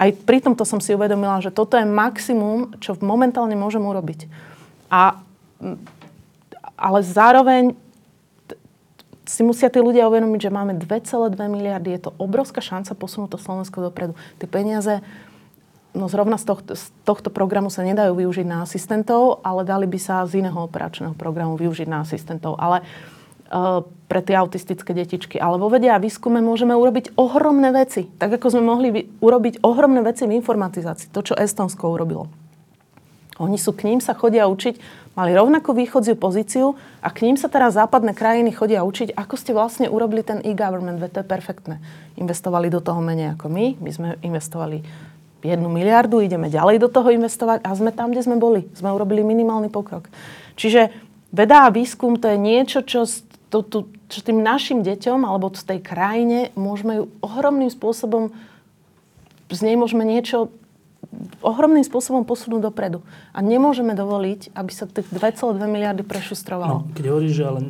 aj 0.00 0.16
pri 0.24 0.40
tomto 0.40 0.64
som 0.64 0.80
si 0.80 0.96
uvedomila, 0.96 1.44
že 1.44 1.52
toto 1.52 1.76
je 1.76 1.84
maximum, 1.84 2.72
čo 2.80 2.96
momentálne 3.04 3.52
môžem 3.52 3.84
urobiť. 3.84 4.24
A, 4.88 5.20
ale 6.72 6.98
zároveň 7.04 7.76
si 9.28 9.44
musia 9.44 9.68
tí 9.68 9.76
ľudia 9.76 10.08
uvedomiť, 10.08 10.48
že 10.48 10.50
máme 10.50 10.72
2,2 10.80 11.36
miliardy. 11.36 11.92
Je 11.92 12.08
to 12.08 12.16
obrovská 12.16 12.64
šanca 12.64 12.96
posunúť 12.96 13.36
to 13.36 13.38
Slovensko 13.38 13.84
dopredu. 13.84 14.16
Tie 14.40 14.48
peniaze 14.48 15.04
no 15.98 16.06
zrovna 16.06 16.38
z 16.38 16.46
tohto, 16.46 16.78
z 16.78 16.94
tohto 17.02 17.34
programu 17.34 17.68
sa 17.68 17.82
nedajú 17.82 18.14
využiť 18.14 18.46
na 18.46 18.62
asistentov, 18.62 19.42
ale 19.42 19.66
dali 19.66 19.90
by 19.90 19.98
sa 19.98 20.22
z 20.30 20.46
iného 20.46 20.62
operačného 20.62 21.18
programu 21.18 21.58
využiť 21.58 21.90
na 21.90 22.06
asistentov. 22.06 22.54
Ale 22.62 22.86
pre 24.08 24.20
tie 24.20 24.36
autistické 24.36 24.92
detičky. 24.92 25.40
Ale 25.40 25.56
vo 25.56 25.72
vede 25.72 25.88
a 25.88 25.96
výskume 25.96 26.44
môžeme 26.44 26.76
urobiť 26.76 27.16
ohromné 27.16 27.72
veci. 27.72 28.04
Tak 28.20 28.36
ako 28.36 28.52
sme 28.52 28.62
mohli 28.64 28.88
urobiť 29.24 29.64
ohromné 29.64 30.04
veci 30.04 30.28
v 30.28 30.36
informatizácii. 30.36 31.08
To, 31.08 31.24
čo 31.24 31.32
Estonsko 31.32 31.88
urobilo. 31.88 32.28
Oni 33.38 33.54
sú 33.54 33.70
k 33.72 33.86
ním 33.86 34.02
sa 34.02 34.18
chodia 34.18 34.50
učiť, 34.50 34.82
mali 35.14 35.30
rovnakú 35.30 35.70
východziu 35.70 36.18
pozíciu 36.18 36.74
a 36.98 37.08
k 37.08 37.22
ním 37.22 37.38
sa 37.38 37.46
teraz 37.46 37.78
západné 37.78 38.10
krajiny 38.10 38.50
chodia 38.50 38.82
učiť, 38.82 39.14
ako 39.14 39.34
ste 39.38 39.54
vlastne 39.54 39.86
urobili 39.86 40.26
ten 40.26 40.42
e-government, 40.42 40.98
veď 40.98 41.10
to 41.14 41.20
je 41.22 41.26
perfektné. 41.30 41.74
Investovali 42.18 42.66
do 42.66 42.82
toho 42.82 42.98
menej 42.98 43.38
ako 43.38 43.46
my, 43.46 43.78
my 43.78 43.90
sme 43.94 44.08
investovali 44.26 44.82
jednu 45.42 45.68
miliardu, 45.70 46.22
ideme 46.22 46.50
ďalej 46.50 46.82
do 46.82 46.88
toho 46.90 47.14
investovať 47.14 47.62
a 47.62 47.70
sme 47.74 47.94
tam, 47.94 48.10
kde 48.10 48.26
sme 48.26 48.36
boli. 48.38 48.66
Sme 48.74 48.90
urobili 48.90 49.22
minimálny 49.22 49.70
pokrok. 49.70 50.10
Čiže 50.58 50.90
veda 51.30 51.68
a 51.68 51.72
výskum 51.74 52.18
to 52.18 52.26
je 52.30 52.38
niečo, 52.38 52.82
čo, 52.82 53.06
to, 53.52 53.62
to, 53.62 53.78
čo 54.10 54.18
tým 54.26 54.42
našim 54.42 54.82
deťom 54.82 55.22
alebo 55.22 55.54
z 55.54 55.76
tej 55.76 55.80
krajine 55.84 56.50
môžeme 56.58 57.02
ju 57.02 57.04
ohromným 57.22 57.70
spôsobom 57.70 58.34
z 59.48 59.60
nej 59.64 59.76
môžeme 59.80 60.04
niečo 60.04 60.52
ohromným 61.40 61.84
spôsobom 61.86 62.28
posunúť 62.28 62.68
dopredu. 62.68 63.00
A 63.32 63.40
nemôžeme 63.40 63.96
dovoliť, 63.96 64.52
aby 64.52 64.72
sa 64.74 64.84
tých 64.84 65.08
2,2 65.08 65.56
miliardy 65.64 66.04
prešustrovalo. 66.04 66.84
No, 66.84 66.92
keď 66.92 67.04
hovoríš, 67.08 67.32
že 67.32 67.44
ale 67.48 67.60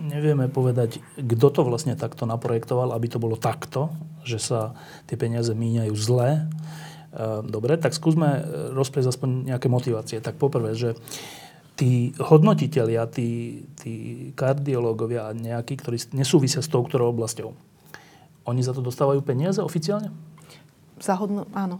nevieme 0.00 0.48
povedať, 0.48 1.04
kto 1.20 1.46
to 1.52 1.60
vlastne 1.68 1.92
takto 2.00 2.24
naprojektoval, 2.24 2.96
aby 2.96 3.06
to 3.12 3.20
bolo 3.20 3.36
takto, 3.36 3.92
že 4.24 4.40
sa 4.40 4.60
tie 5.04 5.20
peniaze 5.20 5.52
míňajú 5.52 5.94
zle. 6.00 6.48
Dobre, 7.42 7.74
tak 7.82 7.98
skúsme 7.98 8.46
rozprieť 8.78 9.10
aspoň 9.10 9.50
nejaké 9.50 9.66
motivácie. 9.66 10.22
Tak 10.22 10.38
poprvé, 10.38 10.78
že 10.78 10.94
tí 11.78 12.10
hodnotitelia, 12.18 13.06
tí, 13.06 13.62
tí 13.78 13.94
kardiológovia 14.34 15.30
a 15.30 15.36
nejakí, 15.36 15.78
ktorí 15.78 15.98
nesúvisia 16.14 16.58
s 16.58 16.70
tou 16.70 16.82
ktorou 16.82 17.14
oblasťou, 17.14 17.54
oni 18.50 18.60
za 18.66 18.74
to 18.74 18.82
dostávajú 18.82 19.22
peniaze 19.22 19.62
oficiálne? 19.62 20.10
Za 20.98 21.14
hodno, 21.14 21.46
áno. 21.54 21.78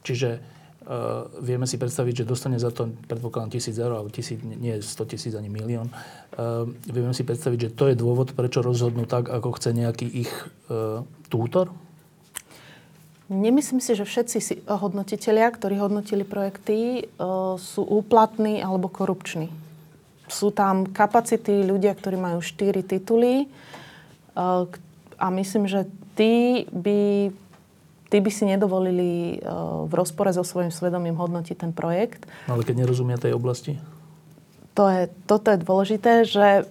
Čiže 0.00 0.40
uh, 0.40 1.28
vieme 1.44 1.68
si 1.68 1.76
predstaviť, 1.76 2.24
že 2.24 2.30
dostane 2.32 2.56
za 2.56 2.72
to, 2.72 2.88
predpokladám, 3.04 3.52
tisíc 3.52 3.76
eur, 3.76 3.92
alebo 3.92 4.08
tisíc, 4.08 4.40
nie 4.40 4.80
100 4.80 5.12
tisíc 5.12 5.36
ani 5.36 5.52
milión. 5.52 5.92
Uh, 6.32 6.64
vieme 6.88 7.12
si 7.12 7.20
predstaviť, 7.20 7.58
že 7.68 7.70
to 7.76 7.84
je 7.92 8.00
dôvod, 8.00 8.32
prečo 8.32 8.64
rozhodnú 8.64 9.04
tak, 9.04 9.28
ako 9.28 9.60
chce 9.60 9.76
nejaký 9.76 10.06
ich 10.08 10.32
uh, 10.72 11.04
tútor? 11.28 11.68
Nemyslím 13.30 13.78
si, 13.78 13.94
že 13.94 14.02
všetci 14.02 14.66
hodnotitelia, 14.66 15.54
ktorí 15.54 15.78
hodnotili 15.78 16.26
projekty, 16.26 17.06
e, 17.06 17.22
sú 17.62 17.86
úplatní 17.86 18.58
alebo 18.58 18.90
korupční. 18.90 19.46
Sú 20.26 20.50
tam 20.50 20.82
kapacity 20.90 21.62
ľudia, 21.62 21.94
ktorí 21.94 22.18
majú 22.18 22.42
štyri 22.42 22.82
tituly 22.82 23.46
e, 23.46 23.46
a 25.14 25.26
myslím, 25.30 25.70
že 25.70 25.86
tí 26.18 26.66
by, 26.74 27.30
tí 28.10 28.18
by 28.18 28.30
si 28.34 28.50
nedovolili 28.50 29.38
e, 29.38 29.46
v 29.86 29.92
rozpore 29.94 30.34
so 30.34 30.42
svojím 30.42 30.74
svedomím 30.74 31.14
hodnotiť 31.14 31.54
ten 31.54 31.70
projekt. 31.70 32.26
Ale 32.50 32.66
keď 32.66 32.82
nerozumia 32.82 33.14
tej 33.14 33.38
oblasti? 33.38 33.78
To 34.74 34.90
je, 34.90 35.06
toto 35.30 35.54
je 35.54 35.62
dôležité, 35.62 36.26
že 36.26 36.66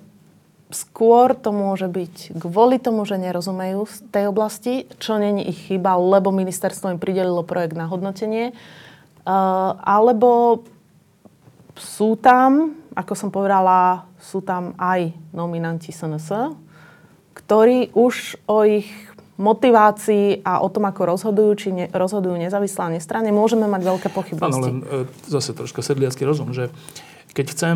skôr 0.70 1.34
to 1.34 1.49
môže 1.49 1.89
byť 1.89 2.38
kvôli 2.38 2.78
tomu, 2.78 3.01
že 3.03 3.17
nerozumejú 3.17 3.89
z 3.89 3.97
tej 4.13 4.26
oblasti, 4.30 4.86
čo 5.01 5.17
není 5.17 5.49
ich 5.49 5.70
chyba, 5.70 5.97
lebo 5.97 6.30
ministerstvo 6.30 6.93
im 6.93 7.01
pridelilo 7.01 7.41
projekt 7.41 7.74
na 7.74 7.89
hodnotenie. 7.89 8.53
Uh, 9.26 9.74
alebo 9.82 10.61
sú 11.74 12.13
tam, 12.22 12.78
ako 12.93 13.13
som 13.17 13.30
povedala, 13.34 14.05
sú 14.22 14.45
tam 14.45 14.78
aj 14.78 15.09
nominanti 15.34 15.89
SNS, 15.89 16.53
ktorí 17.34 17.89
už 17.97 18.38
o 18.45 18.61
ich 18.67 18.89
motivácii 19.39 20.43
a 20.43 20.59
o 20.59 20.67
tom, 20.67 20.84
ako 20.91 21.15
rozhodujú, 21.15 21.51
či 21.55 21.70
ne, 21.72 21.86
rozhodujú 21.88 22.36
nezávislá 22.36 22.91
a 22.91 22.93
nestranne, 22.99 23.32
môžeme 23.32 23.65
mať 23.72 23.82
veľké 23.88 24.07
pochybosti. 24.11 24.51
Áno, 24.51 24.59
len 24.59 24.78
e, 24.84 25.07
zase 25.32 25.55
troška 25.55 25.80
sedliacký 25.80 26.28
rozum, 26.28 26.51
že 26.51 26.67
keď 27.32 27.45
chcem 27.55 27.76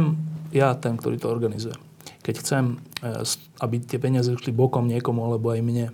ja, 0.51 0.75
ten, 0.75 0.99
ktorý 0.99 1.15
to 1.15 1.31
organizuje, 1.31 1.79
keď 2.23 2.35
chcem, 2.39 2.63
e, 3.03 3.21
aby 3.59 3.75
tie 3.83 3.99
peniaze 3.99 4.31
išli 4.31 4.55
bokom 4.55 4.87
niekomu 4.87 5.21
alebo 5.27 5.51
aj 5.51 5.61
mne, 5.61 5.91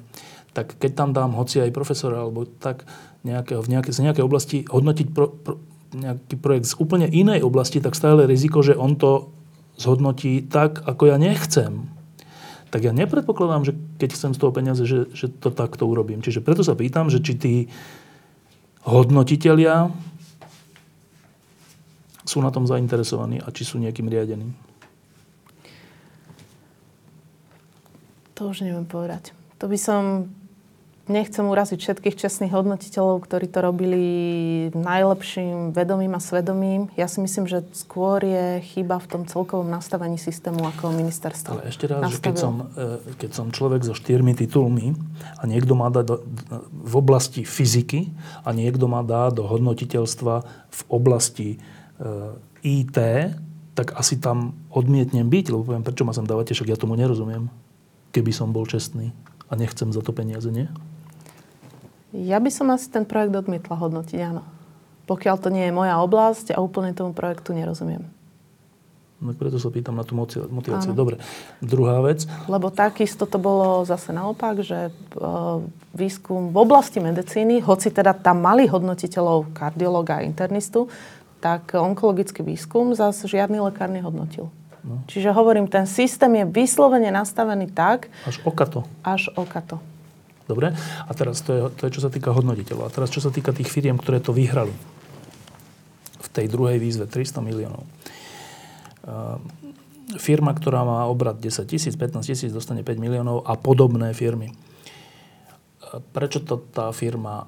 tak 0.54 0.78
keď 0.78 0.92
tam 0.94 1.10
dám 1.12 1.34
hoci 1.34 1.62
aj 1.62 1.74
profesora 1.74 2.22
alebo 2.22 2.46
tak 2.46 2.86
nejakého, 3.26 3.60
v 3.60 3.70
nejaké, 3.74 3.90
z 3.92 4.00
nejakej 4.06 4.24
oblasti 4.24 4.58
hodnotiť 4.70 5.08
pro, 5.12 5.28
pro, 5.34 5.58
nejaký 5.92 6.36
projekt 6.38 6.70
z 6.70 6.78
úplne 6.78 7.10
inej 7.10 7.42
oblasti, 7.42 7.82
tak 7.82 7.98
stále 7.98 8.30
riziko, 8.30 8.62
že 8.62 8.78
on 8.78 8.96
to 8.96 9.34
zhodnotí 9.82 10.46
tak, 10.46 10.86
ako 10.86 11.10
ja 11.10 11.18
nechcem. 11.18 11.90
Tak 12.70 12.86
ja 12.86 12.94
nepredpokladám, 12.94 13.66
že 13.66 13.74
keď 13.98 14.10
chcem 14.14 14.32
z 14.38 14.40
toho 14.40 14.54
peniaze, 14.54 14.84
že, 14.86 15.10
že 15.18 15.26
to 15.34 15.50
takto 15.50 15.90
urobím. 15.90 16.22
Čiže 16.22 16.46
preto 16.46 16.62
sa 16.62 16.78
pýtam, 16.78 17.10
že 17.10 17.18
či 17.18 17.34
tí 17.34 17.56
hodnotitelia 18.86 19.90
sú 22.30 22.46
na 22.46 22.54
tom 22.54 22.70
zainteresovaní 22.70 23.42
a 23.42 23.50
či 23.50 23.66
sú 23.66 23.82
niekým 23.82 24.06
riadení. 24.06 24.69
To 28.40 28.48
už 28.48 28.64
neviem 28.64 28.88
povedať. 28.88 29.36
To 29.60 29.68
by 29.68 29.76
som... 29.76 30.32
Nechcem 31.10 31.42
uraziť 31.42 31.82
všetkých 31.82 32.22
čestných 32.22 32.54
hodnotiteľov, 32.54 33.26
ktorí 33.26 33.50
to 33.50 33.66
robili 33.66 34.06
najlepším 34.78 35.74
vedomím 35.74 36.14
a 36.14 36.22
svedomím. 36.22 36.94
Ja 36.94 37.10
si 37.10 37.18
myslím, 37.18 37.50
že 37.50 37.66
skôr 37.74 38.22
je 38.22 38.62
chyba 38.62 39.02
v 39.02 39.10
tom 39.10 39.22
celkovom 39.26 39.66
nastavení 39.74 40.22
systému 40.22 40.62
ako 40.70 40.94
ministerstvo. 40.94 41.58
Ale 41.58 41.74
ešte 41.74 41.90
raz, 41.90 42.14
že 42.14 42.22
keď 42.22 42.36
som, 42.38 42.70
e, 42.78 43.02
keď 43.18 43.32
som 43.34 43.50
človek 43.50 43.90
so 43.90 43.98
štyrmi 43.98 44.38
titulmi 44.38 44.94
a 45.42 45.50
niekto 45.50 45.74
má 45.74 45.90
dať 45.90 46.06
do, 46.14 46.22
v 46.70 46.94
oblasti 46.94 47.42
fyziky 47.42 48.14
a 48.46 48.54
niekto 48.54 48.86
má 48.86 49.02
dá 49.02 49.34
do 49.34 49.50
hodnotiteľstva 49.50 50.46
v 50.70 50.82
oblasti 50.94 51.58
e, 51.58 52.08
IT, 52.62 52.98
tak 53.74 53.98
asi 53.98 54.22
tam 54.22 54.54
odmietnem 54.70 55.26
byť, 55.26 55.46
lebo 55.50 55.74
poviem, 55.74 55.82
prečo 55.82 56.06
ma 56.06 56.14
sem 56.14 56.30
dávate, 56.30 56.54
však 56.54 56.70
ja 56.70 56.78
tomu 56.78 56.94
nerozumiem 56.94 57.50
keby 58.12 58.32
som 58.34 58.54
bol 58.54 58.66
čestný 58.66 59.14
a 59.50 59.58
nechcem 59.58 59.90
za 59.90 60.02
to 60.02 60.14
peniaze, 60.14 60.50
nie? 60.50 60.70
Ja 62.14 62.42
by 62.42 62.50
som 62.50 62.74
asi 62.74 62.90
ten 62.90 63.06
projekt 63.06 63.38
odmietla 63.38 63.78
hodnotiť, 63.78 64.20
áno. 64.34 64.42
Pokiaľ 65.06 65.36
to 65.42 65.50
nie 65.54 65.70
je 65.70 65.74
moja 65.74 65.98
oblasť 66.02 66.54
a 66.54 66.62
úplne 66.62 66.94
tomu 66.94 67.14
projektu 67.14 67.54
nerozumiem. 67.54 68.06
No 69.20 69.36
preto 69.36 69.60
sa 69.60 69.68
pýtam 69.68 70.00
na 70.00 70.08
tú 70.08 70.16
motiváciu. 70.16 70.96
Áno. 70.96 70.96
Dobre. 70.96 71.20
Druhá 71.60 72.00
vec. 72.00 72.24
Lebo 72.48 72.72
takisto 72.72 73.28
to 73.28 73.36
bolo 73.36 73.84
zase 73.84 74.16
naopak, 74.16 74.64
že 74.64 74.88
e, 74.88 74.92
výskum 75.92 76.56
v 76.56 76.58
oblasti 76.64 77.04
medicíny, 77.04 77.60
hoci 77.60 77.92
teda 77.92 78.16
tam 78.16 78.40
mali 78.40 78.64
hodnotiteľov 78.64 79.52
kardiologa 79.52 80.24
a 80.24 80.26
internistu, 80.26 80.88
tak 81.44 81.76
onkologický 81.76 82.48
výskum 82.48 82.96
zase 82.96 83.28
žiadny 83.28 83.60
lekár 83.60 83.92
nehodnotil. 83.92 84.48
No. 84.84 85.04
Čiže 85.12 85.36
hovorím, 85.36 85.68
ten 85.68 85.84
systém 85.84 86.32
je 86.40 86.46
vyslovene 86.48 87.12
nastavený 87.12 87.68
tak... 87.76 88.08
Až 88.24 88.40
okato. 88.48 88.88
Až 89.04 89.28
okato. 89.36 89.84
Dobre. 90.50 90.74
A 91.06 91.12
teraz 91.14 91.46
to 91.46 91.52
je, 91.54 91.62
to 91.78 91.82
je, 91.86 92.00
čo 92.00 92.02
sa 92.02 92.10
týka 92.10 92.34
hodnotiteľov. 92.34 92.90
A 92.90 92.94
teraz, 92.94 93.14
čo 93.14 93.22
sa 93.22 93.30
týka 93.30 93.54
tých 93.54 93.70
firiem, 93.70 94.02
ktoré 94.02 94.18
to 94.18 94.34
vyhrali. 94.34 94.74
V 96.18 96.28
tej 96.34 96.50
druhej 96.50 96.82
výzve 96.82 97.06
300 97.06 97.46
miliónov. 97.46 97.86
Uh, 99.06 99.38
firma, 100.18 100.58
ktorá 100.58 100.82
má 100.82 101.06
obrad 101.06 101.38
10 101.38 101.70
tisíc, 101.70 101.94
15 101.94 102.26
tisíc, 102.26 102.50
dostane 102.50 102.82
5 102.82 102.98
miliónov 102.98 103.46
a 103.46 103.54
podobné 103.60 104.16
firmy. 104.18 104.50
Uh, 105.86 106.02
prečo 106.16 106.42
to 106.42 106.58
tá 106.74 106.90
firma 106.96 107.46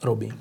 robí? 0.00 0.32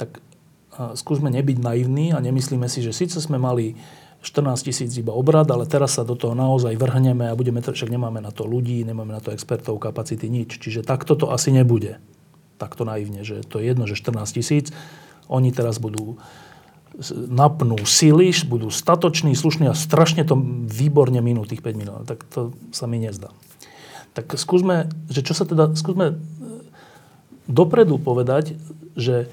Tak 0.00 0.16
uh, 0.16 0.96
skúsme 0.96 1.28
nebyť 1.28 1.60
naivní 1.60 2.16
a 2.16 2.24
nemyslíme 2.24 2.70
si, 2.72 2.80
že 2.80 2.96
síce 2.96 3.20
sme 3.20 3.36
mali 3.36 3.76
14 4.18 4.66
tisíc 4.66 4.90
iba 4.98 5.14
obrad, 5.14 5.46
ale 5.46 5.62
teraz 5.64 5.94
sa 5.94 6.02
do 6.02 6.18
toho 6.18 6.34
naozaj 6.34 6.74
vrhneme 6.74 7.30
a 7.30 7.38
budeme, 7.38 7.62
však 7.62 7.86
nemáme 7.86 8.18
na 8.18 8.34
to 8.34 8.44
ľudí, 8.44 8.82
nemáme 8.82 9.14
na 9.14 9.22
to 9.22 9.30
expertov, 9.30 9.78
kapacity, 9.78 10.26
nič. 10.26 10.58
Čiže 10.58 10.82
takto 10.82 11.14
to 11.14 11.30
asi 11.30 11.54
nebude. 11.54 12.02
Takto 12.58 12.82
naivne, 12.82 13.22
že 13.22 13.46
to 13.46 13.62
je 13.62 13.70
jedno, 13.70 13.86
že 13.86 13.94
14 13.94 14.26
tisíc, 14.34 14.74
oni 15.30 15.54
teraz 15.54 15.78
budú 15.78 16.18
napnú 17.30 17.78
sily, 17.86 18.34
budú 18.50 18.74
statoční, 18.74 19.38
slušní 19.38 19.70
a 19.70 19.74
strašne 19.78 20.26
to 20.26 20.34
výborne 20.66 21.22
minú 21.22 21.46
tých 21.46 21.62
5 21.62 21.78
miliónov. 21.78 22.10
Tak 22.10 22.26
to 22.26 22.50
sa 22.74 22.90
mi 22.90 22.98
nezdá. 22.98 23.30
Tak 24.18 24.34
skúsme, 24.34 24.90
že 25.06 25.22
čo 25.22 25.30
sa 25.30 25.46
teda, 25.46 25.78
skúsme 25.78 26.18
dopredu 27.46 28.02
povedať, 28.02 28.58
že 28.98 29.30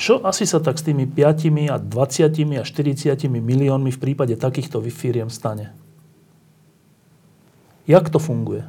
čo 0.00 0.24
asi 0.24 0.48
sa 0.48 0.64
tak 0.64 0.80
s 0.80 0.86
tými 0.88 1.04
5 1.04 1.68
a 1.68 1.76
20 1.76 2.56
a 2.56 2.64
40 2.64 3.28
miliónmi 3.28 3.92
v 3.92 4.00
prípade 4.00 4.32
takýchto 4.40 4.80
firiem 4.88 5.28
stane? 5.28 5.76
Jak 7.84 8.08
to 8.08 8.16
funguje? 8.16 8.64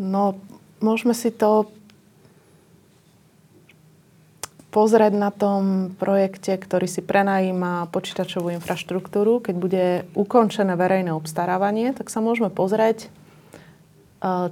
No, 0.00 0.40
môžeme 0.80 1.12
si 1.12 1.28
to 1.28 1.68
pozrieť 4.72 5.12
na 5.16 5.32
tom 5.32 5.92
projekte, 5.96 6.56
ktorý 6.56 6.84
si 6.84 7.00
prenajíma 7.00 7.88
počítačovú 7.92 8.52
infraštruktúru, 8.56 9.40
keď 9.40 9.54
bude 9.56 9.84
ukončené 10.12 10.76
verejné 10.76 11.12
obstarávanie, 11.12 11.96
tak 11.96 12.12
sa 12.12 12.20
môžeme 12.20 12.52
pozrieť, 12.52 13.08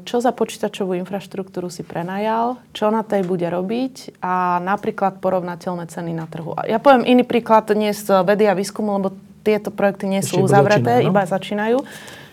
čo 0.05 0.17
za 0.21 0.31
počítačovú 0.31 0.93
infraštruktúru 1.01 1.73
si 1.73 1.81
prenajal, 1.83 2.61
čo 2.77 2.93
na 2.93 3.01
tej 3.01 3.25
bude 3.25 3.49
robiť 3.49 4.21
a 4.21 4.61
napríklad 4.61 5.25
porovnateľné 5.25 5.89
ceny 5.89 6.13
na 6.13 6.29
trhu. 6.29 6.53
Ja 6.69 6.77
poviem 6.77 7.09
iný 7.09 7.25
príklad, 7.25 7.73
nie 7.73 7.97
z 7.97 8.23
vedy 8.29 8.45
a 8.45 8.53
výskumu, 8.53 9.01
lebo 9.01 9.17
tieto 9.41 9.73
projekty 9.73 10.05
nie 10.09 10.21
sú 10.21 10.45
uzavreté, 10.45 11.05
iba 11.05 11.25
začínajú. 11.25 11.81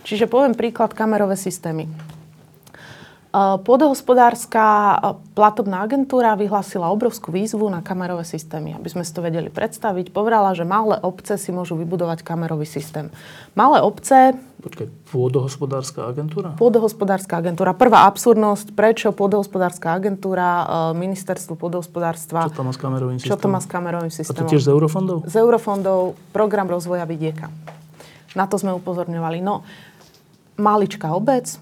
Čiže 0.03 0.27
poviem 0.27 0.57
príklad 0.57 0.91
kamerové 0.91 1.39
systémy. 1.39 1.87
Pôdohospodárska 3.31 4.99
platobná 5.39 5.87
agentúra 5.87 6.35
vyhlásila 6.35 6.91
obrovskú 6.91 7.31
výzvu 7.31 7.71
na 7.71 7.79
kamerové 7.79 8.27
systémy. 8.27 8.75
Aby 8.75 8.91
sme 8.91 9.07
si 9.07 9.15
to 9.15 9.23
vedeli 9.23 9.47
predstaviť, 9.47 10.11
povedala, 10.11 10.51
že 10.51 10.67
malé 10.67 10.99
obce 10.99 11.39
si 11.39 11.55
môžu 11.55 11.79
vybudovať 11.79 12.27
kamerový 12.27 12.67
systém. 12.67 13.07
Malé 13.55 13.79
obce... 13.79 14.35
Počkaj, 14.59 15.15
pôdohospodárska 15.15 16.11
agentúra? 16.11 16.59
Pôdohospodárska 16.59 17.39
agentúra. 17.39 17.71
Prvá 17.71 18.03
absurdnosť, 18.11 18.75
prečo 18.75 19.15
pôdohospodárska 19.15 19.95
agentúra, 19.95 20.91
e, 20.91 20.99
ministerstvo 20.99 21.55
pôdohospodárstva... 21.55 22.51
Čo 22.51 22.59
to 22.59 22.67
má 22.67 22.75
s 22.75 22.79
kamerovým 22.83 23.17
systémom? 23.17 23.31
Čo 23.31 23.41
to 23.41 23.47
má 23.47 23.59
s 23.63 23.67
kamerovým 23.71 24.11
systémom? 24.11 24.43
A 24.43 24.43
to 24.43 24.51
tiež 24.51 24.67
z 24.67 24.69
eurofondov? 24.75 25.23
Z 25.23 25.35
eurofondov, 25.39 26.19
program 26.35 26.67
rozvoja 26.67 27.07
vidieka. 27.07 27.47
Na 28.35 28.43
to 28.43 28.59
sme 28.59 28.75
upozorňovali. 28.75 29.39
No, 29.39 29.63
maličká 30.59 31.15
obec, 31.15 31.57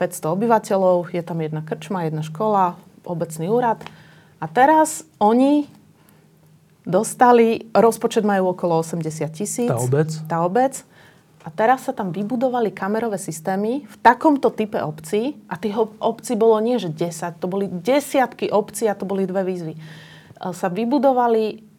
500 0.00 0.32
obyvateľov, 0.32 1.12
je 1.12 1.20
tam 1.20 1.44
jedna 1.44 1.60
krčma, 1.60 2.08
jedna 2.08 2.24
škola, 2.24 2.80
obecný 3.04 3.52
úrad. 3.52 3.84
A 4.40 4.48
teraz 4.48 5.04
oni 5.20 5.68
dostali, 6.88 7.68
rozpočet 7.76 8.24
majú 8.24 8.56
okolo 8.56 8.80
80 8.80 9.28
tisíc. 9.28 9.68
Tá 9.68 9.76
obec? 9.76 10.08
Tá 10.24 10.38
obec. 10.40 10.80
A 11.40 11.48
teraz 11.48 11.88
sa 11.88 11.92
tam 11.92 12.12
vybudovali 12.12 12.72
kamerové 12.72 13.16
systémy 13.16 13.84
v 13.84 13.96
takomto 14.00 14.48
type 14.52 14.80
obcí. 14.80 15.36
A 15.48 15.60
tých 15.60 15.76
obcí 16.00 16.32
bolo 16.36 16.56
nie, 16.60 16.80
že 16.80 16.92
10, 16.92 17.36
to 17.36 17.48
boli 17.48 17.68
desiatky 17.68 18.48
obcí 18.48 18.88
a 18.88 18.96
to 18.96 19.04
boli 19.04 19.24
dve 19.24 19.44
výzvy. 19.44 19.76
E, 19.76 19.80
sa 20.52 20.68
vybudovali 20.68 21.69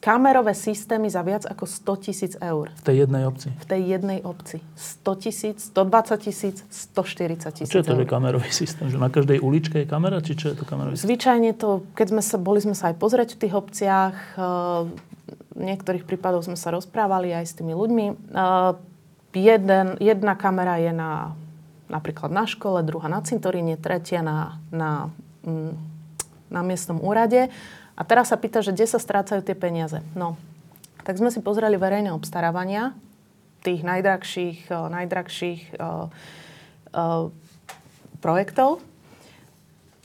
kamerové 0.00 0.56
systémy 0.56 1.06
za 1.06 1.22
viac 1.22 1.46
ako 1.46 1.62
100 1.62 2.04
tisíc 2.04 2.32
eur. 2.42 2.74
V 2.74 2.84
tej 2.84 2.96
jednej 3.06 3.22
obci? 3.28 3.48
V 3.54 3.66
tej 3.68 3.82
jednej 3.86 4.18
obci. 4.24 4.58
100 4.74 5.22
tisíc, 5.22 5.56
120 5.70 6.18
tisíc, 6.18 6.56
140 6.66 7.54
tisíc 7.54 7.70
Čo 7.70 7.80
je 7.80 7.86
to, 7.86 7.94
že 7.94 8.06
kamerový 8.08 8.50
systém? 8.50 8.90
Že 8.90 8.98
na 8.98 9.10
každej 9.12 9.38
uličke 9.38 9.84
je 9.84 9.86
kamera? 9.86 10.18
Či 10.18 10.32
čo 10.34 10.46
je 10.50 10.56
to 10.58 10.64
kamerový 10.66 10.98
systém? 10.98 11.08
Zvyčajne 11.14 11.50
to, 11.54 11.86
keď 11.94 12.06
sme 12.16 12.22
sa, 12.24 12.36
boli 12.40 12.58
sme 12.58 12.74
sa 12.74 12.90
aj 12.90 12.96
pozrieť 12.98 13.38
v 13.38 13.40
tých 13.46 13.54
obciach, 13.54 14.16
eh, 14.34 14.90
v 15.54 15.62
niektorých 15.62 16.02
prípadoch 16.02 16.50
sme 16.50 16.58
sa 16.58 16.74
rozprávali 16.74 17.30
aj 17.30 17.44
s 17.46 17.54
tými 17.54 17.70
ľuďmi. 17.76 18.06
Eh, 18.10 18.72
jeden, 19.38 19.86
jedna 20.02 20.34
kamera 20.34 20.82
je 20.82 20.90
na, 20.90 21.38
napríklad 21.86 22.34
na 22.34 22.50
škole, 22.50 22.82
druhá 22.82 23.06
na 23.06 23.22
cintoríne, 23.22 23.78
tretia 23.78 24.26
na, 24.26 24.58
na, 24.74 25.14
mm, 25.46 25.72
na 26.50 26.60
miestnom 26.66 26.98
úrade 26.98 27.54
a 28.00 28.02
teraz 28.08 28.32
sa 28.32 28.40
pýta, 28.40 28.64
že 28.64 28.72
kde 28.72 28.88
sa 28.88 28.96
strácajú 28.96 29.44
tie 29.44 29.52
peniaze. 29.52 30.00
No, 30.16 30.40
tak 31.04 31.20
sme 31.20 31.28
si 31.28 31.44
pozreli 31.44 31.76
verejné 31.76 32.08
obstarávania 32.16 32.96
tých 33.60 33.84
najdrahších, 33.84 34.72
eh, 34.72 34.86
najdrahších 34.88 35.60
uh, 35.76 36.08
uh, 36.96 37.28
projektov. 38.24 38.80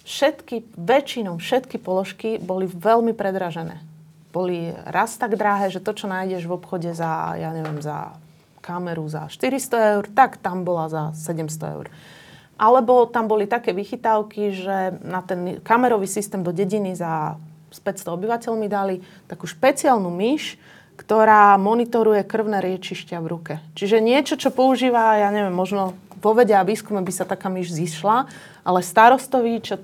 Všetky, 0.04 0.76
väčšinou 0.76 1.40
všetky 1.40 1.80
položky 1.80 2.36
boli 2.38 2.68
veľmi 2.68 3.16
predražené. 3.16 3.80
Boli 4.36 4.76
raz 4.86 5.16
tak 5.16 5.40
drahé, 5.40 5.72
že 5.72 5.80
to, 5.80 5.96
čo 5.96 6.12
nájdeš 6.12 6.46
v 6.46 6.56
obchode 6.60 6.92
za, 6.92 7.40
ja 7.40 7.56
neviem, 7.56 7.80
za 7.80 8.20
kameru 8.60 9.08
za 9.08 9.32
400 9.32 9.96
eur, 9.98 10.06
tak 10.12 10.38
tam 10.44 10.68
bola 10.68 10.92
za 10.92 11.16
700 11.16 11.74
eur. 11.80 11.88
Alebo 12.60 13.08
tam 13.08 13.32
boli 13.32 13.48
také 13.48 13.72
vychytávky, 13.72 14.42
že 14.52 14.78
na 15.02 15.24
ten 15.24 15.64
kamerový 15.64 16.06
systém 16.06 16.44
do 16.44 16.52
dediny 16.52 16.94
za 16.94 17.40
s 17.76 17.84
500 17.84 18.16
obyvateľmi 18.16 18.72
dali 18.72 19.04
takú 19.28 19.44
špeciálnu 19.44 20.08
myš, 20.08 20.56
ktorá 20.96 21.60
monitoruje 21.60 22.24
krvné 22.24 22.64
riečišťa 22.64 23.20
v 23.20 23.28
ruke. 23.28 23.54
Čiže 23.76 24.00
niečo, 24.00 24.40
čo 24.40 24.56
používa, 24.56 25.20
ja 25.20 25.28
neviem, 25.28 25.52
možno 25.52 26.00
vo 26.24 26.32
vede 26.32 26.56
a 26.56 26.64
výskume 26.64 27.04
by 27.04 27.12
sa 27.12 27.28
taká 27.28 27.52
myš 27.52 27.76
zišla, 27.76 28.32
ale 28.64 28.80
starostovi, 28.80 29.60
čo 29.60 29.76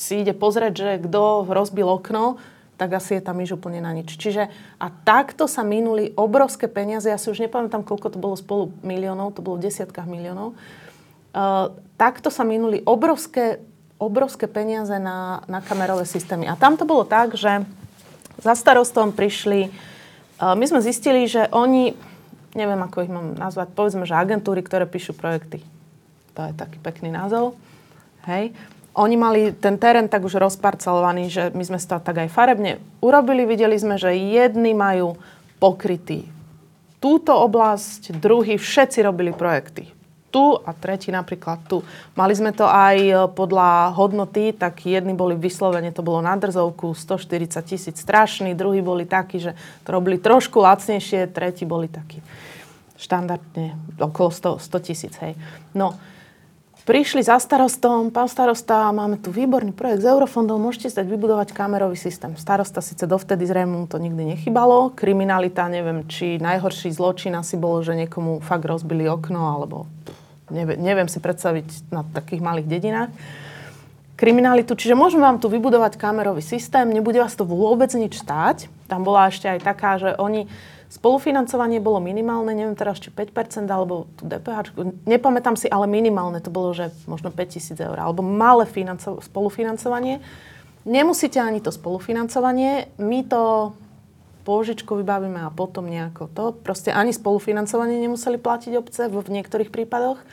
si 0.00 0.24
ide 0.24 0.32
pozrieť, 0.32 0.72
že 0.72 0.90
kto 1.04 1.44
rozbil 1.44 1.84
okno, 1.84 2.40
tak 2.80 2.96
asi 2.96 3.20
je 3.20 3.22
tá 3.22 3.36
myš 3.36 3.60
úplne 3.60 3.84
na 3.84 3.92
nič. 3.92 4.16
Čiže 4.16 4.48
a 4.80 4.86
takto 4.88 5.44
sa 5.44 5.60
minuli 5.60 6.16
obrovské 6.16 6.64
peniaze, 6.64 7.12
ja 7.12 7.20
si 7.20 7.28
už 7.28 7.44
nepamätám, 7.44 7.84
koľko 7.84 8.16
to 8.16 8.16
bolo 8.16 8.40
spolu 8.40 8.72
miliónov, 8.80 9.36
to 9.36 9.44
bolo 9.44 9.60
v 9.60 9.68
desiatkách 9.68 10.08
miliónov. 10.08 10.56
Uh, 11.30 11.76
takto 12.00 12.32
sa 12.32 12.42
minuli 12.42 12.80
obrovské 12.88 13.60
obrovské 14.00 14.48
peniaze 14.48 14.96
na, 14.96 15.44
na 15.44 15.60
kamerové 15.60 16.08
systémy. 16.08 16.48
A 16.48 16.56
tam 16.56 16.80
to 16.80 16.88
bolo 16.88 17.04
tak, 17.04 17.36
že 17.36 17.62
za 18.40 18.56
starostom 18.56 19.12
prišli, 19.12 19.68
uh, 19.68 20.56
my 20.56 20.64
sme 20.64 20.80
zistili, 20.80 21.28
že 21.28 21.52
oni, 21.52 21.92
neviem 22.56 22.80
ako 22.80 23.04
ich 23.04 23.12
mám 23.12 23.36
nazvať, 23.36 23.76
povedzme, 23.76 24.08
že 24.08 24.16
agentúry, 24.16 24.64
ktoré 24.64 24.88
píšu 24.88 25.12
projekty. 25.12 25.60
To 26.32 26.48
je 26.48 26.56
taký 26.56 26.80
pekný 26.80 27.12
názov. 27.12 27.60
Hej. 28.24 28.56
Oni 28.96 29.14
mali 29.20 29.52
ten 29.52 29.76
terén 29.76 30.08
tak 30.08 30.24
už 30.24 30.40
rozparcelovaný, 30.40 31.30
že 31.30 31.42
my 31.52 31.62
sme 31.62 31.78
to 31.78 32.00
tak 32.00 32.16
aj 32.26 32.32
farebne 32.32 32.80
urobili. 33.04 33.44
Videli 33.44 33.76
sme, 33.76 34.00
že 34.00 34.16
jedni 34.16 34.72
majú 34.74 35.20
pokrytý 35.60 36.26
túto 37.00 37.32
oblasť, 37.32 38.12
druhí 38.20 38.60
všetci 38.60 39.00
robili 39.04 39.32
projekty 39.32 39.99
tu 40.30 40.56
a 40.56 40.70
tretí 40.72 41.10
napríklad 41.10 41.60
tu. 41.66 41.82
Mali 42.14 42.32
sme 42.32 42.54
to 42.54 42.64
aj 42.64 42.96
e, 42.96 43.14
podľa 43.34 43.92
hodnoty, 43.98 44.54
tak 44.54 44.86
jedni 44.86 45.12
boli 45.12 45.34
vyslovene, 45.34 45.90
to 45.90 46.06
bolo 46.06 46.22
na 46.22 46.38
drzovku 46.38 46.94
140 46.94 47.60
tisíc 47.66 47.98
strašný, 47.98 48.54
druhí 48.54 48.80
boli 48.80 49.04
takí, 49.04 49.42
že 49.42 49.58
to 49.82 49.92
robili 49.92 50.16
trošku 50.16 50.62
lacnejšie, 50.62 51.28
tretí 51.28 51.66
boli 51.66 51.90
takí 51.90 52.22
štandardne 53.00 53.96
okolo 53.96 54.28
100 54.60 54.60
tisíc, 54.84 55.16
hej. 55.24 55.32
No, 55.72 55.96
prišli 56.84 57.24
za 57.24 57.40
starostom, 57.40 58.12
pán 58.12 58.28
starosta, 58.28 58.92
máme 58.92 59.16
tu 59.16 59.32
výborný 59.32 59.72
projekt 59.72 60.04
z 60.04 60.12
eurofondov, 60.12 60.60
môžete 60.60 60.92
stať 60.92 61.08
vybudovať 61.08 61.56
kamerový 61.56 61.96
systém. 61.96 62.36
Starosta 62.36 62.84
síce 62.84 63.08
dovtedy 63.08 63.48
zrejme 63.48 63.72
mu 63.72 63.86
to 63.88 63.96
nikdy 63.96 64.36
nechybalo, 64.36 64.92
kriminalita, 64.92 65.70
neviem, 65.72 66.04
či 66.10 66.36
najhorší 66.36 66.92
zločin 66.92 67.32
asi 67.38 67.56
bolo, 67.56 67.80
že 67.80 67.96
niekomu 67.96 68.44
fakt 68.44 68.68
rozbili 68.68 69.08
okno, 69.08 69.54
alebo 69.54 69.88
neviem, 70.52 71.08
si 71.08 71.22
predstaviť 71.22 71.94
na 71.94 72.02
takých 72.02 72.42
malých 72.42 72.66
dedinách, 72.66 73.10
kriminalitu. 74.20 74.76
Čiže 74.76 74.98
môžeme 74.98 75.24
vám 75.24 75.40
tu 75.40 75.48
vybudovať 75.48 75.96
kamerový 75.96 76.44
systém, 76.44 76.92
nebude 76.92 77.16
vás 77.16 77.32
to 77.32 77.48
vôbec 77.48 77.88
nič 77.96 78.20
stáť. 78.20 78.68
Tam 78.84 79.00
bola 79.00 79.32
ešte 79.32 79.48
aj 79.48 79.64
taká, 79.64 79.96
že 79.96 80.12
oni 80.20 80.50
Spolufinancovanie 80.90 81.78
bolo 81.78 82.02
minimálne, 82.02 82.50
neviem 82.50 82.74
teraz, 82.74 82.98
či 82.98 83.14
5% 83.14 83.62
alebo 83.70 84.10
tu 84.18 84.26
DPH, 84.26 84.74
nepamätám 85.06 85.54
si, 85.54 85.70
ale 85.70 85.86
minimálne 85.86 86.42
to 86.42 86.50
bolo, 86.50 86.74
že 86.74 86.90
možno 87.06 87.30
5000 87.30 87.78
eur, 87.78 87.94
alebo 87.94 88.26
malé 88.26 88.66
financo- 88.66 89.22
spolufinancovanie. 89.22 90.18
Nemusíte 90.82 91.38
ani 91.38 91.62
to 91.62 91.70
spolufinancovanie, 91.70 92.90
my 92.98 93.22
to 93.22 93.70
pôžičku 94.50 94.98
vybavíme 94.98 95.46
a 95.46 95.54
potom 95.54 95.86
nejako 95.86 96.26
to. 96.34 96.44
Proste 96.50 96.90
ani 96.90 97.14
spolufinancovanie 97.14 98.02
nemuseli 98.02 98.34
platiť 98.34 98.74
obce 98.74 99.06
v 99.06 99.22
niektorých 99.22 99.70
prípadoch. 99.70 100.18
E, 100.18 100.26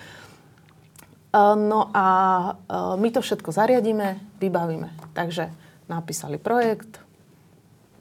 no 1.53 1.93
a 1.93 2.05
e, 2.49 2.97
my 2.97 3.09
to 3.13 3.21
všetko 3.21 3.53
zariadíme, 3.53 4.41
vybavíme. 4.41 5.13
Takže 5.13 5.53
napísali 5.85 6.41
projekt, 6.41 7.05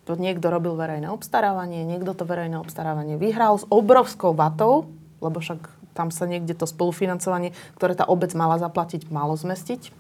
niekto 0.09 0.49
robil 0.49 0.79
verejné 0.79 1.11
obstarávanie, 1.13 1.83
niekto 1.83 2.15
to 2.15 2.25
verejné 2.25 2.57
obstarávanie 2.63 3.19
vyhral 3.19 3.59
s 3.59 3.67
obrovskou 3.69 4.33
vatou, 4.33 4.89
lebo 5.19 5.43
však 5.43 5.67
tam 5.99 6.15
sa 6.15 6.31
niekde 6.31 6.55
to 6.55 6.69
spolufinancovanie, 6.69 7.51
ktoré 7.75 7.99
tá 7.99 8.07
obec 8.07 8.31
mala 8.39 8.57
zaplatiť, 8.63 9.11
malo 9.11 9.35
zmestiť. 9.35 9.91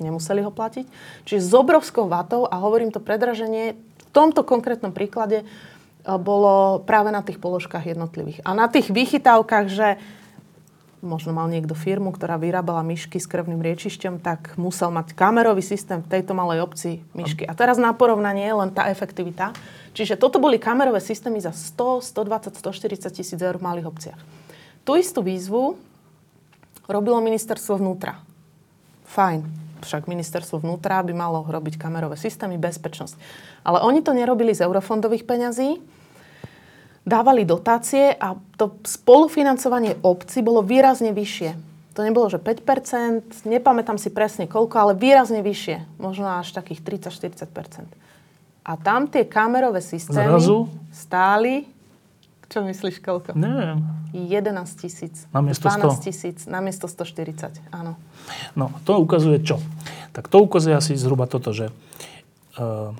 Nemuseli 0.00 0.42
ho 0.42 0.50
platiť. 0.50 0.86
Čiže 1.28 1.42
s 1.42 1.52
obrovskou 1.54 2.10
vatou, 2.10 2.46
a 2.48 2.58
hovorím 2.58 2.90
to 2.90 2.98
predraženie, 2.98 3.78
tomto 4.14 4.46
konkrétnom 4.46 4.94
príklade 4.94 5.42
e, 5.42 5.44
bolo 6.16 6.86
práve 6.86 7.10
na 7.10 7.26
tých 7.26 7.42
položkách 7.42 7.90
jednotlivých. 7.90 8.46
A 8.46 8.54
na 8.54 8.70
tých 8.70 8.94
vychytávkach, 8.94 9.66
že 9.66 9.98
možno 11.04 11.36
mal 11.36 11.46
niekto 11.52 11.76
firmu, 11.76 12.10
ktorá 12.10 12.40
vyrábala 12.40 12.80
myšky 12.80 13.20
s 13.20 13.28
krvným 13.28 13.60
riečišťom, 13.60 14.24
tak 14.24 14.56
musel 14.56 14.88
mať 14.88 15.12
kamerový 15.12 15.60
systém 15.60 16.00
v 16.00 16.08
tejto 16.08 16.32
malej 16.32 16.64
obci 16.64 17.04
myšky. 17.12 17.44
A 17.44 17.52
teraz 17.52 17.76
na 17.76 17.92
porovnanie 17.92 18.48
len 18.48 18.72
tá 18.72 18.88
efektivita. 18.88 19.52
Čiže 19.92 20.16
toto 20.16 20.40
boli 20.40 20.56
kamerové 20.56 20.98
systémy 21.04 21.38
za 21.38 21.52
100, 21.52 22.02
120, 22.02 22.56
140 22.56 23.12
tisíc 23.12 23.38
eur 23.38 23.60
v 23.60 23.66
malých 23.68 23.86
obciach. 23.86 24.20
Tú 24.82 24.96
istú 24.96 25.20
výzvu 25.20 25.76
robilo 26.88 27.20
ministerstvo 27.20 27.78
vnútra. 27.78 28.18
Fajn. 29.08 29.44
Však 29.84 30.08
ministerstvo 30.08 30.64
vnútra 30.64 31.04
by 31.04 31.12
malo 31.12 31.44
robiť 31.44 31.76
kamerové 31.76 32.16
systémy, 32.16 32.56
bezpečnosť. 32.56 33.14
Ale 33.62 33.84
oni 33.84 34.00
to 34.00 34.16
nerobili 34.16 34.56
z 34.56 34.64
eurofondových 34.64 35.28
peňazí, 35.28 35.78
dávali 37.04 37.44
dotácie 37.44 38.16
a 38.16 38.34
to 38.56 38.80
spolufinancovanie 38.82 40.00
obci 40.00 40.40
bolo 40.40 40.64
výrazne 40.64 41.12
vyššie. 41.12 41.76
To 41.94 42.02
nebolo, 42.02 42.26
že 42.26 42.42
5%, 42.42 43.46
nepamätám 43.46 44.02
si 44.02 44.10
presne 44.10 44.50
koľko, 44.50 44.74
ale 44.74 44.92
výrazne 44.98 45.46
vyššie. 45.46 46.02
Možno 46.02 46.26
až 46.26 46.50
takých 46.50 46.82
30-40%. 46.82 47.86
A 48.64 48.72
tam 48.80 49.06
tie 49.06 49.28
kamerové 49.28 49.84
systémy 49.84 50.40
Zrazu? 50.40 50.72
stáli, 50.90 51.68
čo 52.54 52.62
myslíš 52.62 53.02
koľko? 53.02 53.34
Neviem. 53.34 53.82
11 54.14 54.78
tisíc. 54.78 55.26
Namiesto 55.34 55.66
12 55.66 56.06
tisíc, 56.06 56.38
namiesto 56.46 56.86
140, 56.86 57.50
áno. 57.74 57.98
No, 58.54 58.70
to 58.86 59.02
ukazuje 59.02 59.42
čo? 59.42 59.58
Tak 60.14 60.30
to 60.30 60.46
ukazuje 60.46 60.78
asi 60.78 60.94
zhruba 60.94 61.26
toto, 61.26 61.50
že 61.50 61.74
uh, 62.54 62.94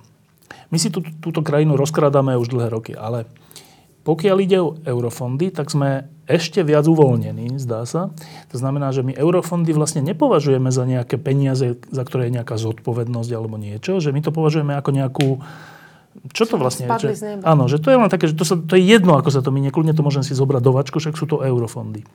my 0.74 0.78
si 0.82 0.90
tú, 0.90 1.07
túto 1.22 1.46
krajinu 1.46 1.78
rozkrádame 1.78 2.34
už 2.34 2.50
dlhé 2.50 2.66
roky, 2.74 2.92
ale 2.98 3.30
pokiaľ 4.02 4.36
ide 4.42 4.59
o 4.59 4.74
eurofondy, 4.82 5.55
tak 5.55 5.70
sme 5.70 6.11
ešte 6.26 6.61
viac 6.66 6.84
uvoľnení, 6.84 7.57
zdá 7.57 7.86
sa. 7.86 8.12
To 8.52 8.57
znamená, 8.59 8.90
že 8.90 9.07
my 9.07 9.14
eurofondy 9.14 9.70
vlastne 9.70 10.02
nepovažujeme 10.02 10.68
za 10.74 10.82
nejaké 10.84 11.16
peniaze, 11.16 11.78
za 11.88 12.02
ktoré 12.02 12.28
je 12.28 12.36
nejaká 12.42 12.59
zodpovednosť 12.59 13.30
alebo 13.32 13.57
niečo, 13.57 14.02
že 14.02 14.11
my 14.11 14.20
to 14.20 14.34
považujeme 14.34 14.74
ako 14.76 14.90
nejakú 14.92 15.28
čo 16.31 16.47
to 16.47 16.57
vlastne 16.57 16.87
je? 16.87 17.15
Že, 17.15 17.43
áno, 17.43 17.67
že 17.67 17.83
to 17.83 17.91
je 17.91 17.99
len 17.99 18.11
také, 18.11 18.31
že 18.31 18.39
to, 18.39 18.47
sa, 18.47 18.55
to 18.55 18.79
je 18.79 18.85
jedno, 18.87 19.19
ako 19.19 19.35
sa 19.35 19.43
to 19.43 19.51
my 19.51 19.67
kľudne 19.69 19.95
to 19.95 20.07
môžem 20.07 20.23
si 20.23 20.33
zobrať 20.33 20.62
do 20.62 20.73
vačku, 20.73 21.03
však 21.03 21.19
sú 21.19 21.27
to 21.27 21.43
eurofondy. 21.43 22.07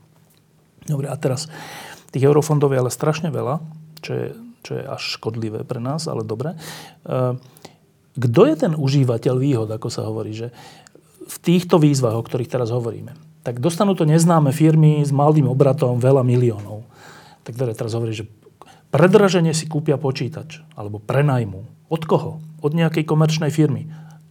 Dobre, 0.87 1.11
a 1.11 1.15
teraz 1.19 1.51
tých 2.09 2.25
eurofondov 2.25 2.73
je 2.73 2.81
ale 2.81 2.91
strašne 2.91 3.29
veľa, 3.29 3.61
čo 4.01 4.11
je, 4.15 4.27
čo 4.65 4.71
je 4.79 4.83
až 4.83 5.01
škodlivé 5.19 5.61
pre 5.67 5.77
nás, 5.77 6.09
ale 6.09 6.25
dobre. 6.25 6.57
Kto 8.19 8.41
je 8.49 8.55
ten 8.57 8.73
užívateľ 8.73 9.35
výhod, 9.37 9.69
ako 9.69 9.87
sa 9.93 10.07
hovorí? 10.07 10.33
Že 10.33 10.49
v 11.29 11.37
týchto 11.45 11.77
výzvach, 11.77 12.17
o 12.17 12.25
ktorých 12.25 12.49
teraz 12.49 12.73
hovoríme, 12.73 13.13
tak 13.45 13.61
dostanú 13.61 13.93
to 13.95 14.03
neznáme 14.03 14.51
firmy 14.51 15.05
s 15.05 15.13
malým 15.13 15.47
obratom 15.47 16.01
veľa 16.01 16.25
miliónov. 16.25 16.83
Tak 17.45 17.55
ktoré 17.55 17.71
teraz 17.77 17.95
hovorí, 17.95 18.11
že 18.11 18.27
predraženie 18.89 19.53
si 19.53 19.69
kúpia 19.69 19.95
počítač 19.95 20.65
alebo 20.73 20.97
prenajmu. 20.99 21.78
Od 21.89 22.01
koho? 22.05 22.39
Od 22.61 22.71
nejakej 22.71 23.03
komerčnej 23.03 23.49
firmy. 23.49 23.89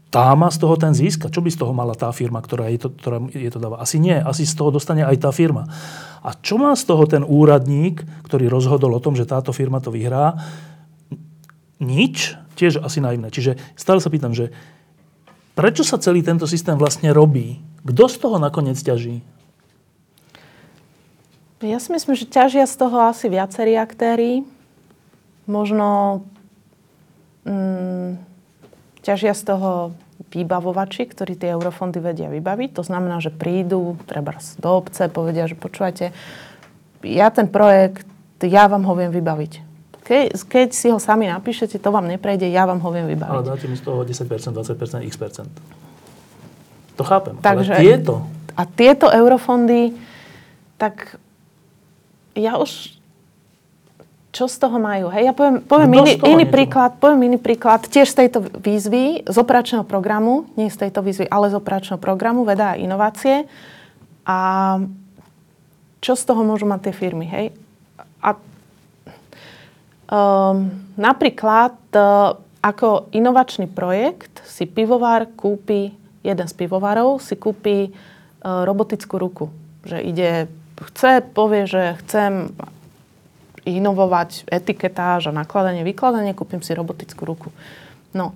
Tá 0.09 0.33
má 0.33 0.49
z 0.49 0.65
toho 0.65 0.79
ten 0.81 0.97
získa. 0.97 1.29
Čo 1.29 1.45
by 1.45 1.51
z 1.53 1.61
toho 1.61 1.77
mala 1.77 1.93
tá 1.93 2.09
firma, 2.17 2.41
ktorá 2.41 2.73
je 2.73 2.81
to, 2.81 2.89
ktorá 2.89 3.19
je 3.29 3.51
to 3.53 3.61
dáva? 3.61 3.77
Asi 3.83 4.01
nie. 4.01 4.17
Asi 4.17 4.49
z 4.49 4.57
toho 4.57 4.73
dostane 4.73 5.05
aj 5.05 5.21
tá 5.21 5.31
firma. 5.35 5.69
A 6.25 6.33
čo 6.33 6.57
má 6.57 6.73
z 6.73 6.89
toho 6.89 7.05
ten 7.05 7.21
úradník, 7.21 8.07
ktorý 8.25 8.49
rozhodol 8.49 8.97
o 8.97 9.05
tom, 9.05 9.13
že 9.13 9.29
táto 9.29 9.53
firma 9.53 9.85
to 9.85 9.93
vyhrá? 9.93 10.39
Nič. 11.77 12.41
Tiež 12.57 12.81
asi 12.81 13.05
naivné. 13.05 13.29
Čiže 13.29 13.61
stále 13.77 14.01
sa 14.01 14.09
pýtam, 14.09 14.33
že 14.33 14.51
Prečo 15.59 15.83
sa 15.83 15.99
celý 15.99 16.23
tento 16.23 16.47
systém 16.47 16.79
vlastne 16.79 17.11
robí? 17.11 17.59
Kto 17.83 18.07
z 18.07 18.17
toho 18.23 18.39
nakoniec 18.39 18.79
ťaží? 18.79 19.27
Ja 21.67 21.83
si 21.83 21.91
myslím, 21.91 22.15
že 22.15 22.31
ťažia 22.31 22.63
z 22.63 22.79
toho 22.79 23.11
asi 23.11 23.27
viacerí 23.27 23.75
aktéry. 23.75 24.47
Možno 25.51 26.23
mm, 27.49 28.11
ťažia 29.01 29.33
z 29.33 29.43
toho 29.49 29.97
vybavovači, 30.29 31.09
ktorí 31.09 31.41
tie 31.41 31.57
eurofondy 31.57 32.03
vedia 32.03 32.29
vybaviť. 32.29 32.77
To 32.77 32.85
znamená, 32.85 33.23
že 33.25 33.33
prídu 33.33 33.97
treba 34.05 34.37
do 34.37 34.71
obce, 34.77 35.09
povedia, 35.09 35.49
že 35.49 35.57
počúvate, 35.57 36.13
ja 37.01 37.33
ten 37.33 37.49
projekt, 37.49 38.05
ja 38.43 38.69
vám 38.69 38.85
ho 38.85 38.93
viem 38.93 39.09
vybaviť. 39.09 39.53
Ke, 40.05 40.33
keď 40.33 40.69
si 40.73 40.89
ho 40.89 40.99
sami 41.01 41.29
napíšete, 41.29 41.81
to 41.81 41.89
vám 41.93 42.09
neprejde, 42.09 42.49
ja 42.49 42.65
vám 42.65 42.81
ho 42.81 42.91
viem 42.93 43.07
vybaviť. 43.09 43.33
Ale 43.33 43.45
dáte 43.45 43.67
mi 43.69 43.77
z 43.77 43.85
toho 43.85 44.05
10%, 44.05 44.53
20%, 44.53 45.09
x 45.09 45.15
percent. 45.17 45.53
To 46.99 47.05
chápem. 47.07 47.39
Takže, 47.39 47.73
ale 47.79 47.81
tieto... 47.81 48.15
A 48.59 48.67
tieto 48.67 49.07
eurofondy, 49.07 49.95
tak 50.83 51.15
ja 52.35 52.59
už 52.59 52.98
čo 54.33 54.45
z 54.47 54.57
toho 54.61 54.77
majú? 54.77 55.09
Hej, 55.09 55.33
ja 55.33 55.35
poviem, 55.35 55.65
poviem 55.65 55.93
iný, 56.05 56.13
iný 56.21 56.45
príklad, 56.45 57.01
poviem 57.01 57.33
iný 57.33 57.39
príklad, 57.41 57.89
tiež 57.89 58.13
z 58.13 58.27
tejto 58.27 58.39
výzvy, 58.61 59.25
z 59.25 59.37
operačného 59.41 59.89
programu, 59.89 60.49
nie 60.55 60.69
z 60.69 60.89
tejto 60.89 61.01
výzvy, 61.01 61.27
ale 61.33 61.49
z 61.49 61.57
operačného 61.57 61.97
programu 61.97 62.45
Veda 62.45 62.77
a 62.77 62.81
inovácie. 62.81 63.49
A 64.29 64.39
čo 66.05 66.13
z 66.13 66.23
toho 66.29 66.45
môžu 66.45 66.69
mať 66.69 66.91
tie 66.91 66.95
firmy? 66.95 67.27
Hej? 67.27 67.47
A 68.21 68.37
Um, 70.09 70.89
napríklad 70.97 71.77
uh, 71.93 72.41
ako 72.65 73.13
inovačný 73.13 73.69
projekt 73.69 74.41
si 74.49 74.65
pivovár 74.65 75.29
kúpi, 75.37 75.93
jeden 76.25 76.49
z 76.49 76.55
pivovarov 76.57 77.21
si 77.21 77.37
kúpi 77.37 77.93
uh, 77.93 78.65
robotickú 78.65 79.21
ruku. 79.21 79.53
Že 79.85 79.99
ide, 80.01 80.31
chce, 80.81 81.21
povie, 81.21 81.69
že 81.69 82.01
chcem 82.01 82.57
inovovať 83.69 84.49
etiketáž 84.49 85.29
a 85.29 85.37
nakladanie, 85.37 85.85
vykladanie, 85.85 86.33
kúpim 86.33 86.65
si 86.65 86.73
robotickú 86.73 87.29
ruku. 87.29 87.49
No 88.17 88.33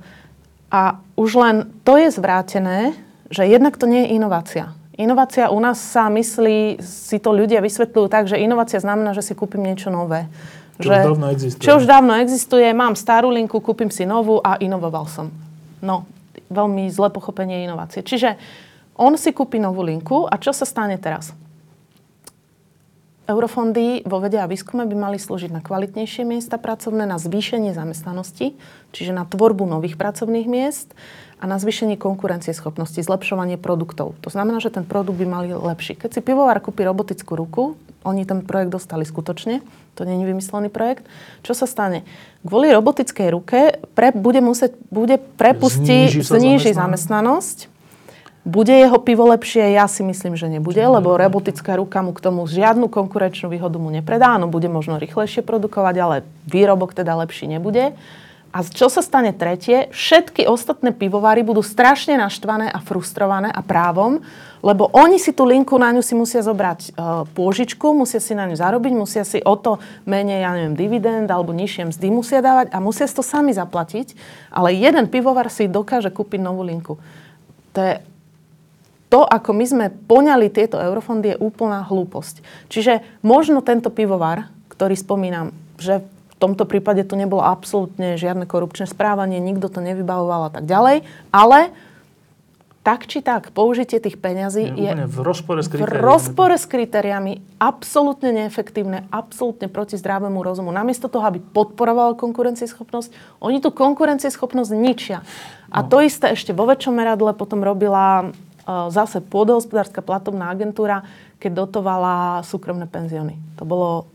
a 0.69 1.01
už 1.17 1.31
len 1.41 1.57
to 1.85 1.97
je 1.97 2.13
zvrátené, 2.13 2.93
že 3.33 3.49
jednak 3.49 3.81
to 3.81 3.89
nie 3.89 4.05
je 4.05 4.21
inovácia. 4.21 4.77
Inovácia 5.01 5.49
u 5.49 5.57
nás 5.57 5.81
sa 5.81 6.13
myslí, 6.13 6.85
si 6.85 7.17
to 7.17 7.33
ľudia 7.33 7.65
vysvetľujú 7.65 8.07
tak, 8.13 8.29
že 8.29 8.37
inovácia 8.37 8.77
znamená, 8.77 9.17
že 9.17 9.25
si 9.25 9.33
kúpim 9.33 9.65
niečo 9.65 9.89
nové. 9.89 10.29
Čo 10.81 10.93
že, 10.93 10.97
už 10.97 11.05
dávno 11.09 11.27
existuje. 11.33 11.65
Čo 11.65 11.73
už 11.81 11.85
dávno 11.89 12.13
existuje, 12.21 12.69
mám 12.77 12.93
starú 12.97 13.33
linku, 13.33 13.61
kúpim 13.61 13.89
si 13.89 14.05
novú 14.05 14.41
a 14.45 14.61
inovoval 14.61 15.09
som. 15.09 15.33
No, 15.81 16.05
veľmi 16.53 16.93
zlé 16.93 17.09
pochopenie 17.09 17.65
inovácie. 17.65 18.05
Čiže 18.05 18.37
on 19.01 19.17
si 19.17 19.33
kúpi 19.33 19.57
novú 19.57 19.81
linku 19.81 20.29
a 20.29 20.37
čo 20.37 20.53
sa 20.53 20.69
stane 20.69 21.01
teraz? 21.01 21.33
Eurofondy 23.33 24.05
vo 24.05 24.21
vede 24.21 24.37
a 24.37 24.45
výskume 24.45 24.85
by 24.85 24.93
mali 24.93 25.17
slúžiť 25.17 25.49
na 25.49 25.65
kvalitnejšie 25.65 26.29
miesta 26.29 26.61
pracovné, 26.61 27.09
na 27.09 27.17
zvýšenie 27.17 27.73
zamestnanosti, 27.73 28.53
čiže 28.93 29.17
na 29.17 29.25
tvorbu 29.25 29.65
nových 29.65 29.97
pracovných 29.97 30.45
miest 30.45 30.93
a 31.41 31.49
na 31.49 31.57
zvýšenie 31.57 31.97
konkurencieschopnosti, 31.97 33.01
zlepšovanie 33.01 33.57
produktov. 33.57 34.15
To 34.23 34.29
znamená, 34.29 34.61
že 34.61 34.71
ten 34.71 34.85
produkt 34.85 35.17
by 35.17 35.27
mali 35.27 35.49
lepší. 35.51 35.97
Keď 35.97 36.11
si 36.13 36.21
pivovar 36.21 36.61
kúpi 36.61 36.85
robotickú 36.85 37.33
ruku, 37.35 37.75
oni 38.05 38.29
ten 38.29 38.45
projekt 38.45 38.77
dostali 38.77 39.09
skutočne, 39.09 39.65
to 39.97 40.05
nie 40.05 40.21
je 40.21 40.29
vymyslený 40.29 40.69
projekt. 40.69 41.09
Čo 41.41 41.57
sa 41.57 41.67
stane? 41.67 42.05
Kvôli 42.45 42.69
robotickej 42.69 43.29
ruke 43.33 43.81
pre, 43.97 44.13
bude, 44.13 44.45
musieť, 44.45 44.77
bude 44.93 45.17
prepustiť, 45.19 46.21
zníži, 46.21 46.27
zníži 46.27 46.71
zamestnanosť. 46.77 47.72
Bude 48.43 48.75
jeho 48.75 48.99
pivo 48.99 49.31
lepšie? 49.31 49.79
Ja 49.79 49.87
si 49.87 50.03
myslím, 50.03 50.35
že 50.35 50.51
nebude, 50.51 50.83
lebo 50.83 51.15
robotická 51.15 51.79
ruka 51.79 52.03
mu 52.03 52.11
k 52.11 52.27
tomu 52.27 52.43
žiadnu 52.51 52.91
konkurenčnú 52.91 53.47
výhodu 53.47 53.79
mu 53.79 53.87
nepredá. 53.95 54.35
Áno, 54.35 54.51
bude 54.51 54.67
možno 54.67 54.99
rýchlejšie 54.99 55.47
produkovať, 55.47 55.95
ale 56.03 56.17
výrobok 56.51 56.91
teda 56.91 57.15
lepší 57.23 57.47
nebude. 57.47 57.95
A 58.53 58.61
čo 58.67 58.93
sa 58.93 59.01
stane 59.01 59.33
tretie? 59.33 59.89
Všetky 59.95 60.45
ostatné 60.45 60.93
pivovary 60.93 61.41
budú 61.41 61.65
strašne 61.65 62.21
naštvané 62.21 62.69
a 62.69 62.85
frustrované 62.85 63.49
a 63.49 63.65
právom, 63.65 64.21
lebo 64.61 64.93
oni 64.93 65.17
si 65.17 65.33
tú 65.33 65.49
linku 65.49 65.81
na 65.81 65.89
ňu 65.89 66.05
si 66.05 66.13
musia 66.13 66.45
zobrať 66.45 66.81
e, 66.85 66.91
pôžičku, 67.33 67.97
musia 67.97 68.21
si 68.21 68.37
na 68.37 68.45
ňu 68.45 68.59
zarobiť, 68.59 68.93
musia 68.93 69.25
si 69.25 69.41
o 69.41 69.57
to 69.57 69.81
menej, 70.05 70.45
ja 70.45 70.53
neviem, 70.53 70.77
dividend 70.77 71.33
alebo 71.33 71.57
nižšie 71.57 71.97
mzdy 71.97 72.13
musia 72.13 72.45
dávať 72.45 72.77
a 72.77 72.79
musia 72.83 73.09
si 73.09 73.17
to 73.17 73.25
sami 73.25 73.57
zaplatiť. 73.57 74.13
Ale 74.53 74.77
jeden 74.77 75.09
pivovar 75.09 75.49
si 75.49 75.65
dokáže 75.65 76.13
kúpiť 76.13 76.45
novú 76.45 76.61
linku. 76.61 77.01
To 77.73 77.81
je 77.81 78.05
to, 79.13 79.21
ako 79.29 79.53
my 79.53 79.65
sme 79.69 79.87
poňali 80.09 80.49
tieto 80.49 80.81
eurofondy, 80.81 81.37
je 81.37 81.43
úplná 81.45 81.85
hlúposť. 81.85 82.41
Čiže 82.73 83.05
možno 83.21 83.61
tento 83.61 83.93
pivovar, 83.93 84.49
ktorý 84.73 84.97
spomínam, 84.97 85.53
že 85.77 86.01
v 86.01 86.35
tomto 86.41 86.65
prípade 86.65 87.05
tu 87.05 87.21
nebolo 87.21 87.45
absolútne 87.45 88.17
žiadne 88.17 88.49
korupčné 88.49 88.89
správanie, 88.89 89.37
nikto 89.37 89.69
to 89.69 89.85
nevybavoval 89.85 90.49
a 90.49 90.51
tak 90.57 90.65
ďalej, 90.65 91.05
ale 91.29 91.77
tak 92.83 93.07
či 93.07 93.23
tak, 93.23 93.55
použitie 93.55 94.03
tých 94.03 94.19
peňazí 94.19 94.67
je, 94.75 94.91
je 94.91 95.07
v 95.07 95.19
rozpore 95.23 95.63
s 95.63 95.71
kritériami. 95.71 95.87
V 95.87 96.03
rozpore 96.03 96.57
s 96.59 96.67
kritériami, 96.67 97.33
absolútne 97.63 98.35
neefektívne, 98.35 99.07
absolútne 99.15 99.71
proti 99.71 99.95
zdravému 99.95 100.43
rozumu. 100.43 100.75
Namiesto 100.75 101.07
toho, 101.07 101.23
aby 101.31 101.39
podporoval 101.39 102.19
konkurencieschopnosť, 102.19 103.39
oni 103.39 103.63
tú 103.63 103.71
konkurencieschopnosť 103.71 104.71
ničia. 104.75 105.23
A 105.71 105.87
no. 105.87 105.95
to 105.95 106.03
isté 106.03 106.35
ešte 106.35 106.51
vo 106.51 106.67
väčšom 106.67 106.99
meradle 106.99 107.31
potom 107.39 107.63
robila 107.63 108.35
zase 108.67 109.19
pôdohospodárska 109.21 110.03
platobná 110.03 110.51
agentúra, 110.51 111.03
keď 111.43 111.67
dotovala 111.67 112.47
súkromné 112.47 112.87
penzióny. 112.87 113.39
To 113.59 113.67
bolo, 113.67 114.07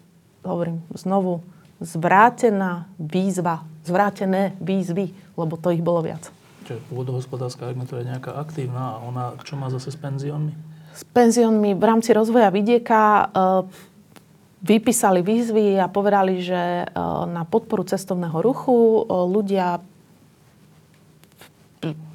hovorím 0.47 0.79
znovu, 0.95 1.43
zvrátená 1.83 2.87
výzva, 2.97 3.67
zvrátené 3.83 4.55
výzvy, 4.63 5.13
lebo 5.35 5.59
to 5.59 5.71
ich 5.75 5.83
bolo 5.83 6.01
viac. 6.01 6.31
Čiže 6.67 6.83
pôdohospodárska 6.91 7.71
agentúra 7.71 8.03
je 8.03 8.11
nejaká 8.11 8.35
aktívna 8.35 8.97
a 8.97 9.01
ona 9.03 9.23
čo 9.43 9.55
má 9.55 9.71
zase 9.71 9.91
s 9.93 9.97
penziónmi? 9.99 10.53
S 10.97 11.03
penziónmi 11.13 11.77
v 11.77 11.83
rámci 11.83 12.09
rozvoja 12.11 12.49
vidieka 12.49 13.01
e, 13.01 13.25
vypísali 14.65 15.21
výzvy 15.21 15.77
a 15.77 15.85
povedali, 15.85 16.41
že 16.41 16.89
na 17.29 17.45
podporu 17.45 17.85
cestovného 17.85 18.41
ruchu 18.41 19.05
ľudia 19.05 19.77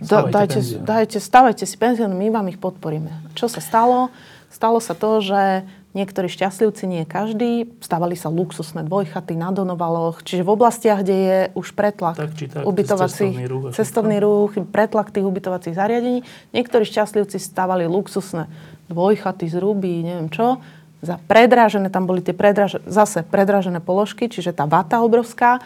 dajte, 0.03 0.59
dajte, 0.83 1.17
stavajte 1.23 1.65
si 1.65 1.77
penzión, 1.79 2.13
my 2.17 2.29
vám 2.29 2.51
ich 2.51 2.59
podporíme. 2.59 3.33
Čo 3.39 3.47
sa 3.47 3.63
stalo? 3.63 4.11
Stalo 4.53 4.83
sa 4.83 4.93
to, 4.93 5.25
že 5.25 5.65
niektorí 5.93 6.29
šťastlivci, 6.29 6.85
nie 6.89 7.05
každý, 7.05 7.69
stavali 7.85 8.17
sa 8.17 8.33
luxusné 8.33 8.85
dvojchaty 8.89 9.37
na 9.37 9.53
Donovaloch, 9.53 10.25
čiže 10.25 10.45
v 10.45 10.53
oblastiach, 10.57 11.05
kde 11.05 11.17
je 11.17 11.39
už 11.53 11.77
pretlak 11.77 12.17
tak, 12.17 12.33
tak, 12.33 12.65
ubytovacích, 12.65 13.33
cestovný 13.33 13.47
ruch, 13.49 13.65
cestovný 13.77 14.17
ruch, 14.21 14.51
pretlak 14.73 15.13
tých 15.13 15.25
ubytovacích 15.25 15.77
zariadení. 15.77 16.25
Niektorí 16.57 16.89
šťastlivci 16.89 17.37
stavali 17.37 17.85
luxusné 17.85 18.49
dvojchaty 18.89 19.49
z 19.53 19.57
ruby, 19.61 20.05
neviem 20.05 20.33
čo, 20.33 20.61
za 21.05 21.19
predrážené, 21.29 21.91
tam 21.93 22.09
boli 22.09 22.25
tie 22.25 22.33
predrážené, 22.33 22.87
zase 22.89 23.27
predrážené 23.27 23.83
položky, 23.83 24.31
čiže 24.31 24.55
tá 24.55 24.65
vata 24.65 25.03
obrovská. 25.05 25.61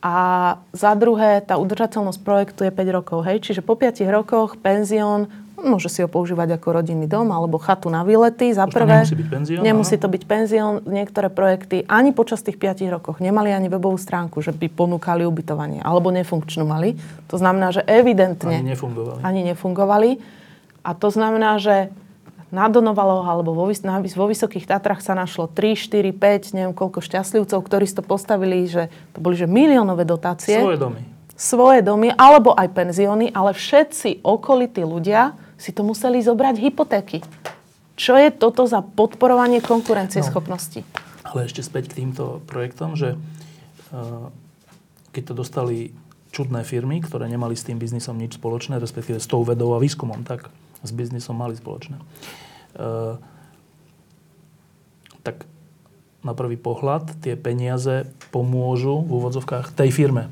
A 0.00 0.16
za 0.72 0.96
druhé, 0.96 1.44
tá 1.44 1.60
udržateľnosť 1.60 2.20
projektu 2.24 2.64
je 2.64 2.72
5 2.72 2.96
rokov. 2.96 3.20
Hej? 3.28 3.44
Čiže 3.44 3.60
po 3.60 3.76
5 3.76 4.00
rokoch 4.08 4.56
penzión, 4.56 5.28
môže 5.60 5.92
si 5.92 6.00
ho 6.00 6.08
používať 6.08 6.56
ako 6.56 6.80
rodinný 6.80 7.04
dom 7.04 7.28
alebo 7.28 7.60
chatu 7.60 7.92
na 7.92 8.00
výlety. 8.00 8.48
Za 8.56 8.64
prvé, 8.64 9.04
nemusí 9.04 9.16
byť 9.20 9.28
penzión. 9.28 9.60
Nemusí 9.60 9.96
to 10.00 10.08
byť 10.08 10.22
penzión. 10.24 10.74
Niektoré 10.88 11.28
projekty 11.28 11.84
ani 11.84 12.16
počas 12.16 12.40
tých 12.40 12.56
5 12.56 12.80
rokoch 12.96 13.20
nemali 13.20 13.52
ani 13.52 13.68
webovú 13.68 14.00
stránku, 14.00 14.40
že 14.40 14.56
by 14.56 14.72
ponúkali 14.72 15.28
ubytovanie. 15.28 15.84
Alebo 15.84 16.08
nefunkčnú 16.08 16.64
mali. 16.64 16.96
To 17.28 17.36
znamená, 17.36 17.68
že 17.68 17.84
evidentne... 17.84 18.56
Ani 18.56 18.72
nefungovali. 18.72 19.20
Ani 19.20 19.40
nefungovali. 19.52 20.10
A 20.80 20.96
to 20.96 21.12
znamená, 21.12 21.60
že 21.60 21.92
na 22.50 22.66
Donovaloch 22.66 23.26
alebo 23.26 23.54
vo, 23.54 23.70
na, 23.86 24.02
vo 24.02 24.26
Vysokých 24.26 24.66
Tatrach 24.66 25.00
sa 25.00 25.14
našlo 25.14 25.46
3, 25.46 25.78
4, 25.78 26.10
5, 26.10 26.54
neviem 26.58 26.74
koľko 26.74 26.98
šťastlivcov, 26.98 27.58
ktorí 27.62 27.86
si 27.86 27.94
to 27.94 28.04
postavili, 28.04 28.66
že 28.66 28.90
to 29.14 29.18
boli 29.22 29.38
že 29.38 29.46
miliónové 29.46 30.02
dotácie. 30.02 30.58
Svoje 30.58 30.78
domy. 30.78 31.00
Svoje 31.38 31.80
domy, 31.80 32.12
alebo 32.12 32.52
aj 32.52 32.68
penzióny, 32.76 33.32
ale 33.32 33.56
všetci 33.56 34.20
okolití 34.20 34.84
ľudia 34.84 35.38
si 35.56 35.72
to 35.72 35.86
museli 35.86 36.20
zobrať 36.20 36.54
hypotéky. 36.60 37.24
Čo 37.96 38.16
je 38.16 38.28
toto 38.32 38.68
za 38.68 38.84
podporovanie 38.84 39.64
konkurencieschopnosti? 39.64 40.84
No, 40.84 41.32
ale 41.32 41.48
ešte 41.48 41.64
späť 41.64 41.92
k 41.92 42.04
týmto 42.04 42.44
projektom, 42.44 42.96
že 42.96 43.16
uh, 43.92 44.28
keď 45.12 45.22
to 45.32 45.34
dostali 45.36 45.76
čudné 46.30 46.62
firmy, 46.62 47.02
ktoré 47.02 47.26
nemali 47.26 47.58
s 47.58 47.66
tým 47.66 47.76
biznisom 47.76 48.16
nič 48.16 48.38
spoločné, 48.38 48.78
respektíve 48.78 49.18
s 49.18 49.28
tou 49.28 49.42
vedou 49.42 49.74
a 49.74 49.82
výskumom, 49.82 50.22
tak 50.22 50.48
s 50.84 50.90
biznisom 50.90 51.36
mali 51.36 51.56
spoločné. 51.56 51.96
E, 51.98 52.04
tak 55.20 55.44
na 56.20 56.32
prvý 56.36 56.60
pohľad 56.60 57.20
tie 57.24 57.36
peniaze 57.36 58.08
pomôžu 58.28 59.00
v 59.04 59.10
úvodzovkách 59.20 59.72
tej 59.72 59.90
firme. 59.92 60.28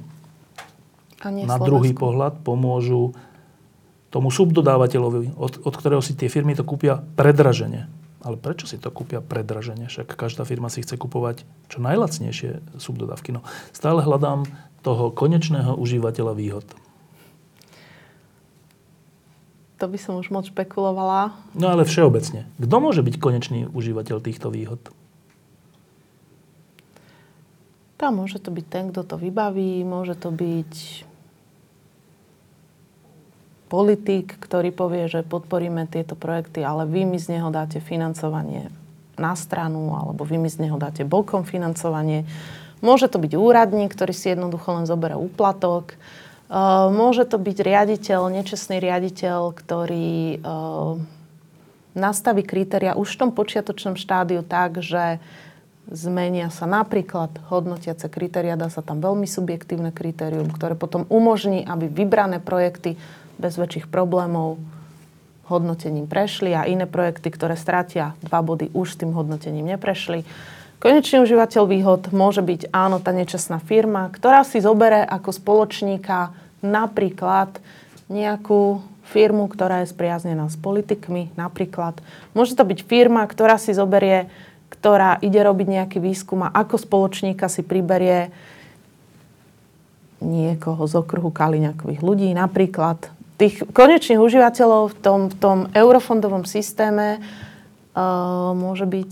A 1.25 1.33
nie 1.33 1.49
na 1.49 1.59
druhý 1.59 1.97
pohľad 1.97 2.45
pomôžu 2.45 3.17
tomu 4.09 4.33
subdodávateľovi, 4.33 5.37
od, 5.37 5.53
od 5.65 5.75
ktorého 5.77 6.01
si 6.01 6.17
tie 6.17 6.33
firmy 6.33 6.57
to 6.57 6.65
kúpia 6.65 7.01
predražene. 7.17 7.91
Ale 8.25 8.35
prečo 8.35 8.67
si 8.67 8.81
to 8.81 8.91
kúpia 8.91 9.23
predražene? 9.23 9.87
Však 9.87 10.19
každá 10.19 10.43
firma 10.43 10.73
si 10.73 10.83
chce 10.83 10.99
kupovať 10.99 11.47
čo 11.71 11.79
najlacnejšie 11.79 12.81
subdodávky. 12.81 13.31
No, 13.37 13.47
stále 13.71 14.03
hľadám 14.03 14.49
toho 14.83 15.13
konečného 15.13 15.77
užívateľa 15.77 16.33
výhod. 16.35 16.67
To 19.79 19.87
by 19.87 19.99
som 19.99 20.19
už 20.19 20.35
moc 20.35 20.45
špekulovala. 20.51 21.39
No 21.55 21.71
ale 21.71 21.87
všeobecne. 21.87 22.51
Kto 22.59 22.77
môže 22.83 23.03
byť 23.07 23.15
konečný 23.23 23.71
užívateľ 23.71 24.19
týchto 24.19 24.51
výhod? 24.51 24.83
Tá 27.99 28.15
môže 28.15 28.39
to 28.39 28.55
byť 28.55 28.67
ten, 28.67 28.85
kto 28.91 29.03
to 29.03 29.17
vybaví, 29.19 29.83
môže 29.83 30.15
to 30.15 30.31
byť 30.31 31.07
politik, 33.69 34.39
ktorý 34.39 34.71
povie, 34.71 35.11
že 35.11 35.27
podporíme 35.27 35.85
tieto 35.91 36.15
projekty, 36.15 36.65
ale 36.65 36.87
vy 36.89 37.05
mi 37.05 37.19
z 37.21 37.39
neho 37.39 37.51
dáte 37.53 37.83
financovanie 37.83 38.71
na 39.19 39.35
stranu, 39.35 39.93
alebo 39.95 40.23
vy 40.23 40.39
mi 40.39 40.49
z 40.49 40.63
neho 40.63 40.79
dáte 40.79 41.03
bokom 41.03 41.43
financovanie. 41.43 42.25
Môže 42.81 43.11
to 43.11 43.19
byť 43.19 43.35
úradník, 43.35 43.91
ktorý 43.93 44.15
si 44.15 44.31
jednoducho 44.31 44.79
len 44.79 44.87
zoberie 44.87 45.19
úplatok. 45.19 45.99
Uh, 46.49 46.89
môže 46.89 47.29
to 47.29 47.37
byť 47.37 47.59
riaditeľ, 47.61 48.33
nečestný 48.33 48.81
riaditeľ, 48.81 49.53
ktorý 49.53 50.41
uh, 50.41 50.97
nastaví 51.93 52.41
kritéria 52.41 52.97
už 52.97 53.15
v 53.15 53.21
tom 53.21 53.31
počiatočnom 53.37 54.01
štádiu 54.01 54.41
tak, 54.41 54.81
že 54.81 55.21
zmenia 55.93 56.49
sa 56.49 56.65
napríklad 56.65 57.37
hodnotiace 57.49 58.09
kritéria, 58.09 58.57
dá 58.57 58.69
sa 58.69 58.81
tam 58.81 59.01
veľmi 59.01 59.25
subjektívne 59.25 59.93
kritérium, 59.93 60.49
ktoré 60.49 60.77
potom 60.77 61.05
umožní, 61.09 61.65
aby 61.65 61.89
vybrané 61.89 62.41
projekty 62.41 63.01
bez 63.41 63.57
väčších 63.57 63.89
problémov 63.89 64.61
hodnotením 65.49 66.05
prešli 66.05 66.53
a 66.53 66.69
iné 66.69 66.85
projekty, 66.85 67.33
ktoré 67.33 67.57
stratia 67.57 68.13
dva 68.21 68.45
body, 68.45 68.69
už 68.77 69.01
tým 69.01 69.17
hodnotením 69.17 69.65
neprešli. 69.77 70.29
Konečný 70.79 71.27
užívateľ 71.27 71.63
výhod 71.67 72.03
môže 72.15 72.39
byť 72.39 72.71
áno, 72.71 73.03
tá 73.03 73.11
nečestná 73.11 73.59
firma, 73.59 74.07
ktorá 74.15 74.47
si 74.47 74.63
zobere 74.63 75.03
ako 75.03 75.35
spoločníka 75.35 76.31
napríklad 76.63 77.59
nejakú 78.07 78.79
firmu, 79.11 79.51
ktorá 79.51 79.83
je 79.83 79.91
spriaznená 79.91 80.47
s 80.47 80.55
politikmi, 80.55 81.35
napríklad. 81.35 81.99
Môže 82.31 82.55
to 82.55 82.63
byť 82.63 82.87
firma, 82.87 83.27
ktorá 83.27 83.59
si 83.59 83.75
zoberie, 83.75 84.31
ktorá 84.71 85.19
ide 85.19 85.43
robiť 85.43 85.67
nejaký 85.67 85.99
výskum 85.99 86.47
a 86.47 86.55
ako 86.55 86.79
spoločníka 86.79 87.51
si 87.51 87.67
priberie 87.67 88.31
niekoho 90.23 90.87
z 90.87 90.95
okruhu 90.95 91.35
kaliňakových 91.35 92.07
ľudí, 92.07 92.31
napríklad. 92.39 93.11
Tých 93.39 93.67
konečných 93.71 94.23
užívateľov 94.23 94.95
v 94.95 94.97
tom, 94.99 95.21
v 95.31 95.37
tom 95.43 95.59
eurofondovom 95.75 96.47
systéme 96.47 97.19
uh, 97.19 98.55
môže 98.55 98.87
byť 98.87 99.11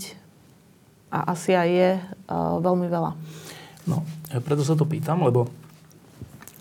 a 1.07 1.31
asi 1.31 1.55
aj 1.55 1.69
je 1.69 1.91
uh, 1.99 2.59
veľmi 2.59 2.87
veľa. 2.91 3.11
No, 3.87 4.03
ja 4.27 4.39
preto 4.43 4.67
sa 4.67 4.75
to 4.75 4.83
pýtam, 4.83 5.23
lebo 5.23 5.47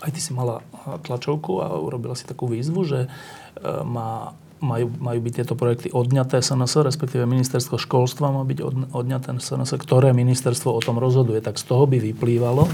aj 0.05 0.15
ty 0.15 0.21
si 0.23 0.31
mala 0.31 0.63
tlačovku 1.03 1.59
a 1.59 1.75
urobila 1.75 2.15
si 2.15 2.29
takú 2.29 2.47
výzvu, 2.47 2.87
že 2.87 3.01
uh, 3.11 3.83
má, 3.83 4.39
majú, 4.63 4.87
majú 5.03 5.19
byť 5.19 5.33
tieto 5.43 5.55
projekty 5.59 5.91
odňaté 5.91 6.39
SNS, 6.39 6.87
respektíve 6.87 7.27
ministerstvo 7.27 7.77
školstva 7.83 8.31
má 8.31 8.47
byť 8.47 8.59
od, 8.63 8.75
odňaté 8.95 9.35
SNS, 9.35 9.75
ktoré 9.83 10.15
ministerstvo 10.15 10.71
o 10.71 10.81
tom 10.81 11.03
rozhoduje. 11.03 11.43
Tak 11.43 11.59
z 11.59 11.65
toho 11.67 11.91
by 11.91 11.99
vyplývalo, 11.99 12.71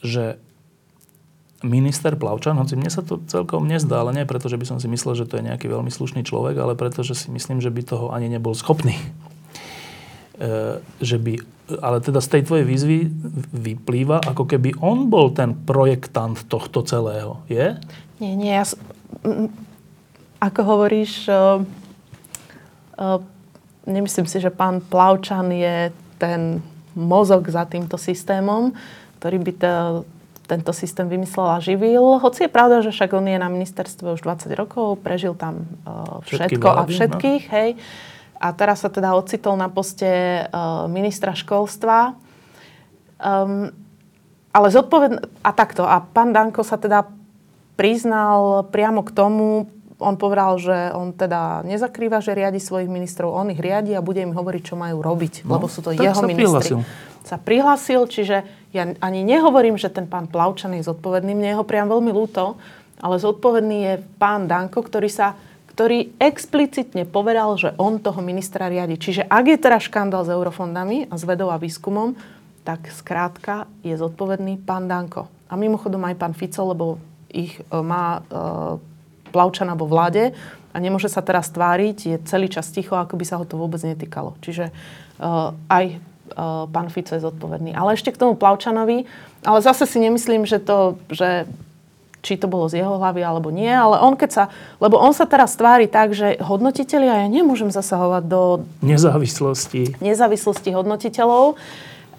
že 0.00 0.40
minister 1.62 2.18
Plavčan, 2.18 2.58
hoci 2.58 2.74
mne 2.74 2.90
sa 2.90 3.06
to 3.06 3.22
celkom 3.30 3.70
nezdá, 3.70 4.02
ale 4.02 4.10
nie 4.16 4.26
preto, 4.26 4.50
že 4.50 4.58
by 4.58 4.66
som 4.66 4.78
si 4.82 4.90
myslel, 4.90 5.14
že 5.14 5.28
to 5.30 5.38
je 5.38 5.46
nejaký 5.46 5.70
veľmi 5.70 5.94
slušný 5.94 6.26
človek, 6.26 6.58
ale 6.58 6.74
preto, 6.74 7.06
že 7.06 7.14
si 7.14 7.30
myslím, 7.30 7.62
že 7.62 7.70
by 7.70 7.82
toho 7.86 8.10
ani 8.10 8.26
nebol 8.26 8.56
schopný 8.56 8.98
že 10.98 11.16
by, 11.22 11.38
ale 11.78 12.02
teda 12.02 12.18
z 12.18 12.28
tej 12.28 12.42
tvojej 12.50 12.66
výzvy 12.66 12.98
vyplýva, 13.54 14.26
ako 14.26 14.44
keby 14.50 14.74
on 14.82 15.06
bol 15.06 15.30
ten 15.30 15.54
projektant 15.54 16.42
tohto 16.50 16.82
celého. 16.82 17.38
Je? 17.46 17.78
Nie, 18.18 18.34
nie. 18.34 18.50
Ja, 18.50 18.66
ako 20.42 20.60
hovoríš, 20.66 21.30
uh, 21.30 21.62
uh, 22.98 23.22
nemyslím 23.86 24.26
si, 24.26 24.42
že 24.42 24.50
pán 24.50 24.82
Plavčan 24.82 25.54
je 25.54 25.94
ten 26.18 26.58
mozog 26.98 27.46
za 27.46 27.62
týmto 27.62 27.94
systémom, 27.94 28.74
ktorý 29.22 29.38
by 29.38 29.52
to, 29.54 29.72
tento 30.50 30.74
systém 30.74 31.06
vymyslel 31.06 31.46
a 31.46 31.62
živil. 31.62 32.18
Hoci 32.18 32.44
je 32.44 32.50
pravda, 32.50 32.82
že 32.82 32.90
však 32.90 33.14
on 33.14 33.30
je 33.30 33.38
na 33.38 33.46
ministerstve 33.46 34.18
už 34.18 34.26
20 34.26 34.50
rokov, 34.58 34.98
prežil 34.98 35.38
tam 35.38 35.70
uh, 35.86 36.18
všetko 36.26 36.58
Všetky 36.58 36.58
vlády, 36.58 36.82
a 36.82 36.82
všetkých, 36.90 37.42
no? 37.46 37.52
hej. 37.54 37.70
Uh, 37.78 38.11
a 38.42 38.50
teraz 38.50 38.82
sa 38.82 38.90
teda 38.90 39.14
ocitol 39.14 39.54
na 39.54 39.70
poste 39.70 40.42
uh, 40.50 40.90
ministra 40.90 41.30
školstva. 41.30 42.18
Um, 43.22 43.70
ale 44.50 44.66
zodpovedn... 44.74 45.46
A 45.46 45.50
takto. 45.54 45.86
A 45.86 46.02
pán 46.02 46.34
Danko 46.34 46.66
sa 46.66 46.74
teda 46.74 47.06
priznal 47.78 48.66
priamo 48.68 49.06
k 49.06 49.14
tomu, 49.14 49.70
on 50.02 50.18
povedal, 50.18 50.58
že 50.58 50.90
on 50.92 51.14
teda 51.14 51.62
nezakrýva, 51.62 52.18
že 52.18 52.34
riadi 52.34 52.58
svojich 52.58 52.90
ministrov, 52.90 53.30
on 53.30 53.54
ich 53.54 53.62
riadi 53.62 53.94
a 53.94 54.04
bude 54.04 54.18
im 54.18 54.34
hovoriť, 54.34 54.62
čo 54.66 54.74
majú 54.74 54.98
robiť, 54.98 55.46
no, 55.46 55.56
lebo 55.56 55.70
sú 55.70 55.80
to 55.80 55.94
jeho 55.94 56.12
sa 56.12 56.26
ministri. 56.26 56.74
Prihlásil. 56.74 56.78
Sa 57.22 57.36
prihlásil, 57.38 58.02
čiže 58.10 58.36
ja 58.74 58.82
ani 58.98 59.22
nehovorím, 59.22 59.78
že 59.78 59.88
ten 59.94 60.10
pán 60.10 60.26
Plavčan 60.26 60.74
je 60.74 60.82
zodpovedný, 60.82 61.32
mne 61.38 61.54
je 61.54 61.58
ho 61.58 61.64
priam 61.64 61.86
veľmi 61.86 62.10
ľúto, 62.10 62.58
ale 62.98 63.22
zodpovedný 63.22 63.78
je 63.88 63.94
pán 64.18 64.50
Danko, 64.50 64.82
ktorý 64.82 65.06
sa 65.06 65.38
ktorý 65.72 66.12
explicitne 66.20 67.08
povedal, 67.08 67.56
že 67.56 67.72
on 67.80 67.98
toho 67.98 68.20
ministra 68.20 68.68
riadi. 68.68 69.00
Čiže 69.00 69.24
ak 69.26 69.44
je 69.48 69.58
teraz 69.58 69.88
škandál 69.88 70.24
s 70.24 70.32
eurofondami 70.32 71.08
a 71.08 71.14
s 71.16 71.24
vedou 71.24 71.48
a 71.48 71.56
výskumom, 71.56 72.12
tak 72.62 72.92
skrátka 72.92 73.66
je 73.82 73.96
zodpovedný 73.96 74.60
pán 74.62 74.86
Danko. 74.86 75.26
A 75.50 75.58
mimochodom 75.58 76.04
aj 76.06 76.16
pán 76.20 76.34
Fico, 76.36 76.62
lebo 76.62 77.00
ich 77.32 77.58
e, 77.58 77.62
má 77.80 78.20
e, 78.20 78.78
Plavčana 79.32 79.74
vo 79.74 79.88
vláde, 79.88 80.36
a 80.72 80.76
nemôže 80.80 81.12
sa 81.12 81.20
teraz 81.20 81.52
tváriť, 81.52 81.96
je 82.00 82.16
celý 82.24 82.48
čas 82.48 82.72
ticho, 82.72 82.96
ako 82.96 83.20
by 83.20 83.24
sa 83.28 83.36
ho 83.36 83.44
to 83.44 83.60
vôbec 83.60 83.84
netýkalo. 83.84 84.40
Čiže 84.40 84.72
uh, 85.20 85.52
aj 85.68 86.00
uh, 86.32 86.64
pán 86.72 86.88
Fico 86.88 87.12
je 87.12 87.20
zodpovedný. 87.20 87.76
Ale 87.76 87.92
ešte 87.92 88.08
k 88.08 88.20
tomu 88.20 88.40
Plavčanovi, 88.40 89.04
ale 89.44 89.58
zase 89.60 89.84
si 89.84 90.00
nemyslím, 90.00 90.48
že 90.48 90.64
to, 90.64 90.96
že 91.12 91.44
či 92.22 92.38
to 92.38 92.46
bolo 92.46 92.70
z 92.70 92.80
jeho 92.80 92.96
hlavy 92.96 93.20
alebo 93.20 93.50
nie, 93.50 93.68
ale 93.68 93.98
on 93.98 94.14
keď 94.14 94.30
sa, 94.30 94.44
lebo 94.78 94.96
on 94.96 95.10
sa 95.10 95.26
teraz 95.26 95.58
tvári 95.58 95.90
tak, 95.90 96.14
že 96.14 96.38
hodnotiteľia, 96.38 97.26
ja 97.26 97.28
nemôžem 97.28 97.74
zasahovať 97.74 98.22
do 98.30 98.42
nezávislosti, 98.80 99.98
nezávislosti 99.98 100.70
hodnotiteľov, 100.70 101.58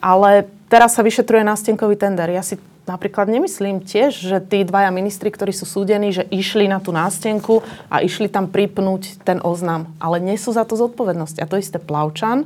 ale 0.03 0.51
teraz 0.67 0.99
sa 0.99 1.01
vyšetruje 1.01 1.47
nástenkový 1.47 1.95
tender. 1.95 2.35
Ja 2.35 2.43
si 2.43 2.59
napríklad 2.83 3.31
nemyslím 3.31 3.79
tiež, 3.79 4.11
že 4.11 4.43
tí 4.43 4.67
dvaja 4.67 4.91
ministri, 4.91 5.31
ktorí 5.31 5.55
sú 5.55 5.63
súdení, 5.63 6.11
že 6.11 6.27
išli 6.27 6.67
na 6.67 6.83
tú 6.83 6.91
nástenku 6.91 7.63
a 7.87 8.03
išli 8.03 8.27
tam 8.27 8.51
pripnúť 8.51 9.23
ten 9.23 9.39
oznam. 9.39 9.87
Ale 10.03 10.19
nesú 10.19 10.51
za 10.51 10.67
to 10.67 10.75
zodpovednosť. 10.75 11.39
A 11.39 11.47
to 11.47 11.55
isté 11.55 11.79
Plavčan 11.79 12.43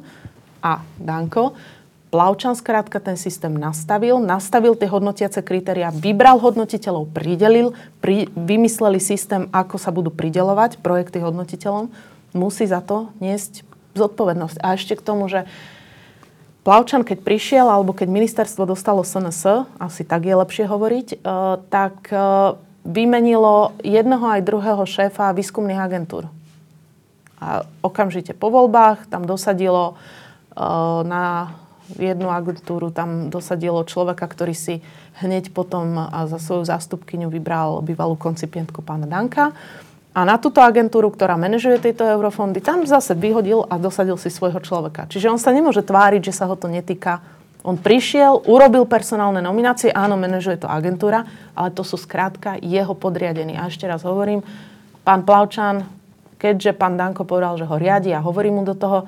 a 0.62 0.86
Danko 1.02 1.58
Plavčan 2.08 2.56
skrátka 2.56 3.04
ten 3.04 3.20
systém 3.20 3.52
nastavil, 3.52 4.24
nastavil 4.24 4.80
tie 4.80 4.88
hodnotiace 4.88 5.44
kritéria, 5.44 5.92
vybral 5.92 6.40
hodnotiteľov, 6.40 7.12
pridelil, 7.12 7.76
pri, 8.00 8.32
vymysleli 8.32 9.04
systém, 9.04 9.52
ako 9.52 9.76
sa 9.76 9.92
budú 9.92 10.08
pridelovať 10.08 10.80
projekty 10.80 11.20
hodnotiteľom, 11.20 11.92
musí 12.32 12.64
za 12.64 12.80
to 12.80 13.12
niesť 13.20 13.68
zodpovednosť. 14.00 14.58
A 14.64 14.80
ešte 14.80 14.96
k 14.96 15.04
tomu, 15.04 15.28
že 15.28 15.44
Plavčan, 16.68 17.08
keď 17.08 17.24
prišiel, 17.24 17.64
alebo 17.64 17.96
keď 17.96 18.12
ministerstvo 18.12 18.68
dostalo 18.68 19.00
SNS, 19.00 19.72
asi 19.80 20.04
tak 20.04 20.28
je 20.28 20.36
lepšie 20.36 20.68
hovoriť, 20.68 21.08
e, 21.16 21.18
tak 21.72 22.12
e, 22.12 22.20
vymenilo 22.84 23.72
jednoho 23.88 24.28
aj 24.28 24.44
druhého 24.44 24.84
šéfa 24.84 25.32
výskumných 25.32 25.80
agentúr. 25.80 26.28
A 27.40 27.64
okamžite 27.80 28.36
po 28.36 28.52
voľbách 28.52 29.08
tam 29.08 29.24
dosadilo 29.24 29.96
e, 29.96 30.64
na 31.08 31.56
jednu 31.96 32.28
agentúru 32.28 32.92
tam 32.92 33.32
dosadilo 33.32 33.80
človeka, 33.88 34.28
ktorý 34.28 34.52
si 34.52 34.84
hneď 35.24 35.56
potom 35.56 35.96
za 36.28 36.36
svoju 36.36 36.68
zástupkyňu 36.68 37.32
vybral 37.32 37.80
bývalú 37.80 38.20
koncipientku 38.20 38.84
pána 38.84 39.08
Danka. 39.08 39.56
A 40.18 40.26
na 40.26 40.42
túto 40.42 40.66
agentúru, 40.66 41.14
ktorá 41.14 41.38
manažuje 41.38 41.78
tieto 41.78 42.02
eurofondy, 42.02 42.58
tam 42.58 42.84
zase 42.90 43.14
vyhodil 43.14 43.70
a 43.70 43.78
dosadil 43.78 44.18
si 44.18 44.34
svojho 44.34 44.58
človeka. 44.58 45.06
Čiže 45.08 45.30
on 45.30 45.38
sa 45.38 45.54
nemôže 45.54 45.86
tváriť, 45.86 46.34
že 46.34 46.34
sa 46.34 46.50
ho 46.50 46.58
to 46.58 46.66
netýka. 46.66 47.22
On 47.62 47.78
prišiel, 47.78 48.50
urobil 48.50 48.90
personálne 48.90 49.46
nominácie, 49.46 49.94
áno, 49.94 50.18
manažuje 50.18 50.66
to 50.66 50.72
agentúra, 50.72 51.22
ale 51.54 51.70
to 51.70 51.86
sú 51.86 52.02
skrátka 52.02 52.58
jeho 52.58 52.98
podriadení. 52.98 53.62
A 53.62 53.70
ešte 53.70 53.86
raz 53.86 54.02
hovorím, 54.02 54.42
pán 55.06 55.22
Plavčan, 55.22 55.86
keďže 56.42 56.74
pán 56.74 56.98
Danko 56.98 57.22
povedal, 57.22 57.54
že 57.62 57.70
ho 57.70 57.76
riadi 57.78 58.10
a 58.10 58.24
hovorí 58.24 58.50
mu 58.50 58.66
do 58.66 58.74
toho, 58.74 59.06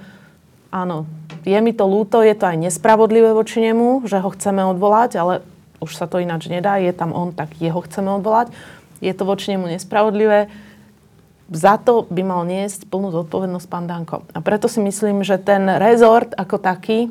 áno, 0.70 1.06
je 1.46 1.58
mi 1.62 1.74
to 1.74 1.86
ľúto, 1.86 2.22
je 2.22 2.36
to 2.38 2.46
aj 2.50 2.58
nespravodlivé 2.58 3.34
voči 3.34 3.62
nemu, 3.62 4.06
že 4.06 4.22
ho 4.22 4.30
chceme 4.34 4.64
odvolať, 4.70 5.12
ale 5.18 5.34
už 5.80 5.96
sa 5.96 6.06
to 6.06 6.20
ináč 6.20 6.52
nedá, 6.52 6.78
je 6.78 6.92
tam 6.92 7.16
on, 7.16 7.32
tak 7.32 7.56
jeho 7.58 7.80
chceme 7.82 8.12
odvolať. 8.20 8.52
Je 9.00 9.12
to 9.16 9.24
voči 9.24 9.56
nemu 9.56 9.72
nespravodlivé. 9.72 10.52
Za 11.50 11.82
to 11.82 12.06
by 12.12 12.22
mal 12.22 12.46
niesť 12.46 12.86
plnú 12.92 13.10
zodpovednosť 13.10 13.68
pán 13.72 13.90
Danko. 13.90 14.22
A 14.36 14.40
preto 14.44 14.70
si 14.70 14.84
myslím, 14.84 15.26
že 15.26 15.42
ten 15.42 15.66
rezort 15.66 16.36
ako 16.38 16.62
taký 16.62 17.10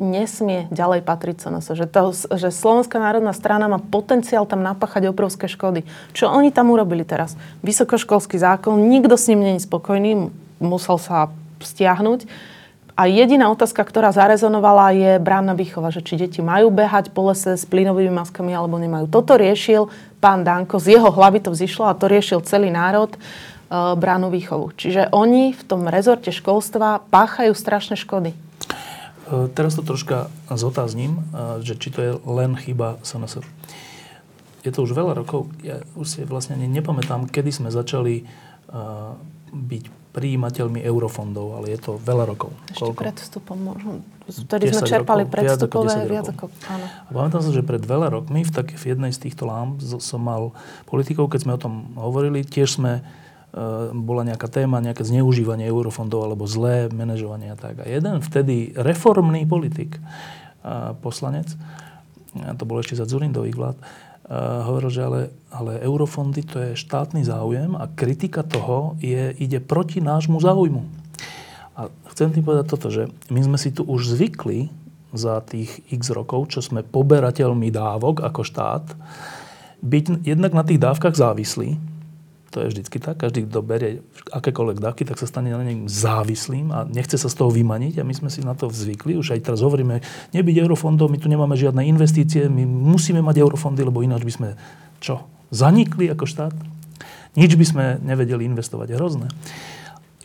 nesmie 0.00 0.70
ďalej 0.70 1.02
patriť 1.02 1.36
SNS. 1.42 1.74
Že, 1.74 1.86
to, 1.90 2.02
že 2.38 2.48
Slovenská 2.54 2.96
národná 3.02 3.34
strana 3.34 3.66
má 3.66 3.82
potenciál 3.82 4.46
tam 4.46 4.62
napáchať 4.62 5.10
obrovské 5.10 5.50
škody. 5.50 5.84
Čo 6.14 6.30
oni 6.30 6.54
tam 6.54 6.70
urobili 6.70 7.02
teraz? 7.02 7.34
Vysokoškolský 7.66 8.38
zákon, 8.38 8.78
nikto 8.78 9.18
s 9.18 9.28
ním 9.30 9.42
není 9.42 9.60
spokojný, 9.60 10.30
musel 10.60 10.98
sa 10.98 11.30
stiahnuť. 11.62 12.26
A 12.98 13.06
jediná 13.06 13.46
otázka, 13.54 13.86
ktorá 13.86 14.10
zarezonovala, 14.10 14.90
je 14.90 15.12
bránna 15.22 15.54
výchova, 15.54 15.94
že 15.94 16.02
či 16.02 16.18
deti 16.18 16.42
majú 16.42 16.74
behať 16.74 17.14
po 17.14 17.30
lese 17.30 17.54
s 17.54 17.62
plynovými 17.62 18.10
maskami 18.10 18.50
alebo 18.50 18.74
nemajú. 18.74 19.06
Toto 19.06 19.38
riešil 19.38 19.86
pán 20.18 20.42
Danko, 20.42 20.82
z 20.82 20.98
jeho 20.98 21.06
hlavy 21.14 21.46
to 21.46 21.54
vzýšlo 21.54 21.86
a 21.86 21.94
to 21.94 22.10
riešil 22.10 22.42
celý 22.42 22.74
národ 22.74 23.14
e, 23.14 23.18
bránu 23.70 24.34
výchovu. 24.34 24.74
Čiže 24.74 25.14
oni 25.14 25.54
v 25.54 25.62
tom 25.62 25.86
rezorte 25.86 26.34
školstva 26.34 27.06
páchajú 27.06 27.54
strašné 27.54 27.94
škody. 27.94 28.34
E, 28.34 28.36
teraz 29.54 29.78
to 29.78 29.86
troška 29.86 30.26
zotázním, 30.50 31.22
e, 31.30 31.62
že 31.62 31.78
či 31.78 31.94
to 31.94 31.98
je 32.02 32.12
len 32.26 32.58
chyba 32.58 32.98
SNS. 33.06 33.46
Je 34.66 34.74
to 34.74 34.82
už 34.82 34.90
veľa 34.90 35.14
rokov, 35.14 35.46
ja 35.62 35.86
už 35.94 36.06
si 36.18 36.20
vlastne 36.26 36.58
nepamätám, 36.58 37.30
kedy 37.30 37.54
sme 37.54 37.70
začali 37.70 38.26
byť 39.54 39.84
príjimateľmi 40.12 40.80
eurofondov, 40.82 41.60
ale 41.60 41.76
je 41.76 41.78
to 41.78 41.92
veľa 42.00 42.24
rokov. 42.34 42.50
Ešte 42.72 42.80
Koľko? 42.80 43.00
pred 43.04 43.16
vstupom 43.16 43.56
možno. 43.60 43.90
Vtedy 44.28 44.72
sme 44.72 44.84
čerpali 44.84 45.22
rokov, 45.24 45.34
predstupové 45.36 45.94
viac 46.04 46.28
ako, 46.28 46.52
áno. 46.68 46.86
A 46.86 47.10
pamätám 47.12 47.42
sa, 47.44 47.50
že 47.52 47.64
pred 47.64 47.80
veľa 47.80 48.12
rokmi 48.12 48.44
v, 48.44 48.50
tak, 48.52 48.76
v 48.76 48.84
jednej 48.84 49.12
z 49.12 49.28
týchto 49.28 49.48
lám 49.48 49.80
som 49.80 50.20
mal 50.20 50.52
politikov, 50.84 51.32
keď 51.32 51.40
sme 51.44 51.52
o 51.56 51.60
tom 51.60 51.74
hovorili, 51.96 52.44
tiež 52.44 52.76
sme 52.76 53.00
e, 53.00 53.02
bola 53.96 54.28
nejaká 54.28 54.48
téma, 54.52 54.84
nejaké 54.84 55.04
zneužívanie 55.04 55.64
eurofondov 55.68 56.28
alebo 56.28 56.44
zlé 56.44 56.92
manažovanie 56.92 57.52
a 57.52 57.56
tak. 57.56 57.80
A 57.80 57.88
jeden 57.88 58.20
vtedy 58.20 58.76
reformný 58.76 59.48
politik, 59.48 59.96
a 60.60 60.92
poslanec, 61.00 61.48
to 62.36 62.64
bolo 62.68 62.84
ešte 62.84 63.00
za 63.00 63.08
Zurindových 63.08 63.56
vlád, 63.56 63.76
hovoril, 64.28 64.90
že 64.92 65.02
ale, 65.04 65.20
ale 65.48 65.80
eurofondy 65.80 66.44
to 66.44 66.56
je 66.60 66.70
štátny 66.76 67.24
záujem 67.24 67.72
a 67.72 67.88
kritika 67.88 68.44
toho 68.44 69.00
je, 69.00 69.32
ide 69.40 69.56
proti 69.64 70.04
nášmu 70.04 70.36
záujmu. 70.36 70.84
A 71.78 71.88
chcem 72.12 72.28
tým 72.34 72.44
povedať 72.44 72.66
toto, 72.68 72.92
že 72.92 73.08
my 73.32 73.40
sme 73.40 73.56
si 73.56 73.72
tu 73.72 73.88
už 73.88 74.12
zvykli 74.12 74.68
za 75.16 75.40
tých 75.40 75.80
x 75.88 76.12
rokov, 76.12 76.52
čo 76.52 76.60
sme 76.60 76.84
poberateľmi 76.84 77.72
dávok 77.72 78.20
ako 78.20 78.44
štát, 78.44 78.84
byť 79.80 80.26
jednak 80.28 80.52
na 80.52 80.66
tých 80.66 80.82
dávkach 80.82 81.16
závislí, 81.16 81.80
to 82.48 82.64
je 82.64 82.70
vždycky 82.72 82.96
tak. 82.96 83.20
Každý, 83.20 83.44
kto 83.44 83.60
berie 83.60 84.00
akékoľvek 84.32 84.80
dávky, 84.80 85.04
tak 85.04 85.20
sa 85.20 85.28
stane 85.28 85.52
na 85.52 85.60
nej 85.60 85.84
závislým 85.84 86.72
a 86.72 86.88
nechce 86.88 87.20
sa 87.20 87.28
z 87.28 87.36
toho 87.36 87.52
vymaniť. 87.52 88.00
A 88.00 88.08
my 88.08 88.14
sme 88.16 88.32
si 88.32 88.40
na 88.40 88.56
to 88.56 88.72
zvykli. 88.72 89.20
Už 89.20 89.36
aj 89.36 89.44
teraz 89.44 89.60
hovoríme, 89.60 90.00
nebyť 90.32 90.56
eurofondov, 90.64 91.12
my 91.12 91.20
tu 91.20 91.28
nemáme 91.28 91.52
žiadne 91.60 91.84
investície, 91.84 92.48
my 92.48 92.64
musíme 92.64 93.20
mať 93.20 93.44
eurofondy, 93.44 93.84
lebo 93.84 94.00
ináč 94.00 94.24
by 94.24 94.32
sme 94.32 94.48
čo? 95.04 95.28
Zanikli 95.52 96.08
ako 96.08 96.24
štát? 96.24 96.54
Nič 97.36 97.52
by 97.54 97.64
sme 97.68 97.84
nevedeli 98.00 98.48
investovať. 98.48 98.96
Hrozné. 98.96 99.28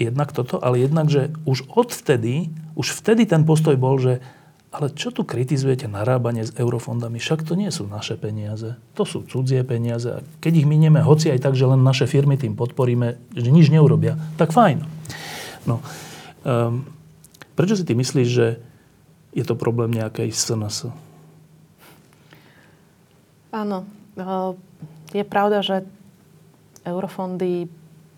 Jednak 0.01 0.33
toto, 0.33 0.57
ale 0.57 0.81
jednak, 0.81 1.11
že 1.11 1.29
už 1.45 1.69
odvtedy, 1.69 2.49
už 2.73 2.97
vtedy 3.03 3.29
ten 3.29 3.45
postoj 3.45 3.77
bol, 3.77 4.01
že 4.01 4.23
ale 4.73 4.89
čo 4.89 5.13
tu 5.13 5.21
kritizujete 5.21 5.85
narábanie 5.85 6.41
s 6.41 6.51
eurofondami? 6.57 7.21
Však 7.21 7.45
to 7.45 7.53
nie 7.53 7.69
sú 7.69 7.85
naše 7.85 8.17
peniaze. 8.17 8.73
To 8.97 9.05
sú 9.05 9.21
cudzie 9.21 9.61
peniaze. 9.61 10.17
A 10.17 10.19
keď 10.41 10.65
ich 10.65 10.67
minieme, 10.67 10.97
hoci 11.05 11.29
aj 11.29 11.45
tak, 11.45 11.53
že 11.53 11.69
len 11.69 11.85
naše 11.85 12.09
firmy 12.09 12.41
tým 12.41 12.57
podporíme, 12.57 13.21
že 13.37 13.53
nič 13.53 13.69
neurobia, 13.69 14.17
tak 14.33 14.49
fajn. 14.49 14.81
No, 15.69 15.77
um, 16.41 16.89
prečo 17.53 17.77
si 17.77 17.85
ty 17.85 17.93
myslíš, 17.93 18.27
že 18.33 18.57
je 19.37 19.45
to 19.45 19.53
problém 19.53 19.93
nejakej 19.93 20.33
SNS? 20.33 20.89
Áno. 23.53 23.85
Je 25.13 25.21
pravda, 25.21 25.61
že 25.61 25.85
eurofondy 26.81 27.69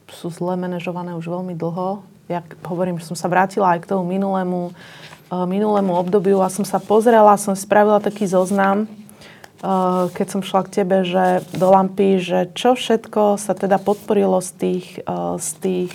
sú 0.07 0.31
zle 0.31 0.55
manažované 0.55 1.11
už 1.19 1.27
veľmi 1.27 1.51
dlho. 1.59 1.99
Ja 2.31 2.39
hovorím, 2.63 2.95
že 3.03 3.11
som 3.11 3.19
sa 3.19 3.27
vrátila 3.27 3.75
aj 3.75 3.83
k 3.83 3.89
tomu 3.91 4.07
minulému 4.07 4.71
Eh, 4.71 5.14
minulému 5.31 5.93
obdobiu 5.97 6.41
a 6.41 6.53
som 6.53 6.63
sa 6.63 6.77
pozrela, 6.77 7.37
som 7.41 7.57
spravila 7.57 7.97
taký 7.97 8.29
zoznam, 8.29 8.85
eh, 8.85 10.03
keď 10.13 10.27
som 10.29 10.41
šla 10.45 10.61
k 10.69 10.83
tebe, 10.83 11.01
že 11.01 11.41
do 11.57 11.67
lampy, 11.73 12.21
že 12.21 12.51
čo 12.53 12.77
všetko 12.77 13.41
sa 13.41 13.57
teda 13.57 13.81
podporilo 13.81 14.37
z 14.39 14.49
tých, 14.53 14.87
eh, 15.01 15.35
z 15.41 15.49
tých 15.61 15.91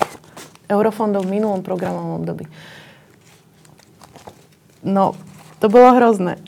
eurofondov 0.70 1.26
v 1.26 1.38
minulom 1.38 1.62
programovom 1.62 2.22
období. 2.22 2.46
No, 4.86 5.18
to 5.60 5.68
bolo 5.68 5.92
hrozné. 5.92 6.40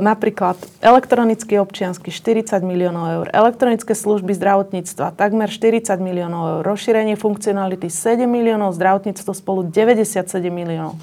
Napríklad 0.00 0.56
elektronický 0.80 1.60
občiansky 1.60 2.08
40 2.08 2.64
miliónov 2.64 3.04
eur, 3.20 3.26
elektronické 3.28 3.92
služby 3.92 4.32
zdravotníctva 4.32 5.12
takmer 5.12 5.52
40 5.52 6.00
miliónov 6.00 6.42
eur, 6.48 6.62
rozšírenie 6.64 7.20
funkcionality 7.20 7.92
7 7.92 8.24
miliónov, 8.24 8.72
zdravotníctvo 8.72 9.36
spolu 9.36 9.60
97 9.68 10.48
miliónov. 10.48 10.96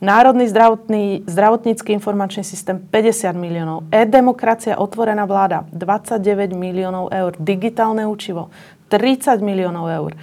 Národný 0.00 0.48
zdravotný, 0.48 1.28
zdravotnícky 1.28 1.92
informačný 1.92 2.40
systém 2.40 2.80
50 2.80 3.36
miliónov. 3.36 3.84
E-demokracia 3.92 4.80
otvorená 4.80 5.28
vláda 5.28 5.68
29 5.76 6.56
miliónov 6.56 7.12
eur. 7.12 7.36
Digitálne 7.36 8.08
učivo 8.08 8.48
30 8.88 9.44
miliónov 9.44 9.86
eur. 9.92 10.10
E, 10.16 10.18